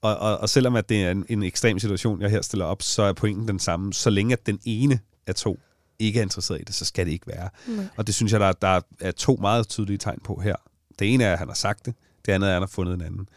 [0.00, 2.82] Og, og, og selvom at det er en, en ekstrem situation, jeg her stiller op,
[2.82, 3.92] så er pointen den samme.
[3.92, 5.60] Så længe at den ene af to
[5.98, 7.48] ikke er interesseret i det, så skal det ikke være.
[7.68, 7.86] Nej.
[7.96, 10.56] Og det synes jeg, der, der er to meget tydelige tegn på her.
[10.98, 11.94] Det ene er, at han har sagt det.
[12.26, 13.28] Det andet er, at han har fundet en anden.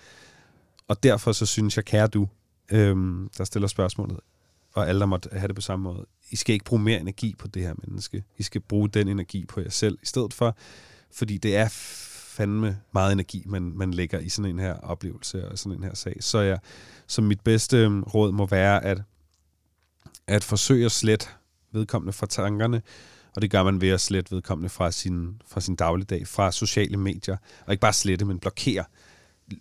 [0.88, 2.28] Og derfor så synes jeg, kære du,
[2.72, 4.20] øhm, der stiller spørgsmålet,
[4.74, 7.36] og alle, der måtte have det på samme måde, I skal ikke bruge mere energi
[7.40, 8.24] på det her menneske.
[8.38, 10.58] I skal bruge den energi på jer selv i stedet for,
[11.12, 11.68] fordi det er
[12.32, 15.96] fandme meget energi, man, man lægger i sådan en her oplevelse og sådan en her
[15.96, 16.18] sag.
[16.20, 16.60] Så, jeg,
[17.08, 19.02] så mit bedste øhm, råd må være, at,
[20.28, 21.28] at forsøge at slette
[21.72, 22.82] vedkommende fra tankerne,
[23.36, 26.98] og det gør man ved at slette vedkommende fra sin, fra sin dagligdag, fra sociale
[26.98, 28.84] medier, og ikke bare slette, men blokere.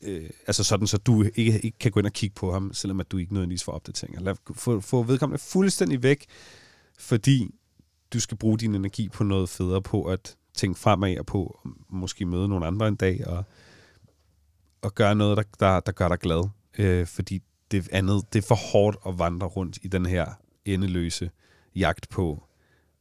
[0.03, 3.01] Øh, altså sådan, så du ikke, ikke kan gå ind og kigge på ham, selvom
[3.01, 4.21] at du ikke nødvendigvis får opdateringer.
[4.21, 6.27] Lad, få, få vedkommende fuldstændig væk,
[6.99, 7.55] fordi
[8.13, 11.71] du skal bruge din energi på noget federe, på at tænke fremad og på at
[11.89, 13.45] måske møde nogle andre en dag, og,
[14.83, 16.49] og gøre noget, der, der, der gør dig glad.
[16.79, 20.27] Øh, fordi det andet, det er for hårdt at vandre rundt i den her
[20.65, 21.31] endeløse
[21.77, 22.43] jagt på,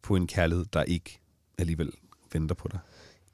[0.02, 1.20] på en kærlighed, der ikke
[1.58, 1.92] alligevel
[2.34, 2.80] venter på dig.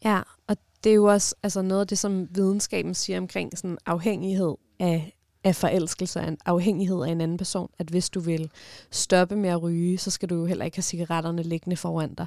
[0.04, 3.78] Ja, og det er jo også altså noget af det, som videnskaben siger omkring sådan
[3.86, 7.70] afhængighed af, af forelskelse, af en afhængighed af en anden person.
[7.80, 8.52] At hvis du vil
[8.92, 12.26] stoppe med at ryge, så skal du jo heller ikke have cigaretterne liggende foran dig.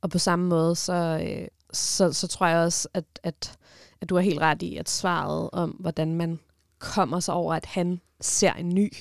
[0.00, 3.58] Og på samme måde, så, øh, så, så tror jeg også, at, at,
[4.00, 6.38] at du har helt ret i, at svaret om, hvordan man
[6.78, 8.92] kommer sig over, at han ser en ny,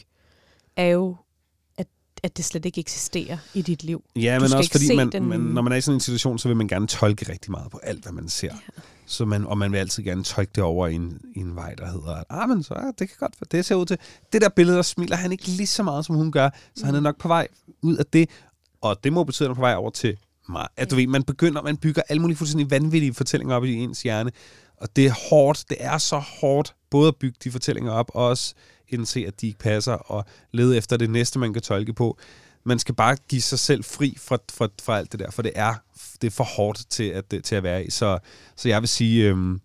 [0.76, 1.16] er jo,
[2.26, 4.03] at, det slet ikke eksisterer i dit liv.
[4.15, 6.47] Ja, men også fordi, man, den- man, når man er i sådan en situation, så
[6.47, 8.47] vil man gerne tolke rigtig meget på alt, hvad man ser.
[8.47, 8.82] Ja.
[9.05, 11.73] Så man, og man vil altid gerne tolke det over i en, i en vej,
[11.73, 13.97] der hedder, at ah, men så, ja, det kan godt være, det ser ud til.
[14.34, 16.95] Det der billede, der smiler han ikke lige så meget, som hun gør, så han
[16.95, 17.47] er nok på vej
[17.82, 18.30] ud af det.
[18.82, 20.17] Og det må betyde, at han er på vej over til
[20.49, 20.67] mig.
[20.78, 24.01] At du ved, man begynder, man bygger alle mulige fuldstændig vanvittige fortællinger op i ens
[24.01, 24.32] hjerne.
[24.78, 28.26] Og det er hårdt, det er så hårdt, både at bygge de fortællinger op, og
[28.28, 28.53] også
[28.90, 32.18] indse, at de ikke passer, og lede efter det næste, man kan tolke på.
[32.64, 35.52] Man skal bare give sig selv fri fra, fra, fra alt det der, for det
[35.56, 35.74] er,
[36.22, 37.90] det er for hårdt til at, til at være i.
[37.90, 38.20] Så,
[38.56, 39.62] så jeg vil sige, øhm,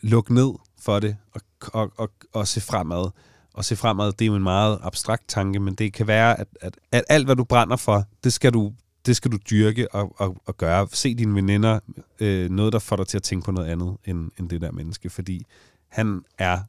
[0.00, 1.40] luk ned for det, og,
[1.72, 3.10] og, og, og se fremad.
[3.54, 6.48] Og se fremad, det er jo en meget abstrakt tanke, men det kan være, at,
[6.60, 8.72] at, at alt, hvad du brænder for, det skal du,
[9.06, 10.88] det skal du dyrke og, og, og gøre.
[10.92, 11.80] Se dine veninder,
[12.20, 14.72] øh, noget, der får dig til at tænke på noget andet, end, end det der
[14.72, 15.46] menneske, fordi
[15.88, 16.60] han er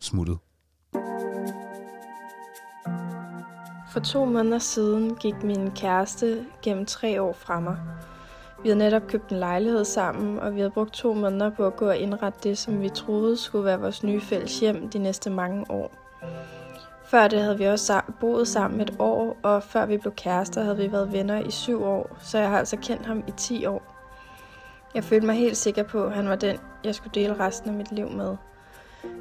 [0.00, 0.38] smuttet.
[3.92, 7.76] For to måneder siden gik min kæreste gennem tre år fra mig.
[8.62, 11.76] Vi havde netop købt en lejlighed sammen, og vi havde brugt to måneder på at
[11.76, 15.30] gå og indrette det, som vi troede skulle være vores nye fælles hjem de næste
[15.30, 15.90] mange år.
[17.04, 20.76] Før det havde vi også boet sammen et år, og før vi blev kærester, havde
[20.76, 23.82] vi været venner i syv år, så jeg har altså kendt ham i 10 år.
[24.94, 27.76] Jeg følte mig helt sikker på, at han var den, jeg skulle dele resten af
[27.76, 28.36] mit liv med.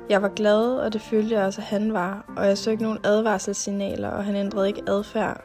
[0.09, 2.83] Jeg var glad, og det følte jeg også, at han var, og jeg så ikke
[2.83, 5.41] nogen advarselssignaler, og han ændrede ikke adfærd.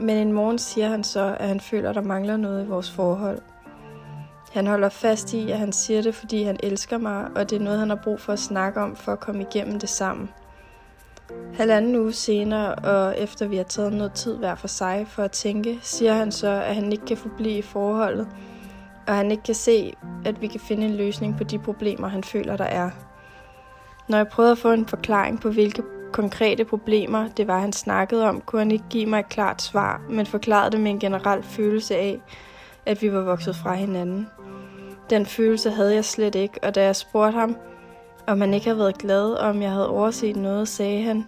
[0.00, 2.90] Men en morgen siger han så, at han føler, at der mangler noget i vores
[2.90, 3.38] forhold.
[4.52, 7.60] Han holder fast i, at han siger det, fordi han elsker mig, og det er
[7.60, 10.30] noget, han har brug for at snakke om for at komme igennem det sammen.
[11.54, 15.30] Halvanden uge senere, og efter vi har taget noget tid hver for sig for at
[15.30, 18.28] tænke, siger han så, at han ikke kan forblive i forholdet,
[19.06, 19.94] og han ikke kan se,
[20.24, 22.90] at vi kan finde en løsning på de problemer, han føler, der er.
[24.12, 25.82] Når jeg prøvede at få en forklaring på, hvilke
[26.12, 30.00] konkrete problemer det var, han snakkede om, kunne han ikke give mig et klart svar,
[30.10, 32.20] men forklarede det med en generel følelse af,
[32.86, 34.28] at vi var vokset fra hinanden.
[35.10, 37.56] Den følelse havde jeg slet ikke, og da jeg spurgte ham,
[38.26, 41.26] om han ikke havde været glad, og om jeg havde overset noget, sagde han,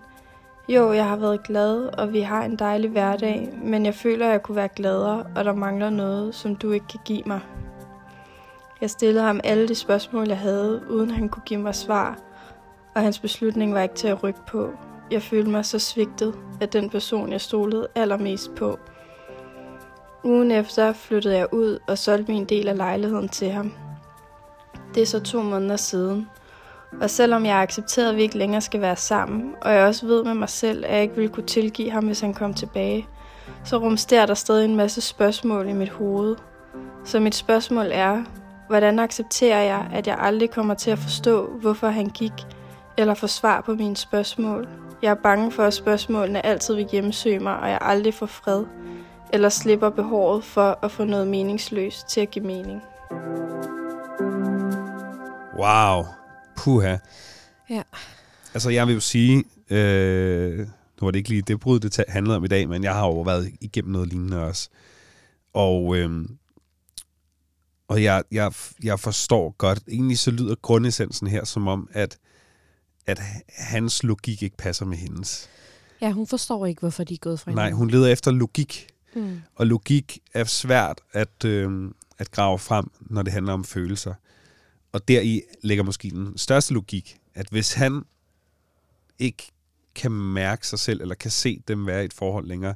[0.69, 4.33] jo, jeg har været glad, og vi har en dejlig hverdag, men jeg føler, at
[4.33, 7.41] jeg kunne være gladere, og der mangler noget, som du ikke kan give mig.
[8.81, 12.19] Jeg stillede ham alle de spørgsmål, jeg havde, uden han kunne give mig svar,
[12.95, 14.71] og hans beslutning var ikke til at rykke på.
[15.11, 18.79] Jeg følte mig så svigtet af den person, jeg stolede allermest på.
[20.25, 23.73] Ugen efter flyttede jeg ud og solgte min del af lejligheden til ham.
[24.95, 26.29] Det er så to måneder siden.
[27.01, 30.25] Og selvom jeg accepterede, at vi ikke længere skal være sammen, og jeg også ved
[30.25, 33.09] med mig selv, at jeg ikke ville kunne tilgive ham, hvis han kom tilbage,
[33.65, 36.37] så rumsterer der stadig en masse spørgsmål i mit hoved.
[37.05, 38.25] Så mit spørgsmål er,
[38.69, 42.33] hvordan accepterer jeg, at jeg aldrig kommer til at forstå, hvorfor han gik,
[42.99, 44.69] eller få svar på mine spørgsmål.
[45.03, 48.65] Jeg er bange for, at spørgsmålene altid vil hjemsøge mig, og jeg aldrig får fred,
[49.33, 52.83] eller slipper behovet for at få noget meningsløst til at give mening.
[55.59, 56.05] Wow.
[56.57, 56.97] Puha.
[57.71, 57.83] Ja.
[58.55, 60.67] Altså, jeg vil jo sige, øh, nu
[61.01, 63.21] var det ikke lige det brud, det handlede om i dag, men jeg har jo
[63.21, 64.69] været igennem noget lignende også.
[65.53, 66.29] Og, øh,
[67.89, 72.19] og jeg, jeg, jeg forstår godt, egentlig så lyder grundessensen her som om, at,
[73.07, 75.49] at hans logik ikke passer med hendes.
[76.01, 77.79] Ja, hun forstår ikke, hvorfor de er gået fra Nej, hinanden.
[77.79, 78.87] hun leder efter logik,
[79.17, 79.41] Mm.
[79.55, 84.15] og logik er svært at, øh, at grave frem, når det handler om følelser.
[84.93, 88.03] Og deri ligger måske den største logik, at hvis han
[89.19, 89.53] ikke
[89.95, 92.75] kan mærke sig selv, eller kan se dem være i et forhold længere,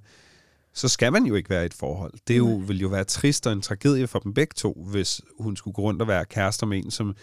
[0.73, 2.13] så skal man jo ikke være i et forhold.
[2.29, 2.67] Det jo, Nej.
[2.67, 5.83] vil jo være trist og en tragedie for dem begge to, hvis hun skulle gå
[5.83, 7.17] rundt og være kærester med en, som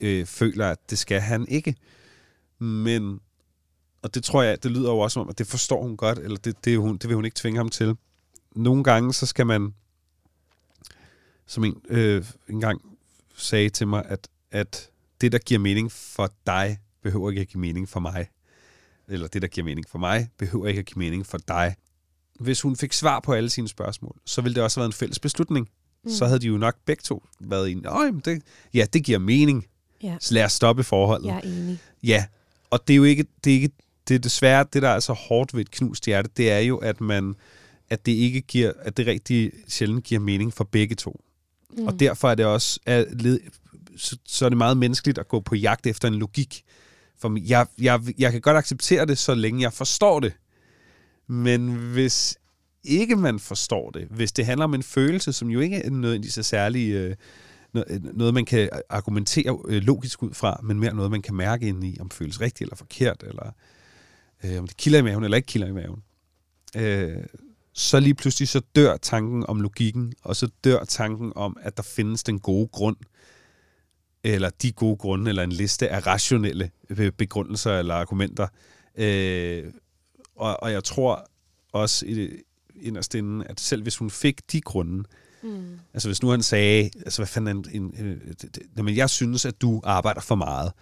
[0.00, 1.74] øh, føler, at det skal han ikke.
[2.58, 3.20] Men,
[4.02, 6.18] og det tror jeg, det lyder jo også som om, at det forstår hun godt,
[6.18, 7.96] eller det, det, hun, det vil hun ikke tvinge ham til.
[8.56, 9.74] Nogle gange, så skal man,
[11.46, 12.80] som en øh, engang
[13.36, 17.60] sagde til mig, at, at det, der giver mening for dig, behøver ikke at give
[17.60, 18.28] mening for mig.
[19.08, 21.76] Eller det, der giver mening for mig, behøver ikke at give mening for dig.
[22.40, 24.98] Hvis hun fik svar på alle sine spørgsmål, så ville det også have været en
[24.98, 25.68] fælles beslutning.
[26.04, 26.10] Mm.
[26.10, 27.90] Så havde de jo nok begge to været enige.
[27.92, 28.42] "Åh, jamen det,
[28.74, 29.66] ja, det giver mening.
[30.02, 31.26] Ja, Så lad os stoppe forholdet.
[31.26, 31.78] jeg er enig.
[32.02, 32.26] Ja,
[32.70, 33.70] og det er jo ikke, det er ikke,
[34.08, 36.76] det er desværre, det der er så hårdt ved et knust hjerte, det er jo,
[36.76, 37.34] at man,
[37.90, 41.20] at det ikke giver, at det rigtig sjældent giver mening for begge to.
[41.70, 41.86] Mm.
[41.86, 43.04] Og derfor er det også, er,
[43.96, 46.62] så, så er det meget menneskeligt at gå på jagt efter en logik.
[47.18, 50.32] For jeg, jeg, jeg kan godt acceptere det, så længe jeg forstår det.
[51.26, 52.38] Men hvis
[52.84, 56.34] ikke man forstår det, hvis det handler om en følelse, som jo ikke er nødvendigvis
[56.34, 57.16] så særlig øh,
[57.74, 61.68] Øh, noget, man kan argumentere øh, logisk ud fra, men mere noget, man kan mærke
[61.68, 63.52] ind i, om det føles rigtigt eller forkert, eller
[64.44, 66.02] øh, om det kilder i maven eller ikke kilder i maven.
[66.76, 67.24] Øh,
[67.72, 71.82] så lige pludselig så dør tanken om logikken, og så dør tanken om, at der
[71.82, 72.96] findes den gode grund,
[74.24, 78.46] eller de gode grunde, eller en liste af rationelle øh, begrundelser eller argumenter.
[78.96, 79.64] Øh,
[80.36, 81.30] og, og jeg tror
[81.72, 82.30] også i,
[82.80, 85.04] inderst inden, at selv hvis hun fik de grunde,
[85.42, 85.78] mm.
[85.94, 87.94] altså hvis nu han sagde, altså hvad fanden en, en,
[88.76, 90.72] en, en, jeg synes, at du arbejder for meget,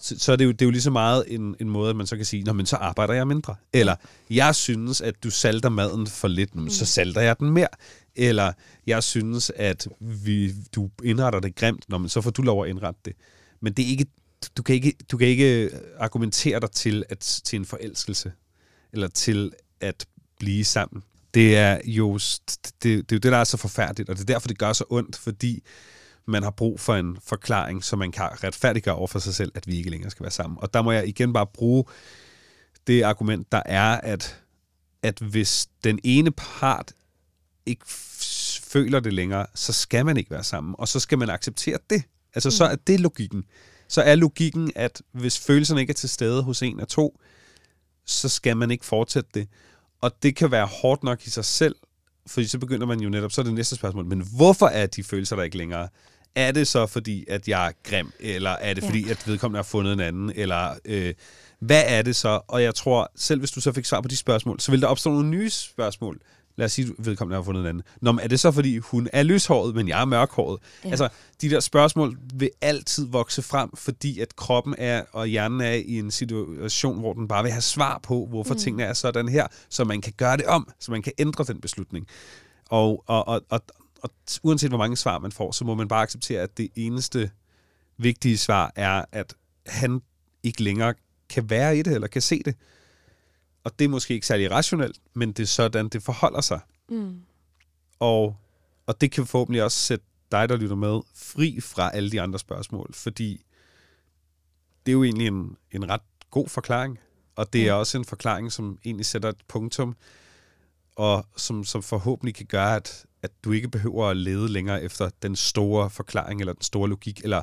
[0.00, 1.96] så, så er det, jo, det er jo lige så meget en, en måde, at
[1.96, 3.54] man så kan sige, men så arbejder jeg mindre.
[3.72, 3.96] Eller,
[4.30, 6.86] jeg synes, at du salter maden for lidt, men så mm.
[6.86, 7.68] salter jeg den mere.
[8.16, 8.52] Eller,
[8.86, 12.70] jeg synes, at vi, du indretter det grimt, Nå, men så får du lov at
[12.70, 13.12] indrette det.
[13.60, 14.06] Men det er ikke,
[14.56, 18.32] du, kan ikke, du kan ikke argumentere dig til, at, til en forelskelse,
[18.92, 20.06] eller til at
[20.38, 21.02] blive sammen.
[21.38, 24.26] Det er jo det, det, er jo det, der er så forfærdeligt, og det er
[24.26, 25.62] derfor, det gør så ondt, fordi
[26.26, 29.66] man har brug for en forklaring, så man kan retfærdiggøre over for sig selv, at
[29.66, 30.58] vi ikke længere skal være sammen.
[30.62, 31.84] Og der må jeg igen bare bruge
[32.86, 34.40] det argument, der er, at,
[35.02, 36.92] at hvis den ene part
[37.66, 37.84] ikke
[38.62, 42.02] føler det længere, så skal man ikke være sammen, og så skal man acceptere det.
[42.34, 42.52] Altså, mm.
[42.52, 43.44] så er det logikken.
[43.88, 47.20] Så er logikken, at hvis følelserne ikke er til stede hos en af to,
[48.04, 49.48] så skal man ikke fortsætte det.
[50.00, 51.76] Og det kan være hårdt nok i sig selv,
[52.26, 55.04] fordi så begynder man jo netop, så er det næste spørgsmål, men hvorfor er de
[55.04, 55.88] følelser der ikke længere?
[56.34, 59.10] Er det så fordi, at jeg er grim, eller er det fordi, ja.
[59.10, 61.14] at vedkommende har fundet en anden, eller øh,
[61.60, 62.40] hvad er det så?
[62.48, 64.86] Og jeg tror, selv hvis du så fik svar på de spørgsmål, så vil der
[64.86, 66.20] opstå nogle nye spørgsmål.
[66.58, 67.82] Lad os sige, at vedkommende har fundet en anden.
[68.00, 70.58] Nå, men er det så fordi, hun er lyshåret, men jeg er mørkhåret?
[70.84, 70.90] Ja.
[70.90, 71.08] Altså,
[71.40, 75.98] de der spørgsmål vil altid vokse frem, fordi at kroppen er, og hjernen er i
[75.98, 78.60] en situation, hvor den bare vil have svar på, hvorfor mm.
[78.60, 81.60] tingene er sådan her, så man kan gøre det om, så man kan ændre den
[81.60, 82.06] beslutning.
[82.68, 83.60] Og, og, og, og,
[84.02, 84.10] og
[84.42, 87.30] uanset hvor mange svar man får, så må man bare acceptere, at det eneste
[87.98, 89.34] vigtige svar er, at
[89.66, 90.02] han
[90.42, 90.94] ikke længere
[91.30, 92.54] kan være i det, eller kan se det.
[93.64, 96.60] Og det er måske ikke særlig rationelt, men det er sådan, det forholder sig.
[96.88, 97.20] Mm.
[97.98, 98.36] Og,
[98.86, 102.38] og det kan forhåbentlig også sætte dig, der lytter med, fri fra alle de andre
[102.38, 103.44] spørgsmål, fordi
[104.86, 106.98] det er jo egentlig en, en ret god forklaring,
[107.36, 107.78] og det er mm.
[107.78, 109.96] også en forklaring, som egentlig sætter et punktum,
[110.96, 115.10] og som, som forhåbentlig kan gøre, at, at du ikke behøver at lede længere efter
[115.22, 117.42] den store forklaring, eller den store logik, eller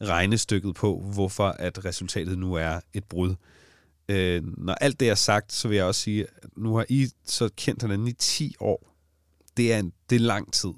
[0.00, 3.34] regnestykket på, hvorfor at resultatet nu er et brud.
[4.10, 7.08] Øh, når alt det er sagt, så vil jeg også sige, at nu har I
[7.24, 8.94] så kendt hinanden i 10 år.
[9.56, 10.70] Det er, en, det er lang tid.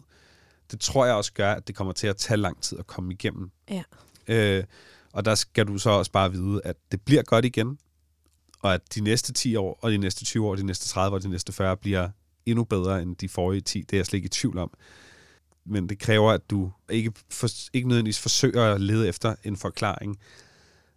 [0.70, 3.12] Det tror jeg også gør, at det kommer til at tage lang tid at komme
[3.12, 3.50] igennem.
[3.70, 3.82] Ja.
[4.28, 4.64] Øh,
[5.12, 7.78] og der skal du så også bare vide, at det bliver godt igen,
[8.60, 11.22] og at de næste 10 år, og de næste 20 år, de næste 30 og
[11.22, 12.08] de næste 40 bliver
[12.46, 13.80] endnu bedre end de forrige 10.
[13.80, 14.70] Det er jeg slet ikke i tvivl om.
[15.64, 20.18] Men det kræver, at du ikke, for, ikke nødvendigvis forsøger at lede efter en forklaring,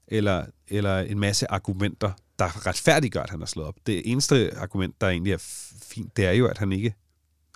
[0.08, 3.76] eller, eller en masse argumenter, der retfærdiggør, at han har slået op.
[3.88, 5.38] Det eneste argument, der egentlig er
[5.84, 6.96] fint, det er jo, at han ikke,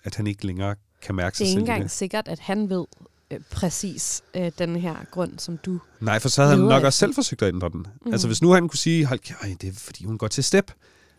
[0.04, 1.56] at han ikke længere kan mærke sig selv.
[1.56, 2.86] Det er ikke engang sikkert, at han ved
[3.32, 6.86] øh, præcis øh, den her grund, som du Nej, for så havde han nok efter.
[6.86, 7.88] også selv forsøgt at ændre den.
[8.06, 8.12] Mm.
[8.12, 10.72] Altså hvis nu han kunne sige, hold det er fordi hun går til step,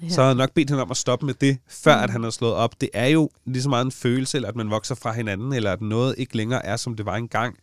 [0.02, 0.08] ja.
[0.08, 2.02] så havde han nok bedt hende om at stoppe med det, før mm.
[2.02, 2.80] at han har slået op.
[2.80, 5.72] Det er jo lige så meget en følelse, eller at man vokser fra hinanden, eller
[5.72, 7.56] at noget ikke længere er, som det var engang.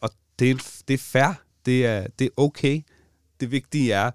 [0.00, 0.54] Og det er,
[0.88, 1.42] det er fair.
[1.66, 2.82] Det er, det er okay.
[3.40, 4.10] Det vigtige er,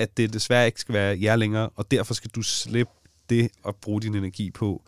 [0.00, 2.92] at det desværre ikke skal være jer længere, og derfor skal du slippe
[3.30, 4.82] det og bruge din energi på,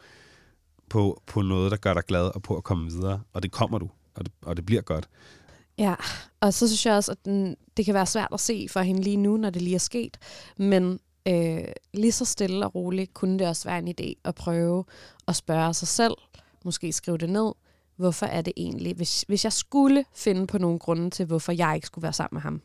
[0.89, 3.20] på, på noget, der gør dig glad, og på at komme videre.
[3.32, 5.09] Og det kommer du, og det, og det bliver godt.
[5.78, 5.94] Ja,
[6.40, 9.02] og så synes jeg også, at den, det kan være svært at se for hende
[9.02, 10.18] lige nu, når det lige er sket.
[10.56, 11.64] Men øh,
[11.94, 14.84] lige så stille og roligt kunne det også være en idé at prøve
[15.28, 16.14] at spørge sig selv,
[16.64, 17.52] måske skrive det ned,
[17.97, 21.74] hvorfor er det egentlig, hvis, hvis jeg skulle finde på nogle grunde til, hvorfor jeg
[21.74, 22.62] ikke skulle være sammen med ham,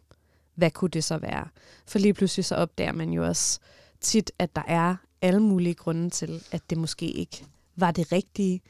[0.57, 1.47] hvad kunne det så være?
[1.87, 3.59] For lige pludselig så opdager man jo også
[4.01, 8.61] tit, at der er alle mulige grunde til, at det måske ikke var det rigtige,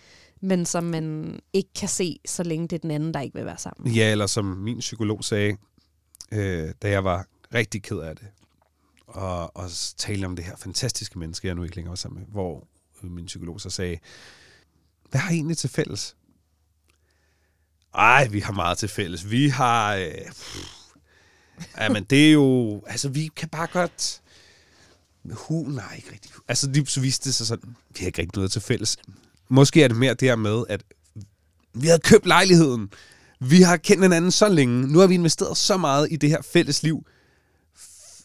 [0.41, 3.45] men som man ikke kan se, så længe det er den anden, der ikke vil
[3.45, 3.91] være sammen.
[3.91, 5.57] Ja, eller som min psykolog sagde,
[6.31, 8.27] øh, da jeg var rigtig ked af det,
[9.07, 12.27] og, og tale om det her fantastiske menneske, jeg nu ikke længere var sammen med,
[12.31, 12.68] hvor
[13.03, 13.97] øh, min psykolog så sagde,
[15.09, 16.15] hvad har I egentlig til fælles?
[17.93, 19.31] Ej, vi har meget til fælles.
[19.31, 19.95] Vi har...
[19.95, 20.11] Øh,
[21.91, 22.81] men det er jo...
[22.88, 24.21] Altså, vi kan bare godt...
[25.31, 26.34] Hu, nej, ikke rigtigt.
[26.47, 28.97] Altså, lige så viste det sig sådan, vi har ikke rigtig noget til fælles.
[29.49, 30.84] Måske er det mere det her med, at
[31.73, 32.89] vi har købt lejligheden.
[33.39, 34.88] Vi har kendt hinanden så længe.
[34.88, 37.07] Nu har vi investeret så meget i det her fælles liv.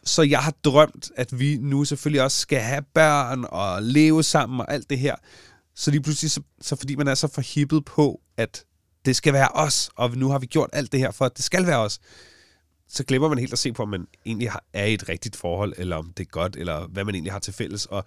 [0.05, 4.61] Så jeg har drømt, at vi nu selvfølgelig også skal have børn og leve sammen
[4.61, 5.15] og alt det her.
[5.75, 8.65] Så lige pludselig, så, så fordi man er så forhippet på, at
[9.05, 11.45] det skal være os, og nu har vi gjort alt det her for, at det
[11.45, 11.99] skal være os.
[12.95, 15.37] Så glemmer man helt at se på, om man egentlig har, er i et rigtigt
[15.37, 17.87] forhold, eller om det er godt, eller hvad man egentlig har til fælles.
[17.87, 18.05] Og,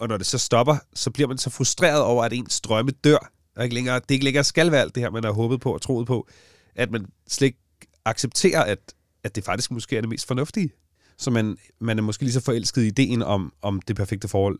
[0.00, 3.30] og når det så stopper, så bliver man så frustreret over, at ens drømme dør.
[3.56, 5.74] Og ikke længere, det ikke længere skal være alt det her, man har håbet på
[5.74, 6.28] og troet på.
[6.74, 7.58] At man slet ikke
[8.04, 8.78] accepterer, at,
[9.24, 10.70] at det faktisk måske er det mest fornuftige.
[11.18, 14.58] Så man, man er måske lige så forelsket i ideen om, om det perfekte forhold,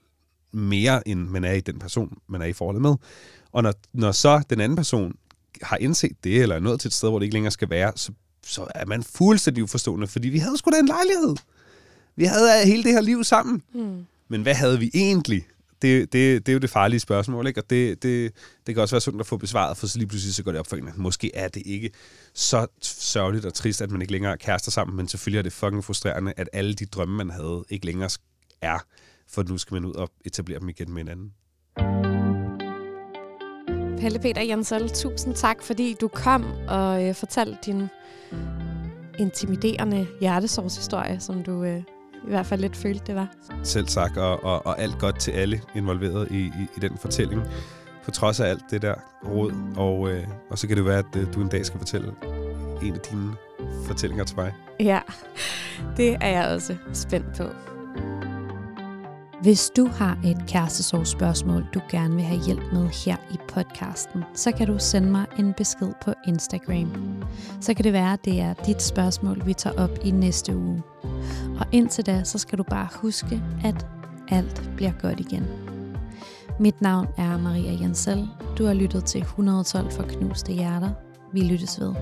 [0.53, 2.95] mere end man er i den person, man er i forholdet med.
[3.53, 5.15] Og når, når så den anden person
[5.63, 7.93] har indset det, eller er nået til et sted, hvor det ikke længere skal være,
[7.97, 8.13] så,
[8.47, 11.37] så er man fuldstændig uforstående, fordi vi havde sgu da en lejlighed.
[12.17, 13.63] Vi havde hele det her liv sammen.
[13.75, 14.05] Mm.
[14.29, 15.47] Men hvad havde vi egentlig?
[15.83, 17.61] Det, det, det er jo det farlige spørgsmål, ikke?
[17.61, 18.33] Og det, det,
[18.67, 20.61] det kan også være sundt at få besvaret, for så lige pludselig så går det
[20.61, 21.91] op for en, at måske er det ikke
[22.35, 25.53] så sørgeligt og trist, at man ikke længere er kærester sammen, men selvfølgelig er det
[25.53, 28.11] fucking frustrerende, at alle de drømme, man havde, ikke længere
[28.61, 28.79] er,
[29.29, 32.04] for nu skal man ud og etablere dem igen med hinanden.
[34.05, 37.89] Pelle Peter Jensel, tusind tak, fordi du kom og øh, fortalte din
[39.19, 41.79] intimiderende hjertesårshistorie, som du øh,
[42.27, 43.29] i hvert fald lidt følte, det var.
[43.63, 47.43] Selv tak, og, og, og alt godt til alle involveret i, i, i den fortælling.
[48.05, 48.95] På trods af alt det der
[49.29, 52.13] råd, og, øh, og så kan det være, at øh, du en dag skal fortælle
[52.83, 53.33] en af dine
[53.87, 54.53] fortællinger til mig.
[54.81, 55.01] Ja,
[55.97, 57.45] det er jeg også spændt på.
[59.45, 64.53] Hvis du har et kærestesorgsspørgsmål, du gerne vil have hjælp med her i podcasten, så
[64.53, 67.23] kan du sende mig en besked på Instagram.
[67.61, 70.83] Så kan det være, at det er dit spørgsmål, vi tager op i næste uge.
[71.61, 73.87] Og indtil da, så skal du bare huske, at
[74.29, 75.45] alt bliver godt igen.
[76.61, 78.29] Mit navn er Maria Jensel.
[78.59, 80.91] Du har lyttet til 112 for knuste hjerter.
[81.33, 81.95] Vi lyttes ved.